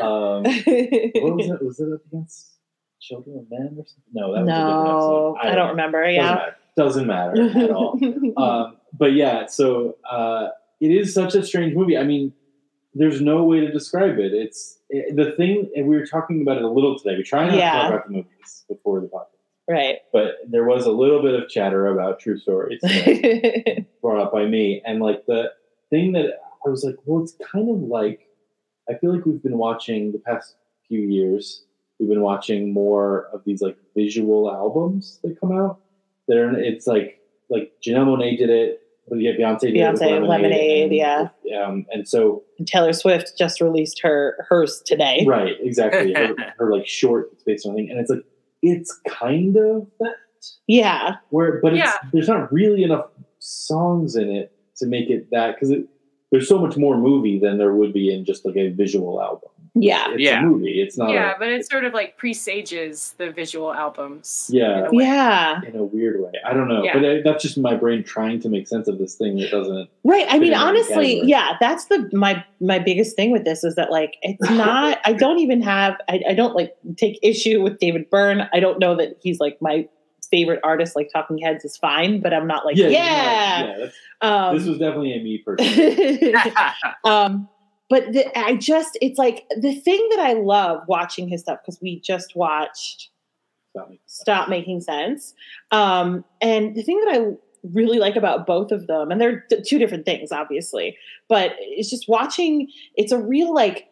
[0.00, 1.62] Um, what was it?
[1.62, 2.52] Was it up against
[3.00, 4.12] Children of Men or something?
[4.12, 5.36] No, that was a no, different episode.
[5.40, 6.10] I don't remember.
[6.10, 6.50] Yeah.
[6.76, 7.98] Doesn't matter, doesn't matter at all.
[8.36, 10.48] um, but yeah, so uh,
[10.80, 11.98] it is such a strange movie.
[11.98, 12.32] I mean,
[12.94, 14.32] there's no way to describe it.
[14.32, 17.16] It's it, the thing, and we were talking about it a little today.
[17.16, 17.72] We try not Yeah.
[17.72, 19.26] to talk about the movies before the podcast,
[19.68, 19.98] right.
[20.12, 24.46] but there was a little bit of chatter about true stories that brought up by
[24.46, 25.52] me, and like the
[25.90, 28.26] thing that I was like, well, it's kind of like
[28.88, 30.56] I feel like we've been watching the past
[30.88, 31.64] few years.
[31.98, 35.80] We've been watching more of these like visual albums that come out.
[36.28, 38.82] That are it's like like Janelle Monae did it.
[39.08, 41.64] But yeah, Beyonce did it with Beyonce, Lemonade, and, yeah.
[41.66, 45.24] Um, and so Taylor Swift just released her hers today.
[45.26, 46.12] right, exactly.
[46.16, 48.22] her, her like short it's based on thing, and it's like
[48.62, 50.14] it's kind of that
[50.68, 51.16] Yeah.
[51.30, 51.94] where, but it's Yeah.
[52.12, 53.06] there's not really enough
[53.40, 55.88] songs in it to make it that because it
[56.30, 59.48] there's so much more movie than there would be in just like a visual album.
[59.74, 60.06] Yeah.
[60.10, 60.40] It's Yeah.
[60.40, 60.80] a movie.
[60.82, 61.10] It's not.
[61.10, 64.50] yeah, a, but it sort of like presages the visual albums.
[64.52, 64.88] Yeah.
[64.88, 64.94] in.
[64.98, 65.60] Yeah.
[65.66, 66.32] in a weird way.
[66.44, 66.92] I don't know, Yeah.
[66.94, 69.88] but uh, that's just my brain trying to make sense of this thing that doesn't.
[70.02, 70.26] Right.
[70.28, 74.16] I mean, honestly, yeah, that's the my my biggest thing with this is that like
[74.22, 74.98] it's not.
[75.04, 75.96] I don't even have.
[76.08, 78.48] I, I don't like take issue with David Byrne.
[78.52, 79.88] I don't know that he's like my
[80.30, 80.96] favorite artist.
[80.96, 82.88] Like Talking Heads is fine, but I'm not like yeah.
[82.88, 83.88] yeah, yeah.
[84.20, 86.34] Um, this was definitely a me person.
[87.04, 87.48] um,
[87.88, 91.80] but the, I just, it's like the thing that I love watching his stuff because
[91.82, 93.10] we just watched
[93.70, 94.00] Stop me.
[94.06, 95.34] Stop Making Sense.
[95.70, 97.36] Um, and the thing that I
[97.72, 100.96] really like about both of them, and they're two different things, obviously,
[101.28, 103.88] but it's just watching, it's a real like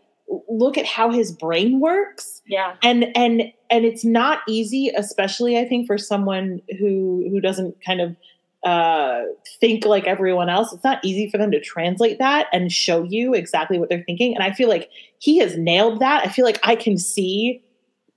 [0.49, 2.43] look at how his brain works.
[2.47, 2.76] Yeah.
[2.83, 8.01] and and and it's not easy especially i think for someone who who doesn't kind
[8.01, 8.16] of
[8.64, 9.22] uh
[9.61, 10.72] think like everyone else.
[10.72, 14.35] It's not easy for them to translate that and show you exactly what they're thinking.
[14.35, 16.26] And i feel like he has nailed that.
[16.26, 17.62] I feel like i can see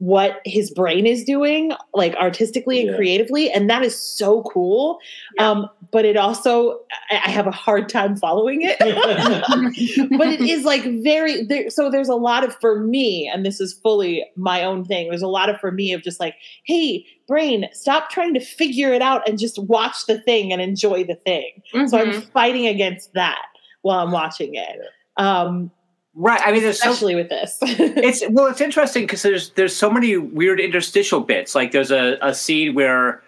[0.02, 2.95] what his brain is doing like artistically and Yeah.
[2.95, 4.97] creatively and that is so cool
[5.36, 5.52] Yeah.
[5.52, 6.80] um but it also
[7.12, 8.78] I, I have a hard time following it
[10.18, 13.62] but it is like very there, so there's a lot of for me and this
[13.62, 16.34] is fully my own thing there's a lot of for me of just like
[16.66, 21.04] hey brain stop trying to figure it out and just watch the thing and enjoy
[21.04, 21.52] the thing
[21.88, 22.32] so i'm Mhm.
[22.32, 23.45] fighting against that
[23.84, 24.80] while i'm watching it
[25.18, 25.70] um
[26.16, 26.41] right.
[26.43, 27.57] I mean, there's so especially with this.
[27.62, 31.55] It's well it's interesting because there's there's so many weird interstitial bits.
[31.55, 33.24] Like there's a, a scene where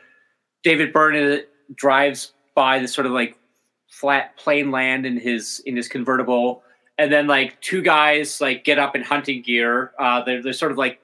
[0.63, 1.41] david byrne
[1.75, 3.37] drives by this sort of like
[3.89, 6.63] flat plain land in his in his convertible
[6.97, 10.71] and then like two guys like get up in hunting gear uh they're, they're sort
[10.71, 10.99] of like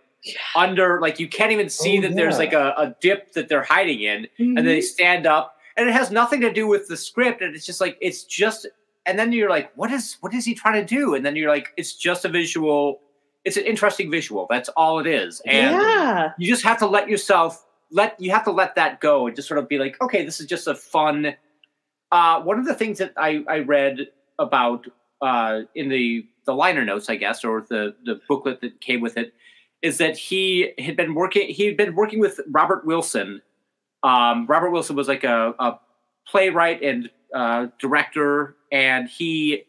[0.55, 3.63] under like you can't even see Oh, that there's like a, a dip that they're
[3.63, 6.97] hiding in and then they stand up and it has nothing to do with the
[6.97, 8.67] script and it's just like it's just
[9.05, 11.15] and then you're like what is what is he trying to do?
[11.15, 13.01] And then you're like it's just a visual
[13.45, 14.47] it's an interesting visual.
[14.49, 15.41] That's all it is.
[15.45, 16.31] And yeah.
[16.37, 19.47] you just have to let yourself let you have to let that go and just
[19.47, 21.33] sort of be like okay this is just a fun
[22.11, 24.85] uh one of the things that i i read about
[25.21, 29.17] uh in the the liner notes i guess or the the booklet that came with
[29.17, 29.33] it
[29.81, 33.41] is that he had been working he had been working with robert wilson.
[34.03, 35.79] Um robert wilson was like a, a
[36.27, 39.63] playwright and uh director and he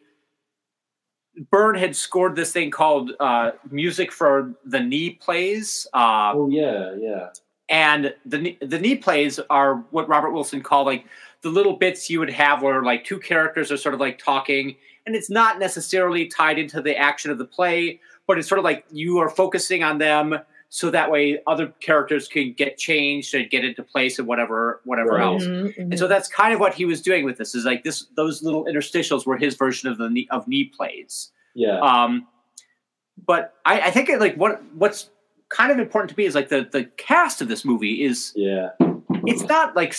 [1.51, 6.95] Byrne had scored this thing called uh, "Music for the Knee Plays," uh, oh yeah,
[6.99, 7.29] yeah.
[7.69, 11.05] and the the knee plays are what Robert Wilson called like
[11.43, 14.77] the little bits you would have where like two characters are sort of like talking,
[15.07, 18.65] and it's not necessarily tied into the action of the play, but it's sort of
[18.65, 20.39] like you are focusing on them
[20.73, 25.11] so that way other characters can get changed and get into place and whatever whatever
[25.14, 25.23] Right.
[25.25, 25.45] else.
[25.45, 25.79] Mhm, mhm.
[25.79, 27.55] And so that's kind of what he was doing with this.
[27.57, 31.33] Is like this; those little interstitials were his version of the knee, of knee plays.
[31.55, 31.81] Yeah.
[31.81, 32.27] Um,
[33.27, 35.11] but I, I think it, like what what's
[35.49, 38.71] kind of important to me is like the the cast of this movie is yeah.
[39.27, 39.95] it's not like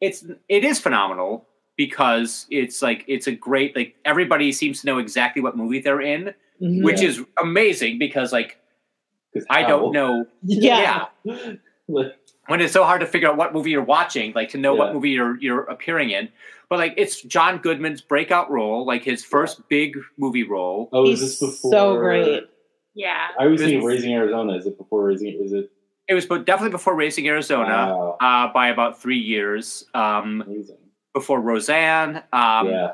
[0.00, 4.96] it's it is phenomenal because it's like it's a great like everybody seems to know
[4.98, 6.32] exactly what movie they're in,
[6.62, 6.82] Mhm.
[6.82, 7.08] which Yeah.
[7.08, 8.56] is amazing because like 'Cause
[9.50, 11.06] I don't know yeah.
[11.88, 12.14] Like,
[12.46, 14.78] when it's so hard to figure out what movie you're watching, like to know Yeah.
[14.80, 16.28] what movie you're you're appearing in.
[16.68, 20.88] But like it's John Goodman's breakout role, like his first big movie role.
[20.92, 21.70] oh, is this before?
[21.72, 22.44] so great.
[22.94, 23.28] Yeah.
[23.38, 24.54] I was This thinking Raising Arizona.
[24.56, 25.38] Is it before Raising?
[25.42, 25.70] Is it?
[26.06, 29.84] It was but definitely before Raising Arizona Wow, uh, by about three years.
[29.94, 30.76] Um, amazing.
[31.14, 32.22] before Roseanne.
[32.32, 32.92] Um, yeah.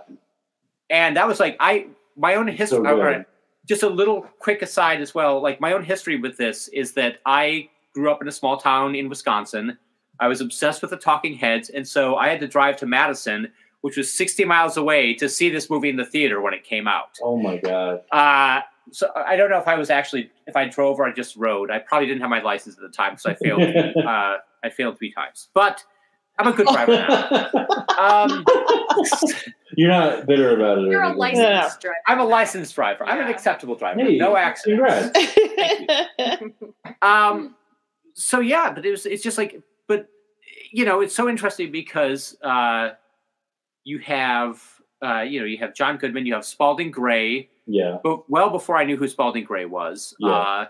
[0.89, 1.87] and that was like I
[2.17, 2.83] my own So history.
[2.83, 3.27] good.
[3.71, 5.41] Just a little quick aside as well.
[5.41, 8.97] Like my own history with this is that I grew up in a small town
[8.97, 9.79] in Wisconsin.
[10.19, 13.53] I was obsessed with the Talking Heads, and so I had to drive to Madison,
[13.83, 16.89] which was 60 miles away, to see this movie in the theater when it came
[16.89, 17.17] out.
[17.23, 18.01] Oh my god.
[18.11, 21.37] Uh, so I don't know if I was actually if I drove or I just
[21.37, 21.71] rode.
[21.71, 23.63] I probably didn't have my license at the time, so I failed.
[24.05, 25.85] uh, I failed three times, but
[26.41, 27.67] I'm a good driver now.
[28.01, 28.45] Um,
[29.77, 30.91] You're not bitter about it.
[30.91, 31.19] You're a anything.
[31.19, 31.97] licensed driver.
[32.07, 33.05] I'm a licensed driver.
[33.05, 34.01] I'm an acceptable driver.
[34.01, 35.17] Hey, no accidents.
[35.17, 36.43] Congrats.
[37.03, 37.55] Um,
[38.15, 39.07] so yeah, but it was.
[39.07, 40.09] It's just like, but
[40.73, 42.91] you know, it's so interesting because uh,
[43.85, 44.63] you have,
[45.03, 47.99] uh, you know, you have John Goodman, you have Spalding Gray, Yeah.
[48.03, 50.15] but well before I knew who Spalding Gray was.
[50.19, 50.29] Yeah.
[50.31, 50.67] Uh,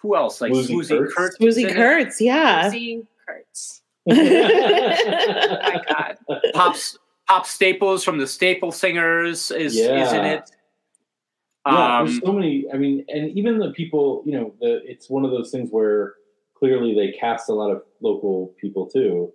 [0.00, 0.40] who else?
[0.40, 1.14] Like Swoozie Swoozie Kurtz?
[1.14, 1.36] Kurtz.
[1.38, 1.74] Swoozie was in it.
[1.74, 2.70] Kurtz, yeah.
[2.70, 3.82] Swoozie Kurtz.
[4.08, 6.18] oh My God.
[6.54, 6.96] Pops
[7.28, 10.32] Pop Staples from the Staple Singers is is in Yeah.
[10.34, 10.50] it.
[11.66, 12.64] Yeah, Um, there's so many.
[12.72, 16.14] I mean, and even the people, you know, the it's one of those things where
[16.54, 19.32] clearly they cast a lot of local people too,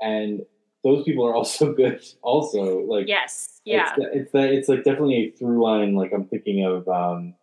[0.00, 0.40] and
[0.82, 2.02] those people are also good.
[2.22, 3.60] Also, like Yes.
[3.66, 3.94] Yeah.
[3.98, 5.94] it's it's that it's like definitely a through line.
[5.94, 7.34] Like I'm thinking of um,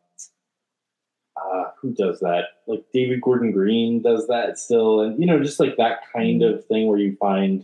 [1.39, 2.45] uh, who does that?
[2.65, 6.65] Like David Gordon Green does that still, and you know, just like that kind of
[6.65, 7.63] thing where you find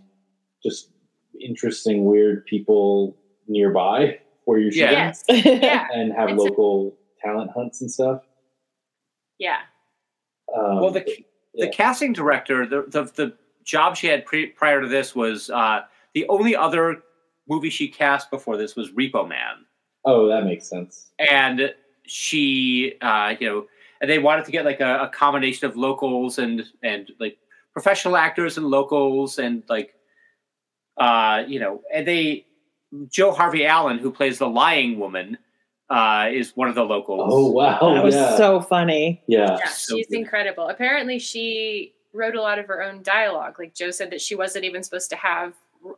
[0.61, 0.91] just
[1.39, 3.15] interesting, weird people
[3.47, 5.23] nearby where you're shooting Yes.
[5.29, 5.88] Yeah.
[5.93, 8.21] and have It's a- local talent hunts and stuff.
[9.39, 9.59] Yeah.
[10.55, 11.05] Um, well, the
[11.55, 15.81] the casting director, the, the the job she had pre- prior to this was uh,
[16.13, 17.01] the only other
[17.47, 19.65] movie she cast before this was Repo Man,
[20.05, 21.11] oh, that makes sense.
[21.19, 21.73] and
[22.05, 23.65] she, uh, you know,
[24.01, 27.38] and they wanted to get like a, a combination of locals and and like
[27.71, 29.93] professional actors and locals and like,
[30.97, 32.45] uh, you know, and they
[33.09, 35.37] Jo Harvey Allen, who plays the lying woman,
[35.89, 37.29] uh, is one of the locals.
[37.31, 39.21] Oh wow, that was yeah, so funny.
[39.27, 39.57] yeah.
[39.59, 39.67] Yeah.
[39.67, 40.19] so She's good.
[40.19, 40.69] incredible.
[40.69, 43.57] Apparently, she wrote a lot of her own dialogue.
[43.59, 45.53] Like Joe said that she wasn't even supposed to have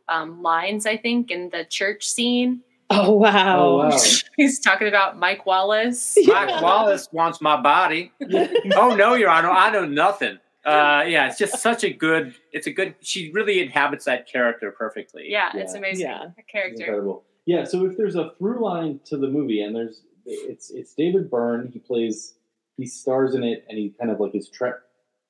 [0.08, 0.86] um, lines.
[0.86, 3.58] I think in the church scene, Oh wow.
[3.58, 3.98] Oh wow.
[4.36, 6.16] he's talking about Mike Wallace.
[6.24, 8.12] Mike Wallace wants my body.
[8.74, 10.38] oh no, Your Honor, I know nothing.
[10.66, 12.34] Uh, yeah, it's just such a good.
[12.52, 12.94] It's a good.
[13.00, 15.26] She really inhabits that character perfectly.
[15.28, 16.06] Yeah, it's amazing.
[16.06, 16.22] Yeah.
[16.24, 16.84] A It's character.
[16.84, 17.24] incredible.
[17.46, 21.30] Yeah, so if there's a through line to the movie, and there's it's it's David
[21.30, 21.70] Byrne.
[21.72, 22.34] He plays,
[22.76, 24.80] he stars in it, and he kind of like his tra-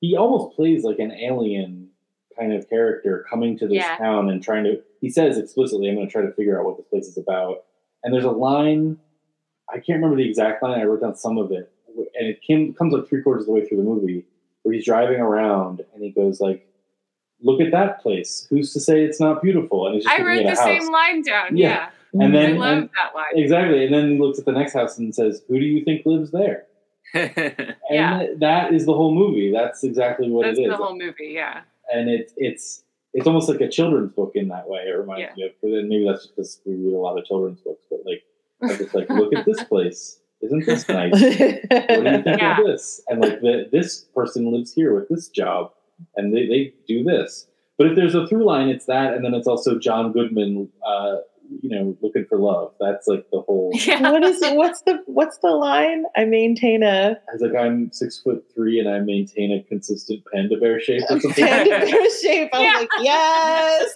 [0.01, 1.91] He almost plays like an alien
[2.39, 3.99] kind of character coming to this Yeah.
[3.99, 4.81] town and trying to.
[5.03, 7.65] He says explicitly, "I'm going to try to figure out what this place is about."
[8.03, 8.97] And there's a line,
[9.69, 10.81] I can't remember the exact line.
[10.81, 13.53] I wrote down some of it, and it came, comes like three quarters of the
[13.53, 14.25] way through the movie,
[14.67, 16.63] where he's driving around and he goes like.
[17.43, 18.47] Look at that place.
[18.49, 19.85] Who's to say it's not beautiful?
[19.87, 20.65] And he's just I looking wrote at a the house.
[20.85, 21.55] same line down.
[21.55, 21.91] Yeah.
[22.15, 23.27] Yeah, And I then love and- that line.
[23.35, 26.07] exactly, and then he looks at the next house and says, "Who do you think
[26.07, 26.65] lives there?"
[27.15, 28.27] And Yeah.
[28.39, 29.53] that is the whole movie.
[29.53, 30.57] That's exactly what it is.
[30.57, 31.33] That's it is, the whole movie.
[31.35, 31.61] Yeah.
[31.93, 34.81] and it's it's it's almost like a children's book in that way.
[34.89, 35.35] It reminds Yeah.
[35.37, 37.85] me of, but then maybe that's just because we read a lot of children's books.
[37.91, 38.23] But like,
[38.63, 40.21] I'm just like, look at this place.
[40.43, 41.13] Isn't this nice?
[41.13, 42.61] What do you think Yeah.
[42.61, 43.03] of this?
[43.09, 45.73] And like, the, this person lives here with this job,
[46.17, 47.47] and they, they do this.
[47.79, 51.17] But if there's a through line, it's that, and then it's also John Goodman, uh,
[51.63, 52.73] you know, looking for love.
[52.81, 53.71] That's like the whole.
[53.87, 54.11] Yeah.
[54.11, 54.57] what is it?
[54.57, 56.05] What's the what's the line?
[56.17, 60.23] I maintain a I was like, I'm six foot three, and I maintain a consistent
[60.33, 61.03] panda bear shape.
[61.11, 61.45] Or something.
[61.47, 62.51] panda bear shape.
[62.53, 62.79] I was Yeah.
[62.81, 63.95] like, yes.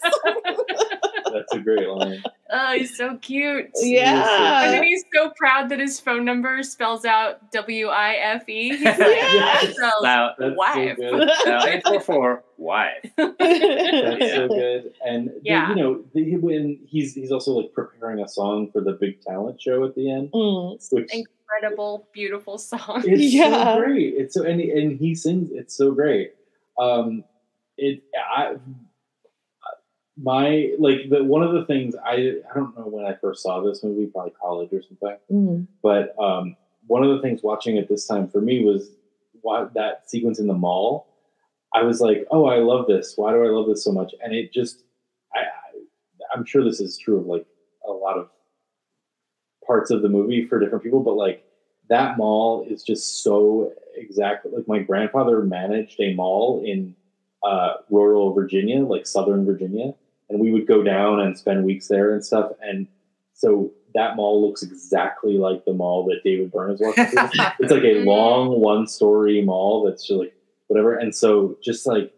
[1.33, 2.23] That's a great line.
[2.51, 3.71] oh, he's so cute.
[3.75, 4.71] And yeah.
[4.71, 8.71] then he's so proud that his phone number spells out W I F E.
[8.77, 9.75] He's like, Yes.
[9.77, 10.97] spells Now, That's wife.
[10.99, 11.29] so good.
[11.47, 13.11] now eight four four wife.
[13.17, 14.93] That's so good.
[15.05, 15.71] And the- Yeah.
[15.71, 19.61] you know, the, when he's he's also like preparing a song for the big talent
[19.61, 20.79] show at the end, Mm.
[20.93, 23.03] which Incredible, beautiful song.
[23.07, 23.75] it's Yeah.
[23.75, 24.15] so great.
[24.17, 25.51] It's so and and he sings.
[25.53, 26.35] It's so great.
[26.79, 27.25] Um,
[27.77, 28.57] it I
[30.23, 33.61] my like the one of the things I I don't know when I first saw
[33.61, 35.17] this movie, probably college or something.
[35.31, 35.67] Mm.
[35.83, 36.57] But um,
[36.87, 38.91] one of the things watching it this time for me was
[39.43, 41.07] why that sequence in the mall.
[41.73, 43.15] I was like, oh, I love this.
[43.17, 44.13] Why do I love this so much?
[44.23, 44.83] And it just,
[45.35, 45.45] I, I
[46.35, 47.47] I'm sure this is true of like
[47.87, 48.29] a lot of
[49.65, 51.45] parts of the movie for different people, but like
[51.89, 56.95] that mall is just so exactly like my grandfather managed a mall in
[57.43, 59.95] uh, rural Virginia, like Southern Virginia,
[60.31, 62.53] and we would go down and spend weeks there and stuff.
[62.63, 62.87] And
[63.35, 67.29] so that mall looks exactly like the mall that David Byrne is walking through.
[67.59, 70.33] it's like a long one-story mall that's just like
[70.69, 70.95] whatever.
[70.97, 72.13] And so just like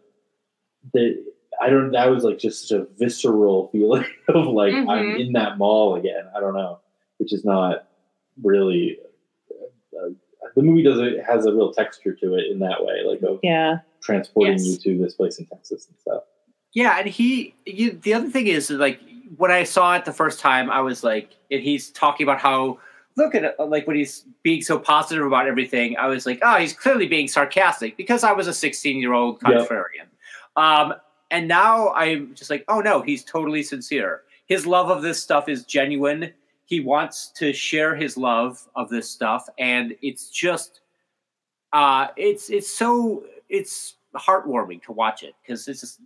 [0.93, 1.23] the
[1.61, 5.19] I don't that was like just such a visceral feeling of like I'm Mhm.
[5.27, 6.25] in that mall again.
[6.35, 6.79] I don't know,
[7.17, 7.87] which is not
[8.41, 8.99] really.
[9.95, 10.09] Uh,
[10.55, 13.39] the movie does it has a real texture to it in that way, like of
[13.41, 13.79] Yeah.
[14.01, 14.85] transporting Yes.
[14.85, 16.23] you to this place in Texas and stuff.
[16.73, 17.55] Yeah, and he.
[17.65, 18.99] You, the other thing is like
[19.37, 22.79] when I saw it the first time, I was like, and he's talking about how
[23.15, 25.95] look at it, like when he's being so positive about everything.
[25.97, 29.39] I was like, oh, he's clearly being sarcastic because I was a 16 year old
[29.47, 29.67] Yep.
[29.69, 30.07] contrarian.
[30.55, 30.95] Um,
[31.31, 34.21] and now I'm just like, oh no, he's totally sincere.
[34.45, 36.33] His love of this stuff is genuine.
[36.65, 40.81] He wants to share his love of this stuff, and it's just,
[41.71, 45.99] uh, it's it's so it's heartwarming to watch it because it's just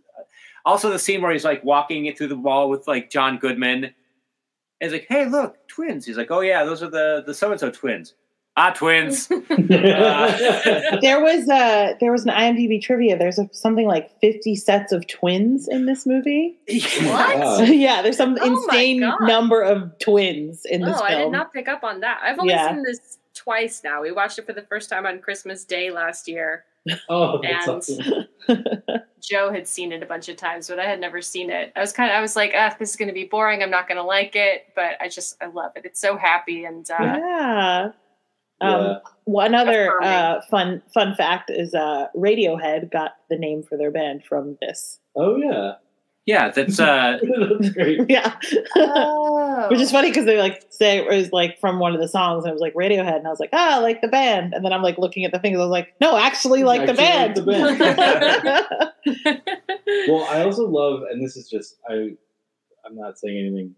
[0.68, 3.86] also the scene where he's like walking it through the wall with like John Goodman.
[3.86, 3.94] And
[4.80, 7.60] he's like, "Hey, look, twins." He's like, "Oh yeah, those are the the so and
[7.60, 8.14] so twins."
[8.60, 9.30] Ah, twins.
[9.52, 13.18] Uh, There was a there was an IMDb trivia.
[13.18, 16.58] There's a, something like 50 sets of twins in this movie.
[17.04, 17.68] What?
[17.70, 21.68] Yeah, there's some Oh insane number of twins in this Oh, I did not pick
[21.68, 22.20] up on that.
[22.24, 22.70] I've only Yeah.
[22.74, 24.02] seen this twice now.
[24.02, 26.66] We watched it for the first time on Christmas Day last year.
[27.10, 28.26] Oh, that's And- awesome.
[29.22, 31.74] Joe had seen it a bunch of times, but I had never seen it.
[31.76, 33.62] I was kind of, I was like, ah, this is going to be boring.
[33.62, 35.84] I'm not going to like it, but I just, I love it.
[35.86, 37.90] It's so happy and uh, yeah.
[38.62, 38.98] Um, Yeah.
[39.26, 44.24] One other uh, fun fun fact is uh, Radiohead got the name for their band
[44.24, 45.00] from this.
[45.16, 45.74] Oh yeah,
[46.28, 48.02] Yeah, that's uh, that's great.
[48.10, 48.38] Yeah,
[48.76, 49.68] oh.
[49.72, 52.44] which is funny because they like say it was like from one of the songs,
[52.44, 54.74] and it was like Radiohead, and I was like, ah, like the band, and then
[54.74, 57.38] I'm like looking at the fingers, I was like, no, actually, like the band.
[57.48, 58.92] like the
[60.10, 61.94] Well, I also love, and this is just I,
[62.86, 63.76] I'm not saying anything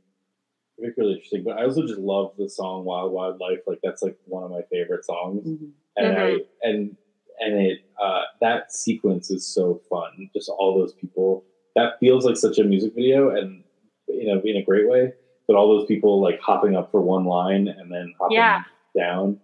[0.78, 4.44] particularly interesting, but I also just love the song "Wild Wildlife." Like that's like one
[4.44, 5.70] of my favorite songs, Mhm.
[5.98, 6.40] and I Mhm.
[6.64, 6.98] and
[7.40, 10.30] and it uh, that sequence is so fun.
[10.34, 11.44] Just all those people.
[11.76, 13.64] That feels like such a music video, and
[14.08, 15.14] you know, in a great way.
[15.48, 18.64] But all those people like hopping up for one line and then hopping Yeah.
[18.96, 19.40] down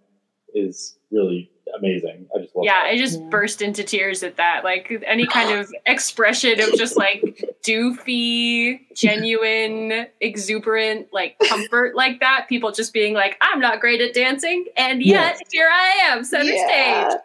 [0.54, 2.26] is really amazing.
[2.34, 2.64] I just love.
[2.64, 2.86] yeah, that.
[2.90, 3.26] I just Yeah.
[3.28, 4.62] burst into tears at that.
[4.64, 7.22] Like any kind of expression of just like
[7.64, 12.46] doofy, genuine, exuberant, like comfort like that.
[12.48, 16.52] People just being like, I'm not great at dancing, and yet here I am, center
[16.52, 17.08] Yeah.
[17.08, 17.20] stage.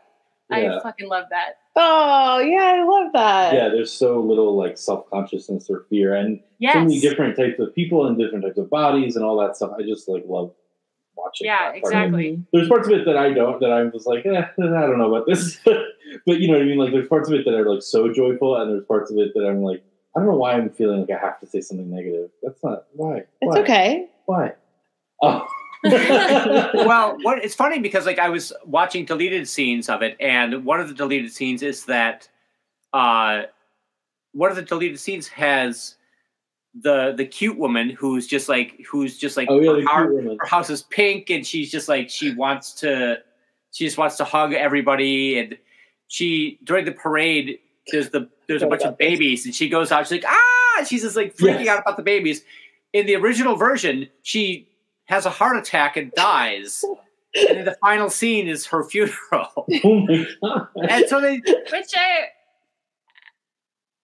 [0.49, 0.77] Yeah.
[0.77, 1.57] I fucking love that.
[1.75, 3.53] Oh yeah, I love that.
[3.53, 7.73] yeah, there's so little like self consciousness or fear, and so many different types of
[7.73, 9.71] people and different types of bodies and all that stuff.
[9.77, 10.51] I just like love
[11.15, 11.45] watching.
[11.45, 12.05] Yeah, that part of it.
[12.05, 12.43] exactly.
[12.53, 15.13] There's parts of it that I don't, that I'm just like, eh, I don't know
[15.13, 16.77] about this, but you know what I mean.
[16.77, 19.31] Like, there's parts of it that are like so joyful, and there's parts of it
[19.35, 19.83] that I'm like,
[20.15, 22.29] I don't know why I'm feeling like I have to say something negative.
[22.43, 23.17] That's not why.
[23.17, 23.59] It's Why?
[23.59, 24.09] okay.
[24.25, 24.53] Why?
[25.21, 25.47] Oh.
[25.83, 30.79] well, what it's funny because like I was watching deleted scenes of it, and one
[30.79, 32.27] of the deleted scenes is that
[32.93, 33.43] uh,
[34.33, 35.95] one of the deleted scenes has
[36.79, 40.37] the the cute woman who's just like who's just like oh yeah, the her, cute
[40.39, 43.17] her house is pink, and she's just like she wants to
[43.71, 45.57] she just wants to hug everybody, and
[46.07, 47.57] she during the parade
[47.91, 51.01] there's the there's a bunch of babies, and she goes out, she's like ah, she's
[51.01, 51.69] just like freaking Yes.
[51.69, 52.43] out about the babies.
[52.93, 54.67] In the original version, she
[55.11, 56.83] has a heart attack and dies.
[57.35, 59.65] and the final scene is her funeral.
[59.83, 60.67] Oh my god.
[60.89, 62.25] and so they Which I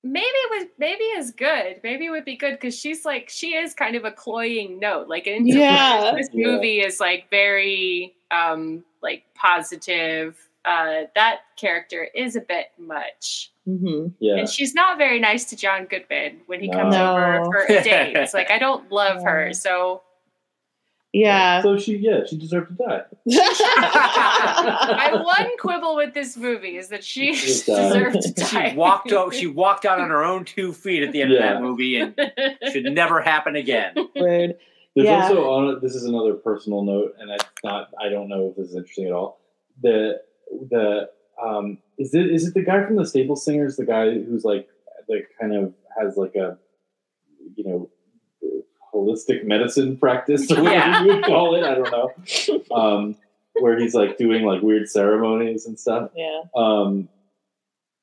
[0.03, 1.79] maybe it was maybe is good.
[1.83, 5.07] Maybe it would be good because she's like she is kind of a cloying note.
[5.07, 6.11] Like in Yeah.
[6.15, 6.51] this Yeah.
[6.51, 10.37] movie is like very um like positive.
[10.65, 13.51] Uh that character is a bit much.
[13.65, 14.35] hmm Yeah.
[14.37, 18.15] And she's not very nice to John Goodman when he comes over for a date.
[18.17, 19.29] It's like I don't love Yeah.
[19.29, 19.53] her.
[19.53, 20.01] So
[21.19, 21.61] Yeah.
[21.63, 23.01] So she, yeah, she deserved to die.
[23.25, 27.81] my one quibble with this movie is that she Just die.
[27.89, 28.69] deserved to die.
[28.71, 31.39] she walked out she walked out on her own two feet at the end of
[31.39, 32.13] that movie and
[32.71, 33.93] should never happen again.
[34.15, 34.57] Rude.
[34.95, 35.23] There's Yeah.
[35.23, 37.89] also on this is another personal note, and it's not.
[38.01, 39.39] I don't know if this is interesting at all.
[39.81, 40.21] The
[40.69, 41.09] the
[41.43, 43.75] um is it is it the guy from the Staple Singers?
[43.77, 44.67] The guy who's like
[45.07, 46.57] like kind of has like a
[47.55, 47.89] you know
[48.97, 51.03] holistic medicine practice or whatever Yeah.
[51.03, 51.63] you would call it.
[51.63, 52.75] I don't know.
[52.75, 53.15] Um,
[53.59, 56.11] where he's like doing like weird ceremonies and stuff.
[56.15, 56.41] Yeah.
[56.55, 57.09] Um,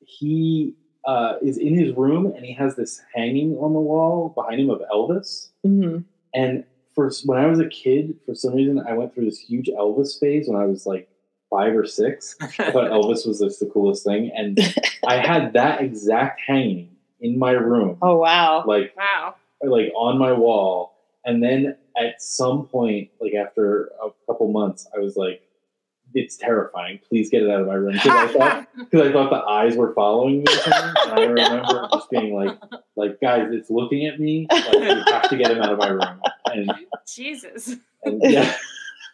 [0.00, 0.74] he
[1.06, 4.70] uh, is in his room and he has this hanging on the wall behind him
[4.70, 5.48] of Elvis.
[5.62, 5.98] hmm
[6.34, 6.64] And
[6.94, 10.18] for when I was a kid, for some reason, I went through this huge Elvis
[10.18, 11.08] phase when I was like
[11.50, 12.36] five or six.
[12.40, 14.58] I thought Elvis was just the coolest thing, and
[15.06, 16.90] I had that exact hanging
[17.20, 18.64] in my room, Oh wow.
[18.66, 19.34] like wow.
[19.66, 20.94] Like on my wall.
[21.24, 25.42] And then at some point, like after a couple months, I was like,
[26.12, 27.00] "It's terrifying.
[27.08, 29.94] Please get it out of my room." Because I thought I thought the eyes were
[29.94, 30.44] following me.
[30.66, 32.58] And I remember just being like,
[32.96, 34.46] "Like guys, it's looking at me.
[34.50, 36.72] Like you have to get him out of my room." And
[37.06, 37.76] Jesus.
[38.04, 38.54] and yeah.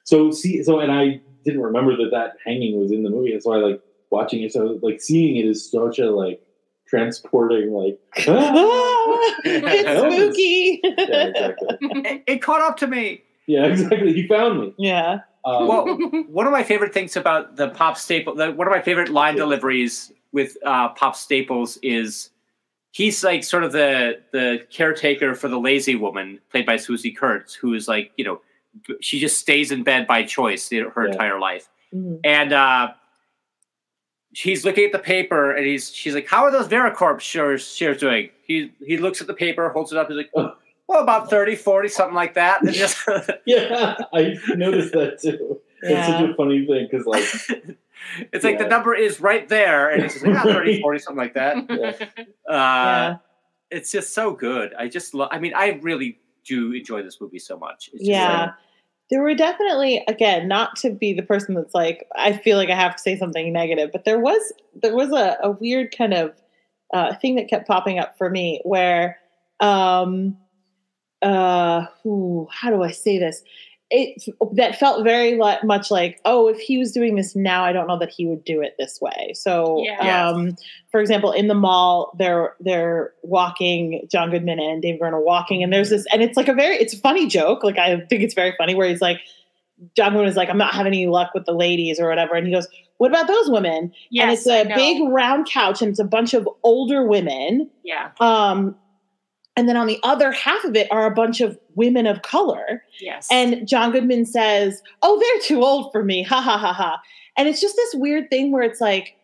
[0.05, 3.33] So see, so and I didn't remember that that hanging was in the movie.
[3.33, 3.81] That's why like
[4.11, 4.53] watching it.
[4.53, 6.43] So like seeing it is such a like
[6.91, 7.99] transporting like.
[9.45, 10.80] it's spooky.
[10.82, 11.68] yeah, exactly.
[11.80, 13.22] It, it caught up to me.
[13.47, 14.12] Yeah, exactly.
[14.12, 14.74] He found me.
[14.78, 15.20] yeah.
[15.45, 15.86] Um, Well,
[16.28, 19.36] one of my favorite things about the Pop Staple, the, one of my favorite line
[19.36, 22.28] deliveries with uh, Pop Staples is
[22.93, 27.55] he's like sort of the the caretaker for the lazy woman played by Swoozie Kurtz,
[27.55, 28.41] who is like you know
[29.01, 31.12] she just stays in bed by choice you know, her Yeah.
[31.12, 32.20] entire life, Mhm.
[32.22, 32.88] and uh,
[34.33, 37.99] he's looking at the paper and he's she's like, "How are those Varicorp shares shares
[37.99, 40.31] doing?" He he looks at the paper, holds it up, he's like.
[40.89, 42.62] Well, about 30, 40, something like that.
[42.64, 42.99] And just
[43.47, 45.61] yeah, I noticed that too.
[45.83, 47.22] It's such a funny thing because like
[48.33, 51.16] it's like the number is right there, and it's just like ah, 30, 40, something
[51.16, 51.57] like that.
[51.70, 51.93] Uh,
[52.49, 53.16] Yeah.
[53.70, 54.74] It's just so good.
[54.76, 55.28] I just love.
[55.31, 57.91] I mean, I really do enjoy this movie so much.
[57.93, 58.41] It's just Yeah.
[58.47, 58.51] like-
[59.11, 62.75] there were definitely again not to be the person that's like i feel like i
[62.75, 66.33] have to say something negative but there was there was a, a weird kind of
[66.93, 69.19] uh, thing that kept popping up for me where
[69.61, 70.37] um
[71.23, 73.43] uh ooh, how do i say this
[73.93, 74.22] it
[74.55, 77.99] that felt very much like oh if he was doing this now i don't know
[77.99, 79.32] that he would do it this way.
[79.34, 80.28] So Yeah.
[80.28, 80.57] um
[80.93, 85.62] for example in the mall they're they're walking john goodman and David Byrne are walking
[85.64, 87.64] and there's this and it's like a very it's a funny joke.
[87.64, 89.18] Like i think it's very funny where he's like
[89.97, 92.47] john goodman is like i'm not having any luck with the ladies or whatever and
[92.47, 92.68] he goes
[92.99, 93.95] what about those women?
[94.11, 98.11] Yes, and it's a big round couch and it's a bunch of older women Yeah.
[98.20, 98.76] um
[99.57, 102.83] and then on the other half of it are a bunch of women of color
[103.01, 103.29] Yes.
[103.31, 107.01] and John Goodman says, "Oh, they're too old for me." Ha ha ha ha.
[107.37, 109.17] And it's just this weird thing where it's like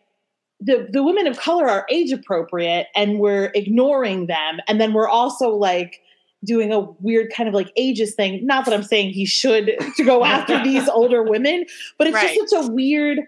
[0.59, 5.07] the the women of color are age appropriate and we're ignoring them and then we're
[5.07, 6.01] also like
[6.45, 8.45] doing a weird kind of like ageist thing.
[8.45, 11.65] Not that I'm saying he should to go after these older women,
[11.97, 12.35] but it's Right.
[12.35, 13.19] just such a weird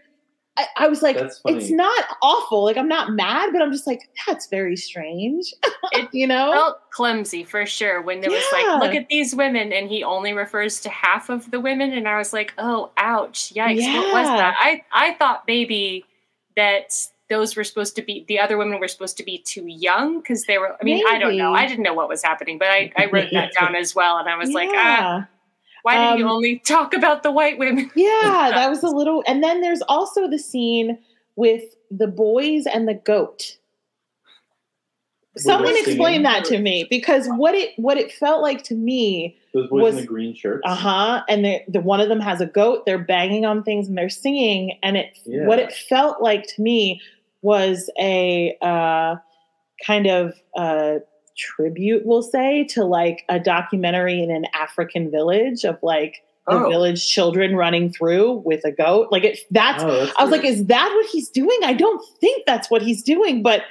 [0.60, 2.66] I, I was like, it's not awful.
[2.66, 5.54] Like I'm not mad, but I'm just like, that's very strange.
[5.94, 6.52] It you know?
[6.52, 8.74] felt clumsy for sure when there was Yeah.
[8.74, 12.08] like, look at these women, and he only refers to half of the women, and
[12.08, 14.36] I was like, oh, ouch, yikes, what was Yeah.
[14.38, 14.56] that?
[14.60, 16.06] I I thought maybe
[16.56, 16.94] that
[17.30, 20.44] those were supposed to be the other women were supposed to be too young because
[20.46, 20.76] they were.
[20.80, 21.54] I mean, I don't know.
[21.54, 24.28] I didn't know what was happening, but I I wrote that down as well, and
[24.30, 25.24] I was like, ah, Yeah.
[25.84, 27.90] Why did you Um, only talk about the white women?
[27.96, 29.24] Yeah, that was a little.
[29.28, 30.98] And then there's also the scene
[31.36, 33.58] with the boys and the goat.
[35.38, 39.38] Someone they explain that to me because what it what it felt like to me,
[39.54, 40.62] Those boys was- in the green shirts.
[40.66, 42.86] uh huh, and the, the one of them has a goat.
[42.86, 45.46] They're banging on things and they're singing, and it Yeah.
[45.46, 47.00] what it felt like to me
[47.42, 49.16] was a uh,
[49.86, 50.96] kind of uh,
[51.40, 56.70] tribute, we'll say, to like a documentary in an African village of like the Oh.
[56.70, 59.08] village children running through with a goat.
[59.12, 59.84] Like it, that's.
[59.84, 61.60] Oh, that's I was like, is that what he's doing?
[61.64, 63.62] I don't think that's what he's doing, but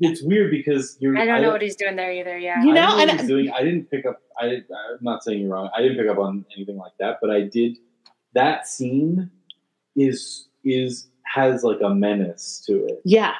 [0.00, 1.16] it's weird because you're.
[1.16, 2.36] I don't know what he's doing there either.
[2.38, 2.62] Yeah.
[2.62, 3.50] You I know, don't know what and- he's doing.
[3.50, 4.20] I didn't pick up.
[4.38, 5.70] I did, I'm not saying you're wrong.
[5.74, 7.78] I didn't pick up on anything like that, but I did.
[8.34, 9.30] That scene
[9.96, 13.00] is is has like a menace to it.
[13.04, 13.32] yeah,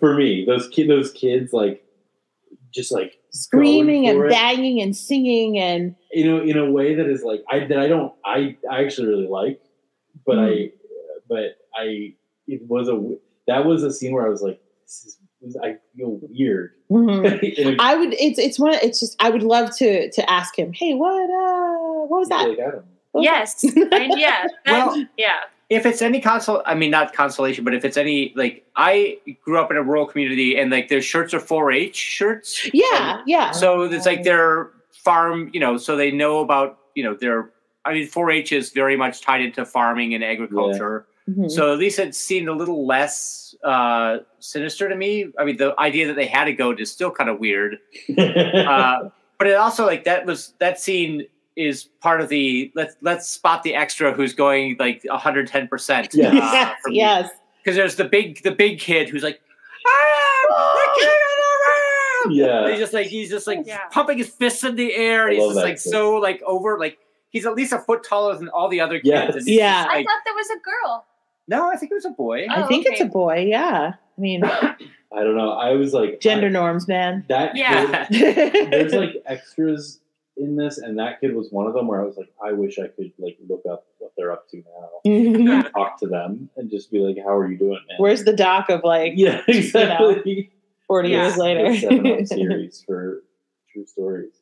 [0.00, 1.82] For me, those kid, those kids, like
[2.76, 7.06] just like screaming and it, banging and singing and you know, in a way that
[7.08, 9.60] is like I that I don't I I actually really like,
[10.24, 10.70] but I
[11.28, 12.14] but I
[12.46, 13.16] it was a
[13.48, 16.72] that was a scene where I was like, this is I feel weird.
[16.90, 17.42] Mhm.
[17.58, 18.14] In a- I would.
[18.14, 18.74] It's it's one.
[18.82, 20.72] It's just I would love to to ask him.
[20.72, 22.48] Hey, what uh, what was that?
[22.48, 22.82] like, I don't know.
[23.12, 23.60] What was Yes.
[23.62, 24.46] that?" I yeah.
[24.66, 25.28] that- Well- yeah.
[25.68, 29.58] If it's any consol i mean not consolation but if it's any like i grew
[29.58, 32.70] up in a rural community and like their shirts are 4-h shirts.
[32.72, 33.50] Yeah, yeah.
[33.50, 37.50] so it's like their farm you know so they know about you know their
[37.84, 41.06] i mean 4-h is very much tied into farming and agriculture.
[41.28, 41.50] Mhm.
[41.50, 45.26] so at least it seemed a little less uh sinister to me.
[45.38, 47.78] I mean the idea that they had a goat is still kind of weird.
[48.18, 51.26] Uh, but it also like that was that scene
[51.56, 56.32] is part of the let's let's spot the extra who's going like 110 percent Yeah.
[56.32, 57.30] yes, yes.
[57.64, 59.40] because there's the big the big kid who's like
[59.86, 62.60] ah, the kid on the road!" Yeah.
[62.62, 63.78] And he's just like he's just like Yeah.
[63.90, 65.80] pumping his fists in the air and he's just like kid.
[65.80, 66.98] so like over like
[67.30, 69.34] he's at least a foot taller than all the other kids Yes.
[69.36, 69.84] and Yeah.
[69.84, 71.06] just, I thought there was a girl.
[71.48, 73.46] no I think it was a boy I Oh, think it's a boy.
[73.48, 73.92] Yeah.
[73.96, 75.52] I mean, I don't know.
[75.52, 77.24] I was like gender I- norms, man.
[77.28, 78.06] that Yeah.
[78.06, 80.00] kid, there's like extras
[80.36, 82.78] in this, and that kid was one of them where I was like, I wish
[82.78, 86.70] I could like look up what they're up to now, and talk to them, and
[86.70, 87.96] just be like, How are you doing, man?
[87.98, 90.50] Where's the doc of like yeah, exactly.
[90.86, 91.22] 40 Yeah.
[91.26, 91.76] years later?
[91.76, 93.22] seven up series for
[93.72, 94.32] true stories.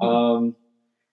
[0.00, 0.54] Um.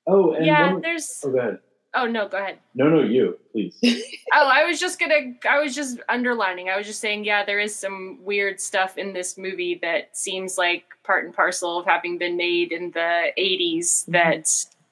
[0.08, 1.22] Oh, and yeah, one, there's.
[1.24, 1.60] oh, go ahead.
[1.94, 2.60] Oh no, go ahead.
[2.74, 3.78] No, no, you, please.
[4.34, 5.34] Oh, I was just gonna.
[5.50, 6.70] I was just underlining.
[6.70, 10.58] I was just saying, yeah, there is some weird stuff in this movie that seems
[10.58, 14.06] like part and parcel of having been made in the '80s.
[14.06, 14.12] Mm-hmm.
[14.14, 14.48] That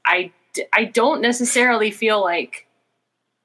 [0.06, 0.34] I,
[0.74, 2.68] I don't necessarily feel like.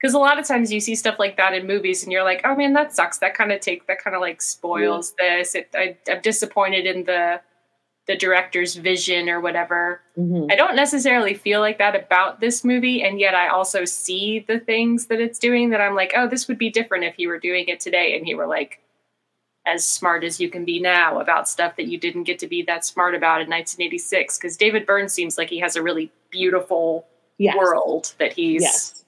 [0.00, 2.40] Because a lot of times you see stuff like that in movies, and you're like,
[2.44, 5.54] "Oh man, that sucks." That kind of take that kind of like spoils this.
[5.54, 7.40] It, I, I'm disappointed in the
[8.06, 10.00] the director's vision or whatever.
[10.18, 10.52] Mhm.
[10.52, 14.58] I don't necessarily feel like that about this movie, and yet I also see the
[14.60, 17.38] things that it's doing that I'm like, oh, this would be different if you were
[17.38, 18.80] doing it today and you were like
[19.66, 22.60] as smart as you can be now about stuff that you didn't get to be
[22.62, 24.36] that smart about in 1986.
[24.36, 27.06] Because David Byrne seems like he has a really beautiful
[27.38, 27.56] Yes.
[27.56, 28.62] world that he's.
[28.62, 29.04] Yes.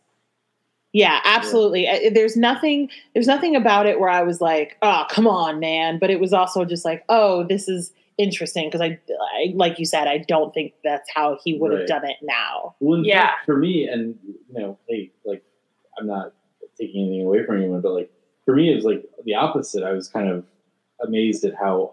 [0.93, 1.87] Yeah, absolutely.
[1.87, 5.99] Uh, There's nothing there's nothing about it where I was like, "Oh, come on, man."
[5.99, 8.99] But it was also just like, "Oh, this is interesting because I,
[9.35, 11.89] I, like you said, I don't think that's how he would have Right.
[11.89, 12.75] done it now.
[12.81, 13.23] Well, Yeah.
[13.23, 15.43] fact, for me, and you know, hey, like
[15.99, 16.33] I'm not
[16.79, 18.11] taking anything away from anyone, but like
[18.45, 19.83] for me, it was like the opposite.
[19.83, 20.45] I was kind of
[21.03, 21.93] amazed at how,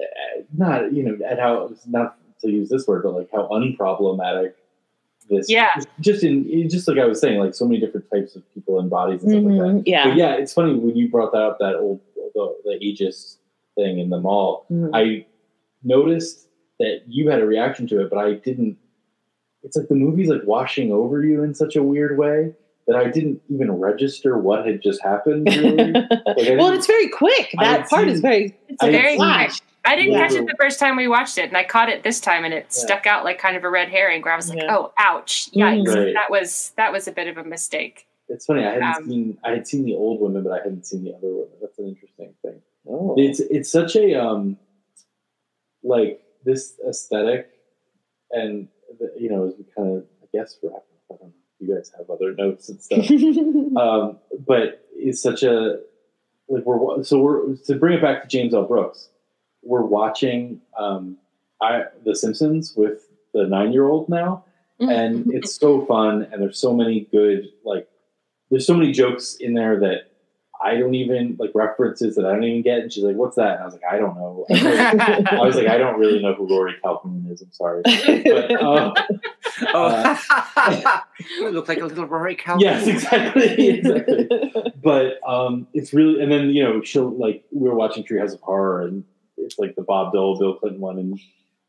[0.00, 4.54] uh, not you know, at how not to use this word, but like how unproblematic
[5.28, 5.48] this.
[5.48, 5.68] Yeah.
[6.00, 8.90] Just in just like I was saying, like so many different types of people and
[8.90, 9.64] bodies and stuff like that.
[9.64, 10.08] Mhm, Yeah.
[10.08, 12.00] But yeah, it's funny when you brought that up that old
[12.34, 13.36] the, the ageist
[13.76, 14.66] thing in the mall.
[14.70, 14.90] Mhm.
[14.94, 15.26] I
[15.82, 16.48] noticed
[16.80, 18.76] that you had a reaction to it, but I didn't.
[19.62, 22.52] It's like the movie's like washing over you in such a weird way
[22.86, 25.46] that I didn't even register what had just happened.
[25.56, 27.54] Really, Like, well, it's very quick.
[27.58, 29.60] That part seen- is very It's I very flash.
[29.86, 30.26] I didn't Yeah.
[30.28, 32.52] catch it the first time we watched it, and I caught it this time, and
[32.54, 32.68] it Yeah.
[32.70, 34.22] stuck out like kind of a red herring.
[34.22, 34.74] Where I was like, Yeah.
[34.76, 35.50] "Oh, ouch!
[35.52, 35.86] Yikes!
[35.86, 35.94] Mhm.
[36.06, 36.14] Right.
[36.14, 38.64] That was that was a bit of a mistake." it's funny.
[38.64, 39.38] I hadn't um, seen.
[39.44, 41.48] I had seen the old women, but I hadn't seen the other women.
[41.60, 42.60] That's an interesting thing.
[42.88, 43.14] Oh.
[43.16, 44.58] It's it's such a um,
[45.82, 47.50] like this aesthetic,
[48.30, 48.68] and
[48.98, 50.84] the, you know, as we kind of I guess wrap up.
[51.10, 51.32] I don't know.
[51.60, 53.10] if You guys have other notes and stuff.
[53.76, 55.80] um, but it's such a
[56.48, 58.64] like we're so we're to bring it back to James L.
[58.64, 59.08] Brooks.
[59.62, 61.16] We're watching um,
[61.60, 64.44] I The Simpsons with the nine year old now,
[64.78, 66.28] and it's so fun.
[66.30, 67.88] And there's so many good like
[68.50, 70.10] there's so many jokes in there that
[70.64, 72.78] I don't even like references that I don't even get.
[72.80, 75.68] And she's like, "What's that?" And I was like, "I don't know." I was like,
[75.68, 78.94] "I don't really know who Rory Calhoun is." I'm sorry, but uh,
[79.74, 81.02] oh,
[81.38, 82.60] you look like a little Rory Calhoun.
[82.60, 84.28] yes, exactly, exactly.
[84.82, 88.40] but um, it's really and then you know she'll like we were watching Treehouse of
[88.40, 89.04] Horror and
[89.36, 91.20] it's like the Bob Dole Bill Clinton one and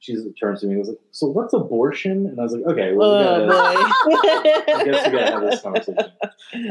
[0.05, 2.93] she turns to me and was like so what's abortion and I was like okay
[2.93, 4.71] well we Oh, gotta, boy.
[4.73, 5.97] I guess we gotta have this conversation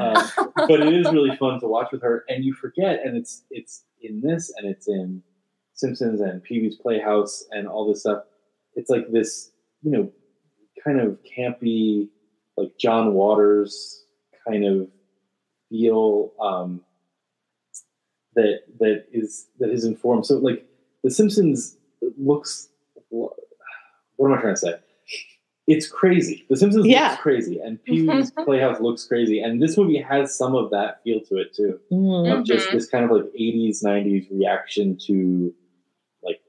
[0.01, 3.45] um, but it is really fun to watch with her and you forget and it's
[3.51, 5.22] it's in this and it's in
[5.74, 8.24] Simpsons and Pee Wee's Playhouse and all this stuff
[8.74, 9.51] it's like this
[9.82, 10.11] you know
[10.85, 12.09] kind of campy
[12.57, 14.05] like John Waters
[14.47, 14.89] kind of
[15.70, 16.82] feel um,
[18.35, 20.26] that that is that is informed.
[20.26, 20.66] So like
[21.03, 21.76] The Simpsons
[22.18, 22.68] looks.
[24.17, 24.75] What am I trying to say?
[25.67, 26.45] It's crazy.
[26.51, 27.11] The Simpsons Yeah.
[27.11, 31.03] looks crazy, and Pee Wee's Playhouse looks crazy, and this movie has some of that
[31.03, 31.81] feel to it too.
[31.91, 32.39] Mm.
[32.39, 32.73] Of just Mhm.
[32.73, 35.55] this kind of like '80s, '90s reaction to
[36.23, 36.41] like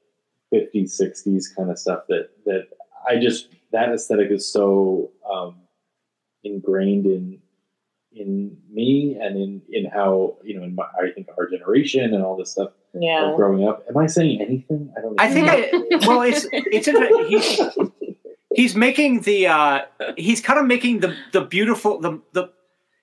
[0.51, 2.03] '50s, '60s kind of stuff.
[2.09, 2.67] That that
[3.09, 5.55] I just that aesthetic is so um,
[6.43, 7.41] ingrained in
[8.15, 12.23] in me and in in how you know in my, I think our generation and
[12.23, 13.33] all this stuff of Yeah.
[13.35, 13.83] growing up.
[13.89, 14.91] Am I saying anything?
[14.97, 15.15] I don't.
[15.15, 15.23] Know.
[15.23, 17.59] I think I, well, it's it's inter- he's,
[18.53, 19.81] he's making the uh,
[20.17, 22.49] he's kind of making the the beautiful the the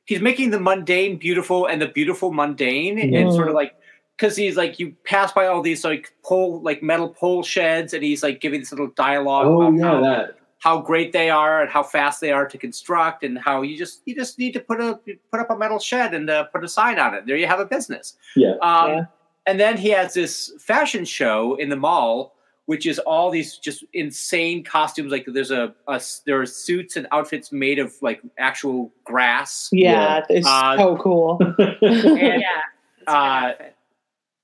[0.05, 3.75] he's making the mundane beautiful and the beautiful mundane and sort of like
[4.17, 8.03] because he's like you pass by all these like pole like metal pole sheds and
[8.03, 10.37] he's like giving this little dialogue Oh about yeah, that.
[10.63, 14.01] How great they are and how fast they are to construct and how you just
[14.07, 14.99] you just need to put a
[15.31, 17.59] put up a metal shed and uh, put a sign on it there you have
[17.61, 18.55] a business Yeah.
[18.63, 19.05] um, Yeah.
[19.45, 22.37] And then he has this fashion show in the mall,
[22.67, 25.11] which is all these just insane costumes.
[25.11, 29.69] Like there's a, a there are suits and outfits made of like actual grass.
[29.73, 31.39] Yeah, it's Uh, so cool.
[31.59, 32.39] And, yeah.
[33.03, 33.75] It's uh, outfit.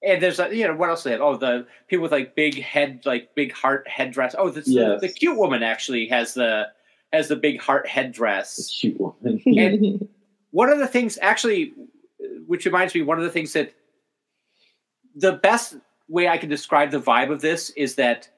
[0.03, 1.21] And there's a, you know what else they have?
[1.21, 4.35] Oh, the people with like big head, like big heart headdress.
[4.39, 5.01] Oh, the, Yes.
[5.01, 6.69] the cute woman actually has the
[7.13, 8.57] has the big heart headdress.
[8.57, 9.43] The Cute woman.
[9.59, 10.09] And
[10.51, 11.73] one of the things actually
[12.47, 13.73] which reminds me one of the things that
[15.15, 15.77] the best
[16.09, 18.29] way i can describe the vibe of this is that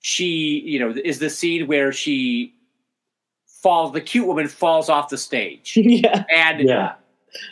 [0.00, 2.54] she you know is the scene where she
[3.62, 6.24] falls the cute woman falls off the stage yeah.
[6.34, 6.94] and yeah.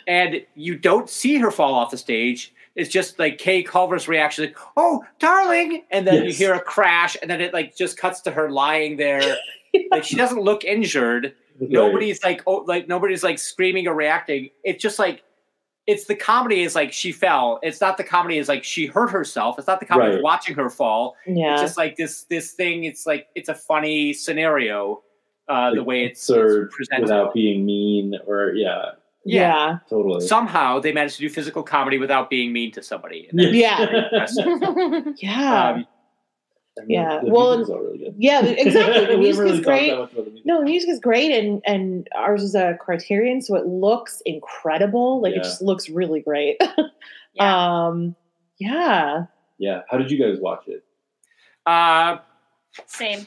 [0.07, 4.45] and you don't see her fall off the stage it's just like kay culver's reaction
[4.45, 5.83] like oh darling!
[5.91, 8.95] And then you hear a crash and then it like just cuts to her lying
[8.97, 9.21] there.
[9.91, 11.33] Like she doesn't look injured.
[11.59, 14.49] Nobody's like oh like nobody's like screaming or reacting.
[14.63, 15.23] It's just like
[15.85, 17.59] it's the comedy is like she fell.
[17.61, 19.59] It's not the comedy is like she hurt herself.
[19.59, 20.17] It's not the comedy Right.
[20.17, 21.15] of watching her fall.
[21.27, 21.53] Yeah.
[21.53, 25.03] it's just like this this thing it's like it's a funny scenario
[25.47, 27.03] uh the way it's, it's presented.
[27.03, 28.91] without being mean or yeah,
[29.27, 29.79] yeah.
[29.89, 30.25] totally.
[30.25, 34.07] somehow they managed to do physical comedy without being mean to somebody and Yeah.
[35.17, 35.69] Yeah.
[35.69, 35.85] Um,
[36.77, 38.15] And the- Yeah, the well, music's all really good.
[38.17, 39.05] yeah, exactly.
[39.07, 39.89] The music really is great.
[39.89, 40.45] that much about the music.
[40.45, 45.19] No, the music is great, and and ours is a Criterion, so it looks incredible.
[45.21, 45.39] Like Yeah.
[45.39, 46.57] it just looks really great.
[47.33, 47.85] Yeah.
[47.87, 48.15] um,
[48.59, 49.25] yeah.
[49.59, 49.81] Yeah.
[49.89, 50.83] How did you guys watch it?
[51.67, 52.17] uh
[52.87, 53.25] Same.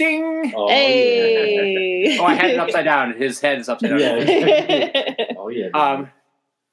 [0.00, 2.18] Ding Oh, hey.
[2.20, 4.16] oh i had it upside down his head is upside down Yeah.
[4.16, 4.90] yeah.
[5.20, 5.38] Yeah.
[5.38, 5.68] Oh yeah.
[5.82, 6.10] Um,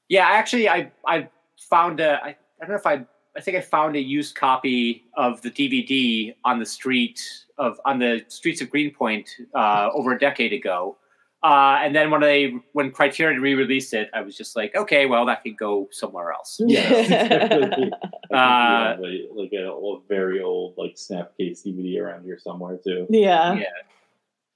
[0.08, 1.28] yeah, actually, I I
[1.72, 2.96] found uh, I, I don't know if I
[3.36, 4.80] I think I found a used copy
[5.24, 7.20] of the DVD on the street
[7.58, 10.96] of on the streets of Greenpoint uh, over a decade ago.
[11.42, 15.24] Uh, and then when they when Criterion re-released it, I was just like, okay, well,
[15.26, 16.58] that could go somewhere else.
[16.64, 17.90] Yeah.
[18.32, 22.38] Uh, I think we like, like a, a very old like Snapcase DVD around here
[22.38, 23.06] somewhere too.
[23.10, 23.54] yeah.
[23.54, 23.64] Yeah.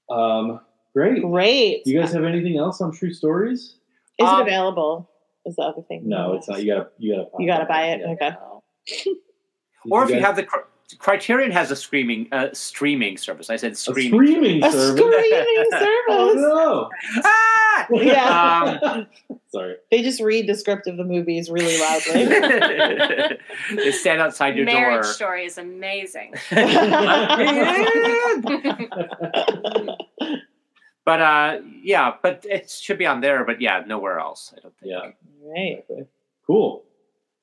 [0.09, 0.59] Um,
[0.93, 1.21] great.
[1.21, 1.87] Great.
[1.87, 3.59] You guys have anything else on True Stories?
[3.61, 3.75] Is
[4.19, 5.09] it Um, available?
[5.45, 6.07] Is the other thing?
[6.07, 6.63] No, it's not.
[6.63, 8.01] You gotta you gotta You gotta buy it.
[8.01, 8.11] Yeah.
[8.13, 8.35] Okay.
[9.91, 10.61] Or if you guys- have the Cri-
[10.99, 13.49] Criterion has a streaming uh, streaming service.
[13.49, 14.13] I said screaming.
[14.13, 14.63] a streaming.
[14.63, 15.93] streaming A service.
[16.09, 16.41] Oh service.
[16.41, 16.89] no!
[17.23, 17.87] Ah!
[17.91, 18.79] Yeah.
[18.83, 19.07] Um,
[19.49, 19.75] Sorry.
[19.91, 22.25] They just read the script of the movies really loudly.
[23.83, 24.75] they stand outside your door.
[24.75, 25.05] Marriage.
[25.05, 26.33] Story is amazing.
[31.05, 33.45] but uh, yeah, but it should be on there.
[33.45, 34.53] But yeah, nowhere else.
[34.55, 34.91] I don't think.
[34.91, 35.11] Yeah.
[35.45, 35.79] right.
[35.79, 36.05] Exactly.
[36.45, 36.83] Cool.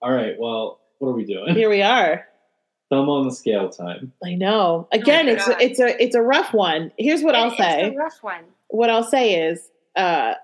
[0.03, 0.35] All right.
[0.39, 1.55] Well, what are we doing?
[1.55, 2.27] Here we are.
[2.91, 4.13] Thumb on the scale time.
[4.25, 4.89] I know.
[4.93, 5.57] Again, my it's God.
[5.63, 6.91] it's a it's a rough one.
[6.99, 7.83] Here's what I'll It is say.
[7.85, 8.45] a rough one.
[8.69, 10.35] What I'll say is uh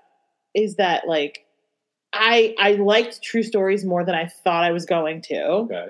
[0.53, 1.45] is that like
[2.13, 5.43] I I liked True Stories more than I thought I was going to.
[5.43, 5.87] Okay.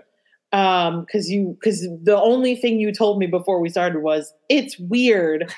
[0.51, 4.79] Um cuz you cuz the only thing you told me before we started was it's
[4.79, 5.53] weird.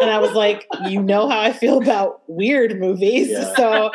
[0.00, 3.30] And I was like, you know how I feel about weird movies.
[3.30, 3.54] Yeah.
[3.54, 3.90] So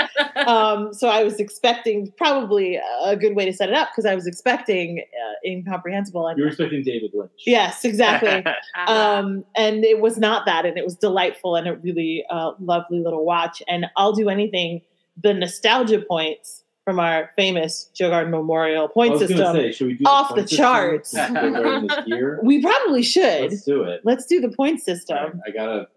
[0.47, 4.15] um, so I was expecting probably a good way to set it up because I
[4.15, 6.27] was expecting uh, incomprehensible.
[6.27, 7.31] And You're expecting David Lynch.
[7.45, 8.43] yes, exactly.
[8.87, 12.99] Um, and it was not that, and it was delightful and a really uh, lovely
[12.99, 13.61] little watch.
[13.67, 14.81] And I'll do anything.
[15.21, 19.53] The nostalgia points from our famous Joe Garden Memorial I point was system.
[19.53, 21.13] say, should we do off point the system charts.
[21.33, 22.39] we're wearing this gear?
[22.41, 23.51] we probably should.
[23.51, 23.99] Let's do it.
[24.05, 25.41] Let's do the point All right, system.
[25.45, 25.89] I gotta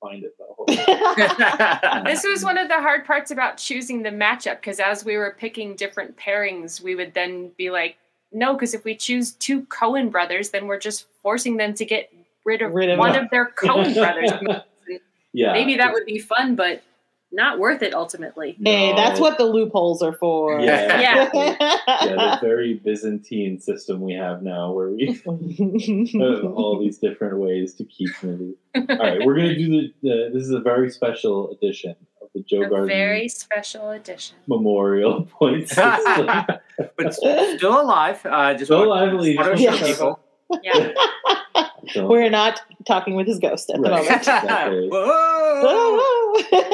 [0.00, 0.64] find it though.
[2.06, 5.36] This was one of the hard parts about choosing the matchup because as we were
[5.38, 7.98] picking different pairings, we would then be like,
[8.32, 12.10] no, because if we choose two Coen brothers, then we're just forcing them to get
[12.46, 13.24] rid of, Rid of one them.
[13.24, 14.30] of their Coen brothers.
[15.34, 15.52] yeah.
[15.52, 16.82] Maybe that would be fun, but
[17.32, 18.56] not worth it ultimately.
[18.62, 18.96] Hey, No.
[18.96, 20.60] that's what the loopholes are for.
[20.60, 21.00] Yeah.
[21.00, 21.30] Yeah.
[21.56, 25.06] yeah, the very Byzantine system we have now, where we
[26.20, 28.56] have all these different ways to keep movies.
[28.74, 30.30] All right, we're gonna do the, the.
[30.32, 34.36] This is a very special edition of the Joe A Garden very special edition.
[34.46, 36.26] Memorial Point System.
[36.96, 38.24] but still alive.
[38.24, 39.38] Uh, just Still want- alive, at least.
[39.38, 40.20] want to show people.
[40.62, 40.92] Yeah.
[41.92, 44.10] So- We're not talking with his ghost at the moment.
[44.10, 44.88] Exactly.
[44.92, 45.98] Whoa!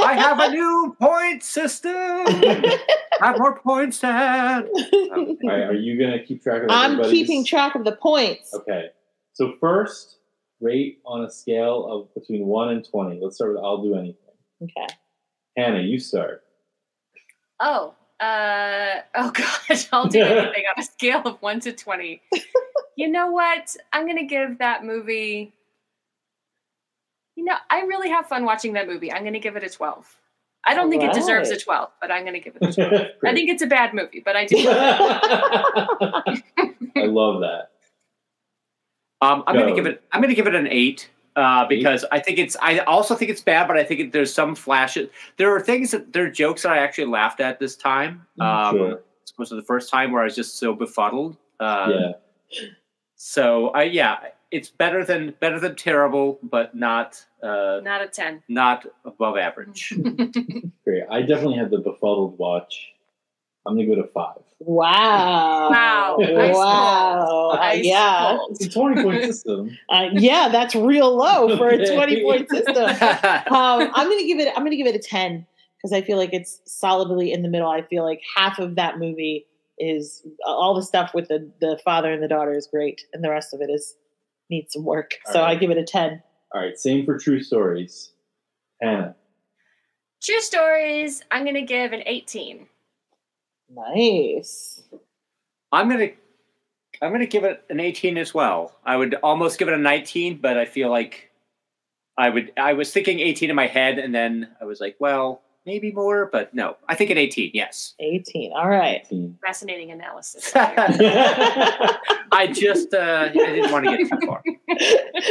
[0.05, 1.93] I have a new point system.
[1.97, 2.79] I
[3.21, 4.69] have more points, Dad.
[5.13, 6.71] All right, are you gonna keep track of?
[6.71, 8.53] I'm everybody's- keeping track of the points.
[8.55, 8.87] Okay,
[9.33, 10.19] so first,
[10.61, 13.19] rate on a scale of between one and twenty.
[13.23, 14.17] Let's start with I'll do anything.
[14.63, 14.87] Okay.
[15.57, 16.43] Hannah, you start.
[17.61, 22.21] Oh, uh, oh gosh, I'll do anything on a scale of one to 20.
[22.97, 23.77] You know what?
[23.93, 25.53] I'm going to give that movie,
[27.37, 29.13] you know, I really have fun watching that movie.
[29.13, 30.17] I'm going to give it a 12.
[30.65, 32.93] I don't think it deserves a 12, but I'm going to give it a 12.
[33.25, 34.57] I think it's a bad movie, but I do.
[36.97, 37.71] I love that.
[39.23, 40.03] Um, I'm gonna give it.
[40.13, 42.55] I'm gonna give it an eight uh, because I think it's.
[42.61, 45.09] I also think it's bad, but I think it, there's some flashes.
[45.39, 48.27] There are things that there are jokes that I actually laughed at this time.
[48.41, 48.91] Um, Mm, Sure.
[48.93, 51.39] As opposed to the first time where I was just so befuddled.
[51.59, 51.93] Uh,
[52.51, 52.67] yeah.
[53.17, 54.19] So I yeah,
[54.51, 58.43] it's better than better than terrible, but not uh, Not a 10.
[58.49, 59.93] not above average.
[60.85, 61.03] Great.
[61.11, 62.93] I definitely had the befuddled watch.
[63.67, 64.37] I'm gonna go to five.
[64.61, 65.71] Wow.
[65.71, 66.17] Wow.
[66.21, 67.51] Ice Wow.
[67.55, 68.37] Uh, Ice yeah.
[68.39, 68.51] cold.
[68.61, 69.79] It's a 20 point system.
[69.89, 72.77] Uh, yeah, that's real low for a 20 point system.
[72.77, 74.49] Um, I'm gonna give it.
[74.57, 75.47] I'm gonna give it a 10
[75.79, 77.69] because I feel like it's solidly in the middle.
[77.69, 79.47] I feel like half of that movie
[79.79, 83.31] is all the stuff with the the father and the daughter is great, and the
[83.31, 83.97] rest of it is
[84.51, 85.17] needs some work.
[85.27, 86.23] All so I give it a 10.
[86.55, 88.13] All right, same for true stories.
[88.81, 89.17] Hannah.
[90.23, 92.67] True stories, I'm going to give an 18.
[93.69, 94.83] Nice.
[95.73, 96.11] I'm gonna
[97.03, 98.77] I'm gonna give it an 18 as well.
[98.85, 101.31] I would almost give it a 19, but I feel like
[102.17, 102.53] I would.
[102.57, 106.31] I was thinking 18 in my head, and then I was like, well, maybe more,
[106.33, 106.77] but no.
[106.89, 107.51] I think an 18.
[107.53, 107.95] Yes.
[107.99, 108.53] 18.
[108.55, 109.03] All right.
[109.07, 109.39] 18.
[109.45, 110.53] Fascinating analysis.
[110.57, 114.43] I just uh, I didn't want to get too far.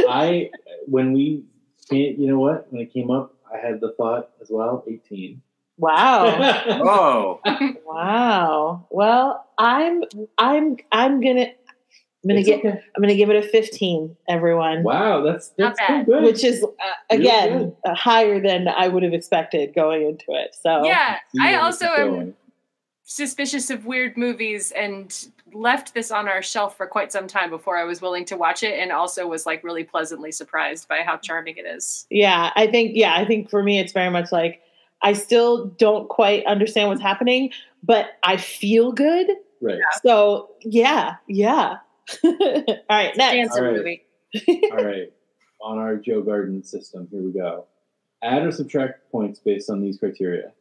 [0.10, 0.52] I
[0.88, 1.44] when we
[1.92, 2.72] you know what?
[2.72, 4.84] When it came up, I had the thought as well.
[4.88, 5.42] 18.
[5.78, 6.26] Wow.
[6.84, 7.40] Oh,
[7.86, 8.88] wow.
[8.90, 10.04] Well, I'm
[10.38, 11.48] I'm I'm gonna
[12.26, 12.82] I'm gonna It's get okay.
[12.96, 14.18] I'm gonna give it a 15.
[14.28, 14.82] Everyone.
[14.82, 16.24] Wow, that's that's so good.
[16.24, 16.68] which is uh,
[17.12, 20.56] again uh, higher than I would have expected going into it.
[20.60, 22.34] So yeah, I also am
[23.04, 27.78] suspicious of weird movies and left this on our shelf for quite some time before
[27.78, 31.18] I was willing to watch it and also was like really pleasantly surprised by how
[31.18, 32.08] charming it is.
[32.10, 34.62] Yeah, I think yeah, I think for me it's very much like
[35.04, 37.52] I still don't quite understand what's happening,
[37.84, 39.28] but I feel good.
[39.62, 39.78] Right.
[40.04, 41.76] So yeah, yeah.
[42.24, 42.34] All
[42.90, 43.34] right, next.
[43.36, 43.76] Dance All right.
[43.78, 44.04] movie.
[44.72, 45.12] All right.
[45.62, 47.66] On our Joe Garden system, here we go.
[48.24, 50.52] Add or subtract points based on these criteria.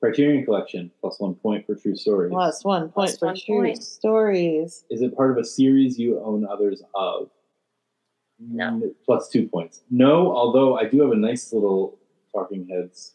[0.00, 2.30] Criterion Collection plus one point for true stories.
[2.30, 3.82] Plus one point Plus for one true point.
[3.82, 4.84] stories.
[4.90, 7.30] Is it part of a series you own others of?
[8.38, 8.82] No.
[9.06, 9.80] Plus Two points.
[9.90, 11.98] No, although I do have a nice little
[12.34, 13.14] Talking Heads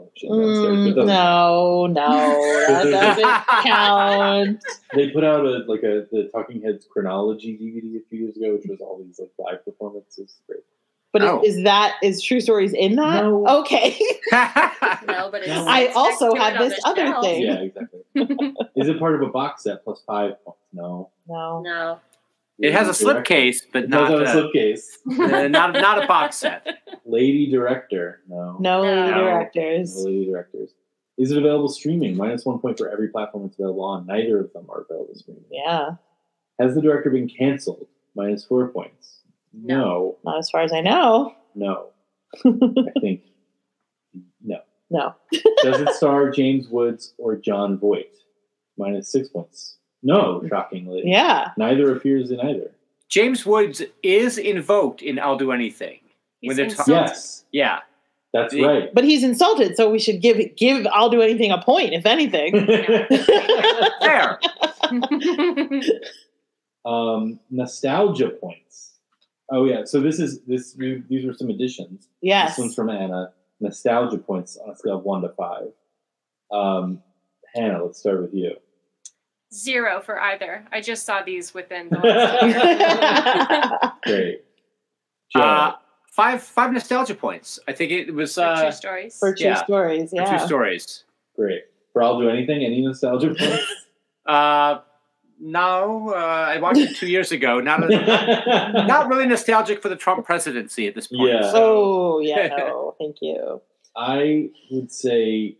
[0.00, 0.94] collection downstairs.
[0.94, 4.64] Mm, no, no, that doesn't count.
[4.94, 8.54] They put out a like a the Talking Heads chronology DVD a few years ago,
[8.54, 10.36] which was all these like live performances.
[10.46, 10.60] Great.
[11.12, 11.42] But Oh.
[11.42, 13.22] is, is that is true stories in that?
[13.24, 13.46] No.
[13.60, 13.96] Okay.
[15.06, 15.64] No, but it's No.
[15.68, 17.24] I it's also have this other shelf.
[17.24, 17.42] thing.
[17.42, 18.00] Yeah, exactly.
[18.76, 20.58] Is it part of a box set plus five points?
[20.72, 21.10] No.
[21.28, 21.60] no.
[21.62, 22.00] No.
[22.58, 24.82] It has a slipcase, but It not a slipcase.
[25.18, 26.66] uh, not not a box set.
[27.04, 28.20] Lady director.
[28.28, 28.56] No.
[28.60, 29.18] No lady No.
[29.24, 29.96] directors.
[29.96, 30.70] No lady directors.
[31.18, 32.16] Is it available streaming?
[32.16, 34.06] Minus one point for every platform it's available on.
[34.06, 35.44] Neither of them are available streaming.
[35.50, 35.90] Yeah,
[36.60, 37.86] Has the director been canceled?
[38.16, 39.20] Minus four points.
[39.52, 40.18] No.
[40.24, 41.32] not as far as I know.
[41.54, 41.90] No.
[42.44, 43.22] I think
[44.44, 44.58] no.
[44.90, 45.14] No.
[45.62, 48.14] Does it star James Woods or Jon Voight?
[48.76, 49.78] Minus six points.
[50.04, 51.02] No, shockingly.
[51.06, 51.48] Yeah.
[51.56, 52.70] Neither appears in either.
[53.08, 55.98] James Woods is invoked in "I'll Do Anything."
[56.40, 56.92] He's When they're insulted.
[56.92, 57.78] Yes, Yeah,
[58.32, 58.94] that's The- right.
[58.94, 62.66] But he's insulted, so we should give give I'll do anything a point, if anything.
[64.00, 64.38] there.
[66.84, 68.92] um, nostalgia points.
[69.50, 70.74] Oh yeah, so this is this.
[70.74, 72.08] These were some additions.
[72.20, 72.56] yes.
[72.56, 73.32] This one's from Anna.
[73.60, 75.68] Nostalgia points on a scale of one to five.
[76.50, 77.02] Um,
[77.54, 78.56] Hannah, let's start with you.
[79.54, 80.66] Zero for either.
[80.72, 82.42] I just saw these within the last
[84.04, 84.16] year.
[84.16, 84.44] Great.
[85.32, 85.72] Joe, Uh,
[86.12, 87.58] five five nostalgia points.
[87.68, 89.16] I think it was For uh, true stories.
[89.18, 89.62] For true Yeah.
[89.64, 91.04] stories, for two stories.
[91.36, 91.62] great.
[91.92, 92.64] For I'll do anything.
[92.64, 93.64] Any nostalgia points?
[94.26, 94.78] Uh,
[95.40, 97.60] no, uh, I watched it two years ago.
[97.60, 97.88] Not a,
[98.88, 101.30] not really nostalgic for the Trump presidency at this point.
[101.30, 101.50] Yeah.
[101.54, 103.60] Oh yeah, no, thank you.
[103.96, 105.56] I would say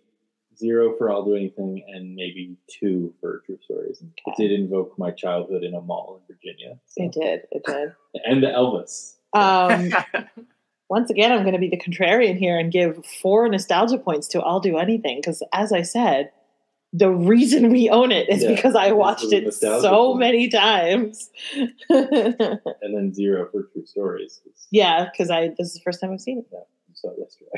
[0.56, 4.02] zero for I'll do anything, and maybe two for true stories.
[4.26, 7.92] It did invoke my childhood in a mall in Virginia, so- It did, it did.
[8.24, 9.14] and the Elvis.
[9.32, 9.92] Um,
[10.88, 14.40] once again, I'm going to be the contrarian here and give four nostalgia points to
[14.40, 16.30] I'll Do Anything because, as I said,
[16.92, 20.20] the reason we own it is Yeah, because I watched it so point.
[20.20, 21.28] many times.
[21.88, 24.40] and then zero for true Stories.
[24.70, 26.46] yeah, because I this is the first time I've seen it.
[26.52, 26.58] you
[27.04, 27.50] saw it yesterday.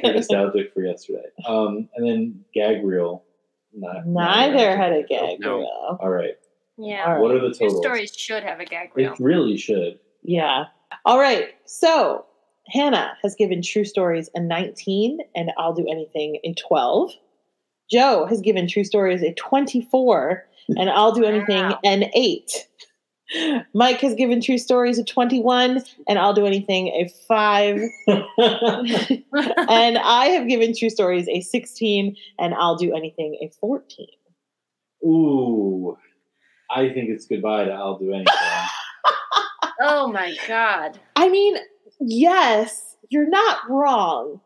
[0.04, 0.12] Yeah.
[0.14, 1.24] nostalgic for yesterday.
[1.46, 3.22] Um, and then gag reel.
[3.74, 5.58] Not, Neither had a gag No.
[5.58, 5.98] reel.
[6.00, 6.34] All right.
[6.78, 7.04] yeah.
[7.06, 7.20] All right.
[7.20, 7.80] What are the True totals?
[7.82, 9.12] stories should have a gag reel.
[9.12, 9.98] It really should.
[10.22, 10.64] Yeah.
[11.04, 11.48] All right.
[11.66, 12.24] So
[12.68, 17.12] Hannah has given True Stories a 19 and I'll Do Anything a 12.
[17.90, 20.44] Joe has given True Stories a 24
[20.76, 21.78] and I'll Do Anything Wow.
[21.84, 22.66] an 8.
[23.74, 27.80] Mike has given True Stories a 21 and I'll Do Anything a 5.
[29.68, 34.06] and I have given True Stories a 16 and I'll Do Anything a 14.
[35.04, 35.96] Ooh.
[36.70, 38.34] I think it's goodbye to I'll do anything.
[39.80, 40.98] oh my god.
[41.14, 41.56] I mean,
[42.00, 44.40] yes, you're not wrong,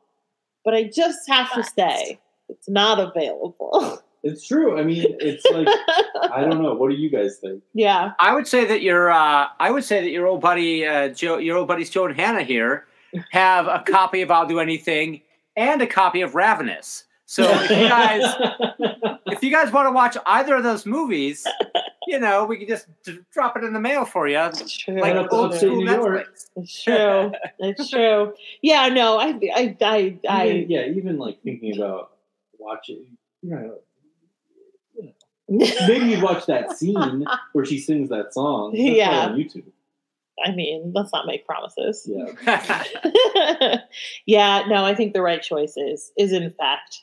[0.65, 4.03] but I just have to say it's not available.
[4.23, 4.79] it's true.
[4.79, 5.67] I mean, it's like
[6.33, 6.75] I don't know.
[6.75, 7.63] What do you guys think?
[7.75, 8.13] yeah.
[8.19, 11.39] I would say that your uh, I would say that your old buddy uh, Joe,
[11.39, 12.87] your old buddies Joe and Hannah here
[13.31, 15.23] have a copy of I'll Do Anything
[15.57, 17.05] and a copy of Ravenous.
[17.27, 18.23] So if you guys
[19.27, 21.47] if you guys want to watch either of those movies,
[22.09, 25.01] you know we can just d- drop it in the mail for you, It's true.
[25.01, 26.27] like up old upstate school New York.
[26.27, 26.47] Netflix.
[26.57, 27.33] It's true.
[27.61, 28.35] It's true.
[28.63, 32.11] Yeah, no, I, I, I, I, even, yeah, even like thinking about
[32.59, 33.75] watching, you know,
[35.89, 38.73] maybe you'd watch that scene where she sings that song.
[38.73, 39.27] That's Yeah.
[39.27, 39.65] on YouTube.
[40.45, 42.09] I mean, let's not make promises.
[42.09, 42.85] Yeah.
[44.27, 47.01] yeah, no, I think the right choice is, is in fact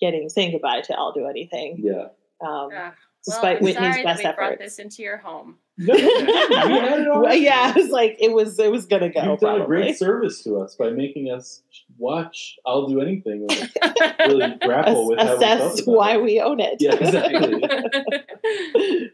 [0.00, 1.76] getting, saying goodbye to I'll Do Anything.
[1.78, 2.06] Yeah.
[2.44, 2.92] Um, Ugh.
[3.24, 5.58] Despite well, Whittni's sorry best that we brought this into your home.
[5.78, 9.22] No, we had it Well, yeah, it was like it was it was gonna go.
[9.22, 11.62] You've done a great service to us by making us
[11.98, 13.72] watch I'll Do Anything and
[14.18, 16.22] really grapple with how we assess why it.
[16.22, 16.76] we own it.
[16.80, 17.62] Yeah, exactly.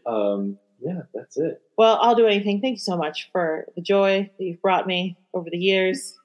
[0.05, 1.61] Um, yeah, that's it.
[1.77, 2.61] well, I'll do anything.
[2.61, 6.17] Thank you so much for the joy that you've brought me over the years.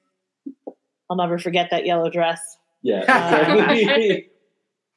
[1.11, 2.57] I'll never forget that yellow dress.
[2.83, 4.31] Yeah, exactly.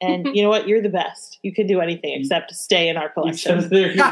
[0.01, 0.67] And you know what?
[0.67, 1.39] You're the best.
[1.43, 2.21] You can do anything mm.
[2.21, 3.67] except stay in our collection.
[3.69, 4.03] there you go.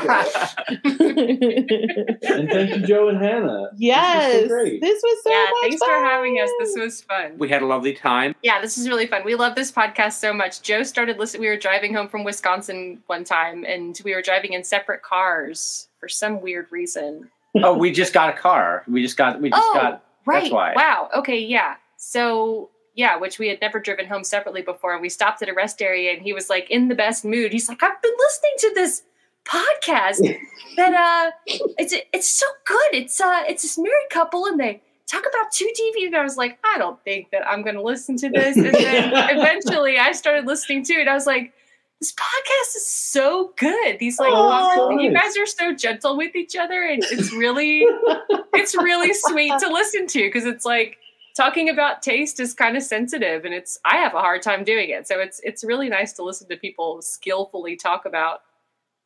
[2.24, 3.70] and thank you, Joe and Hannah.
[3.78, 4.82] yes, This was so great.
[4.82, 6.50] this was so yeah, much thanks for having us.
[6.60, 7.38] This was fun.
[7.38, 8.36] we had a lovely time.
[8.42, 9.24] Yeah, this is really fun.
[9.26, 10.62] We love this podcast so much.
[10.62, 11.42] Joe started listening.
[11.42, 15.88] We were driving home from Wisconsin one time, and we were driving in separate cars
[16.00, 17.30] for some weird reason.
[17.64, 18.84] Oh, we just got a car.
[18.88, 19.42] We just got.
[19.42, 20.04] We just oh, got.
[20.26, 20.52] right.
[20.52, 20.74] why.
[20.76, 21.10] Wow.
[21.16, 21.40] Okay.
[21.40, 21.76] Yeah.
[21.98, 25.54] So yeah, which we had never driven home separately before, and we stopped at a
[25.54, 27.52] rest area, and he was like in the best mood.
[27.52, 29.04] He's like, I've been listening to this
[29.46, 30.18] podcast
[30.78, 31.32] that uh,
[31.78, 32.94] it's it's so good.
[32.94, 36.08] It's uh, it's this married couple, and they talk about two TV.
[36.08, 38.58] And I was like, I don't think that I'm going to listen to this.
[38.58, 41.08] And then eventually, I started listening to it.
[41.08, 41.54] I was like.
[42.02, 44.00] This podcast is so good.
[44.00, 45.34] These like Oh, you nice.
[45.34, 47.80] guys are so gentle with each other, and it's really
[48.54, 50.98] it's really sweet to listen to because it's like
[51.36, 54.90] talking about taste is kind of sensitive and it's I have a hard time doing
[54.90, 55.08] it.
[55.08, 58.42] So it's it's really nice to listen to people skillfully talk about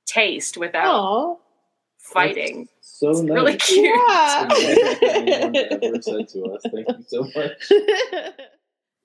[0.06, 1.40] taste without Oh,
[1.98, 2.68] fighting.
[2.82, 3.34] So It's nice.
[3.36, 3.86] really cute.
[3.86, 4.48] yeah.
[4.52, 6.62] Ever said to us.
[6.72, 7.72] Thank you so much.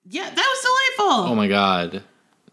[0.07, 1.31] Yeah, that was delightful.
[1.31, 2.03] Oh my god.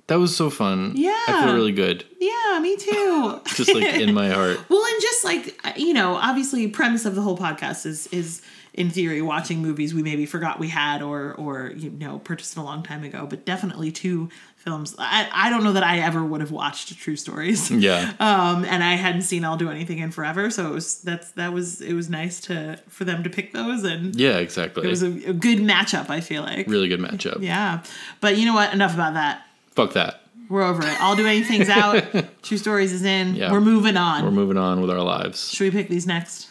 [0.07, 0.93] That was so fun.
[0.95, 1.21] Yeah.
[1.29, 2.03] I feel really good.
[2.19, 3.41] Yeah, me too.
[3.55, 4.59] Just like in my heart.
[4.71, 8.41] Well, and just like you know, obviously, premise of the whole podcast is is
[8.75, 12.63] in theory watching movies we maybe forgot we had or or you know purchased a
[12.63, 14.95] long time ago, but definitely two films.
[14.99, 17.71] I I don't know that I ever would have watched True Stories.
[17.83, 18.13] Yeah.
[18.21, 21.53] Um, and I hadn't seen I'll Do Anything in Forever, so it was that's that
[21.53, 24.85] was it was nice to for them to pick those, and Yeah, exactly.
[24.85, 26.09] it was a, a good matchup.
[26.09, 26.67] I feel like.
[26.69, 27.43] really good matchup.
[27.43, 27.83] Yeah,
[28.21, 28.73] but you know what?
[28.73, 29.47] Enough about that.
[29.73, 30.21] Fuck that.
[30.49, 31.01] We're over it.
[31.01, 32.05] I'll do anything's out.
[32.43, 33.35] True Stories is in.
[33.35, 33.51] Yeah.
[33.53, 34.23] We're moving on.
[34.25, 35.51] We're moving on with our lives.
[35.51, 36.51] Should we pick these next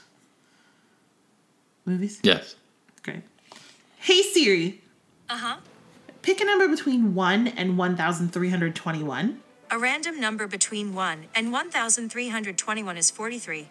[1.91, 2.19] movies?
[2.23, 2.55] Yes.
[3.03, 3.21] Great.
[3.99, 4.81] Hey Siri,
[5.29, 5.55] Uh huh.
[6.21, 9.39] pick a number between 1 and 1321.
[9.69, 13.69] A random number between 1 and 1321 is 43.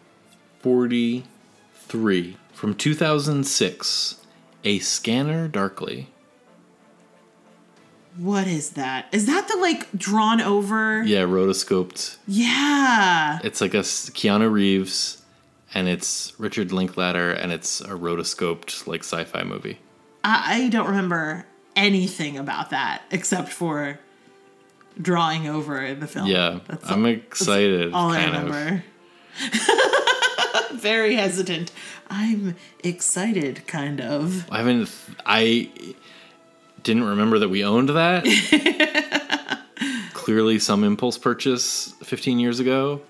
[0.61, 4.17] 43 from 2006.
[4.65, 6.09] A Scanner Darkly.
[8.17, 9.07] What is that?
[9.13, 11.03] Is that the like drawn over?
[11.05, 12.17] Yeah, rotoscoped.
[12.27, 13.39] Yeah.
[13.45, 15.20] It's like a Keanu Reeves
[15.75, 19.79] and it's Richard Linklater and it's a rotoscoped like sci-fi movie.
[20.25, 23.99] I, I don't remember anything about that except for
[25.01, 26.27] drawing over the film.
[26.27, 27.93] Yeah, That's I'm excited.
[27.93, 28.85] all I remember.
[30.73, 31.73] Very hesitant.
[32.09, 34.51] I'm excited, kind of.
[34.51, 34.91] I haven't.
[35.25, 35.71] I
[36.83, 38.25] didn't remember that we owned that.
[40.13, 43.01] Clearly, some impulse purchase 15 years ago,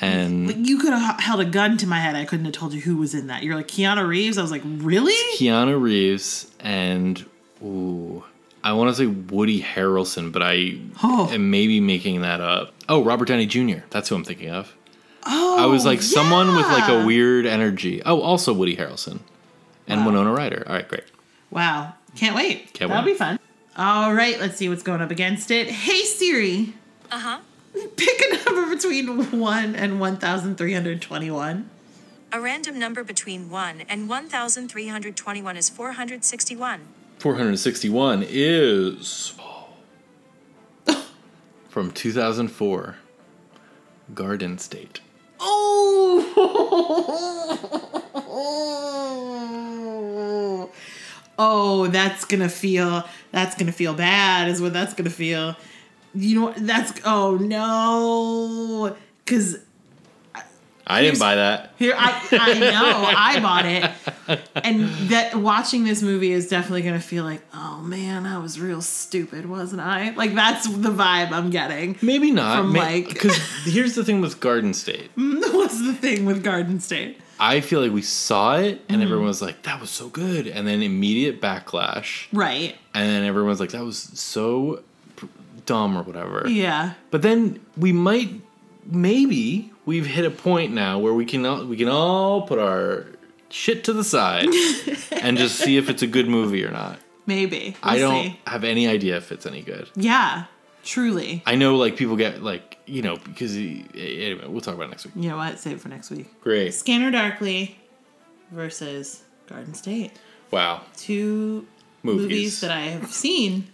[0.00, 2.14] and You could have held a gun to my head.
[2.16, 3.42] I couldn't have told you who was in that.
[3.42, 4.38] You're like Keanu Reeves.
[4.38, 5.14] I was like, really?
[5.38, 7.24] Keanu Reeves and
[7.62, 8.24] ooh,
[8.62, 11.28] I want to say Woody Harrelson, but I Oh.
[11.32, 12.72] am maybe making that up.
[12.88, 13.80] Oh, Robert Downey Jr.
[13.90, 14.74] That's who I'm thinking of.
[15.26, 18.02] Oh, I was like someone with like a weird energy.
[18.04, 19.20] Oh, also Woody Harrelson
[19.86, 20.06] and Wow.
[20.06, 20.64] Winona Ryder.
[20.66, 21.04] All right, great.
[21.50, 21.94] Wow.
[22.16, 22.72] Can't wait.
[22.72, 23.12] Can't That'll wait.
[23.12, 23.38] be fun.
[23.76, 25.68] All right, let's see what's going up against it.
[25.68, 26.72] Hey Siri,
[27.12, 27.38] Uh huh.
[27.96, 31.70] Pick a number between 1 and 1321.
[32.30, 36.80] A random number between 1 and 1321 is 461.
[37.18, 39.34] 461 is
[41.68, 42.96] from 2004
[44.14, 45.00] Garden State.
[45.40, 46.74] Oh.
[51.40, 55.54] Oh, that's gonna feel that's gonna feel bad is what that's gonna feel.
[56.20, 58.96] You know that's oh no.
[59.26, 59.58] Cause
[60.90, 61.74] I didn't buy that.
[61.78, 64.40] here I I know, I bought it.
[64.64, 68.80] And that watching this movie is definitely gonna feel like, oh man, I was real
[68.80, 70.10] stupid, wasn't I?
[70.10, 71.98] Like that's the vibe I'm getting.
[72.00, 72.56] Maybe not.
[72.58, 75.10] From, like- Because here's the thing with Garden State.
[75.14, 77.20] What's the thing with Garden State?
[77.40, 78.94] I feel like we saw it Mm-hmm.
[78.94, 80.46] and everyone was like, that was so good.
[80.48, 82.26] And then immediate backlash.
[82.32, 82.76] Right.
[82.94, 84.82] And then everyone was like, that was so
[85.68, 86.44] dumb or whatever.
[86.48, 86.94] Yeah.
[87.10, 88.30] But then we might,
[88.86, 93.06] maybe we've hit a point now where we can all, we can all put our
[93.50, 94.48] shit to the side
[95.12, 96.98] and just see if it's a good movie or not.
[97.26, 97.76] Maybe.
[97.82, 98.40] I We'll don't see.
[98.46, 99.88] have any idea if it's any good.
[99.94, 100.44] Yeah.
[100.84, 101.42] Truly.
[101.46, 104.90] I know like people get like you know because he, anyway we'll talk about it
[104.90, 105.14] next week.
[105.16, 105.58] You know what?
[105.58, 106.40] Save it for next week.
[106.40, 106.72] Great.
[106.72, 107.76] Scanner Darkly
[108.50, 110.12] versus Garden State.
[110.50, 110.82] Wow.
[110.96, 111.66] Two
[112.02, 112.22] Movies.
[112.22, 113.66] movies, that I have seen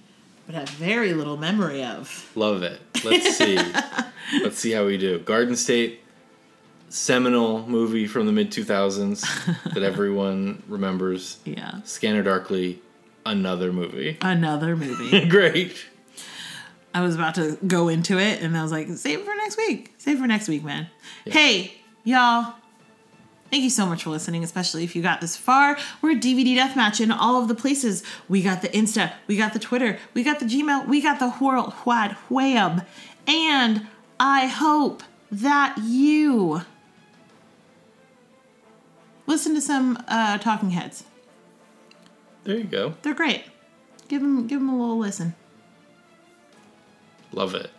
[0.47, 2.31] but have very little memory of.
[2.35, 2.81] Love it.
[3.05, 3.59] Let's see.
[4.43, 5.19] Let's see how we do.
[5.21, 6.01] Garden State,
[6.89, 11.39] seminal movie from the mid 2000s that everyone remembers.
[11.45, 11.83] Yeah.
[11.85, 12.81] Scanner Darkly,
[13.27, 14.19] another movie.
[14.21, 15.27] Another movie.
[15.29, 15.85] Great.
[16.93, 19.57] I was about to go into it, and I was like, save it for next
[19.57, 19.95] week.
[19.99, 20.87] Save it for next week, man.
[21.25, 22.55] Hey, y'all.
[23.51, 25.79] Thank you so much for listening, especially if you got this far.
[26.03, 28.03] We're DVD Deathmatch in all of the places.
[28.29, 31.35] We got the Insta, we got the Twitter, we got the Gmail, we got the
[31.41, 32.85] World Wide Web.
[33.27, 33.87] And
[34.19, 36.63] I hope that you
[39.27, 41.05] listen to some uh, Talking Heads.
[42.45, 42.95] There you go.
[43.03, 43.45] They're great.
[44.09, 45.35] Give them, give them a little listen.
[47.33, 47.71] Love it.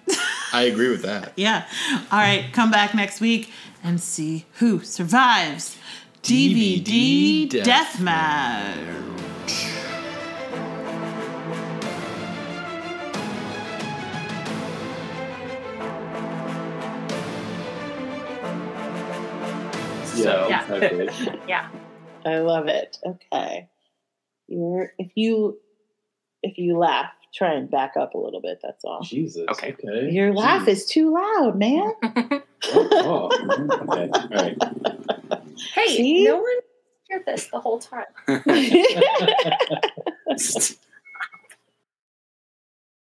[0.52, 1.34] I agree with that.
[1.38, 1.68] Yeah.
[2.12, 2.50] All right.
[2.54, 3.52] Come back next week
[3.86, 5.78] and see who survives
[6.24, 6.82] DVD,
[7.48, 8.76] DVD Deathmatch.
[20.16, 20.74] Yeah, Yeah.
[20.74, 21.40] exactly.
[21.48, 21.68] Yeah.
[22.26, 22.98] I love it.
[23.06, 23.70] Okay.
[24.48, 25.60] You're if you
[26.42, 29.02] if you laugh, try and back up a little bit, that's all.
[29.02, 29.46] Jesus.
[29.50, 29.74] Okay.
[29.74, 30.10] Okay.
[30.12, 31.94] Your laugh is too loud, man.
[32.74, 33.30] Oh, oh
[33.84, 34.10] okay.
[34.12, 34.58] All right.
[35.76, 36.24] Hey, See?
[36.24, 36.60] no one
[37.12, 38.06] heard this the whole time.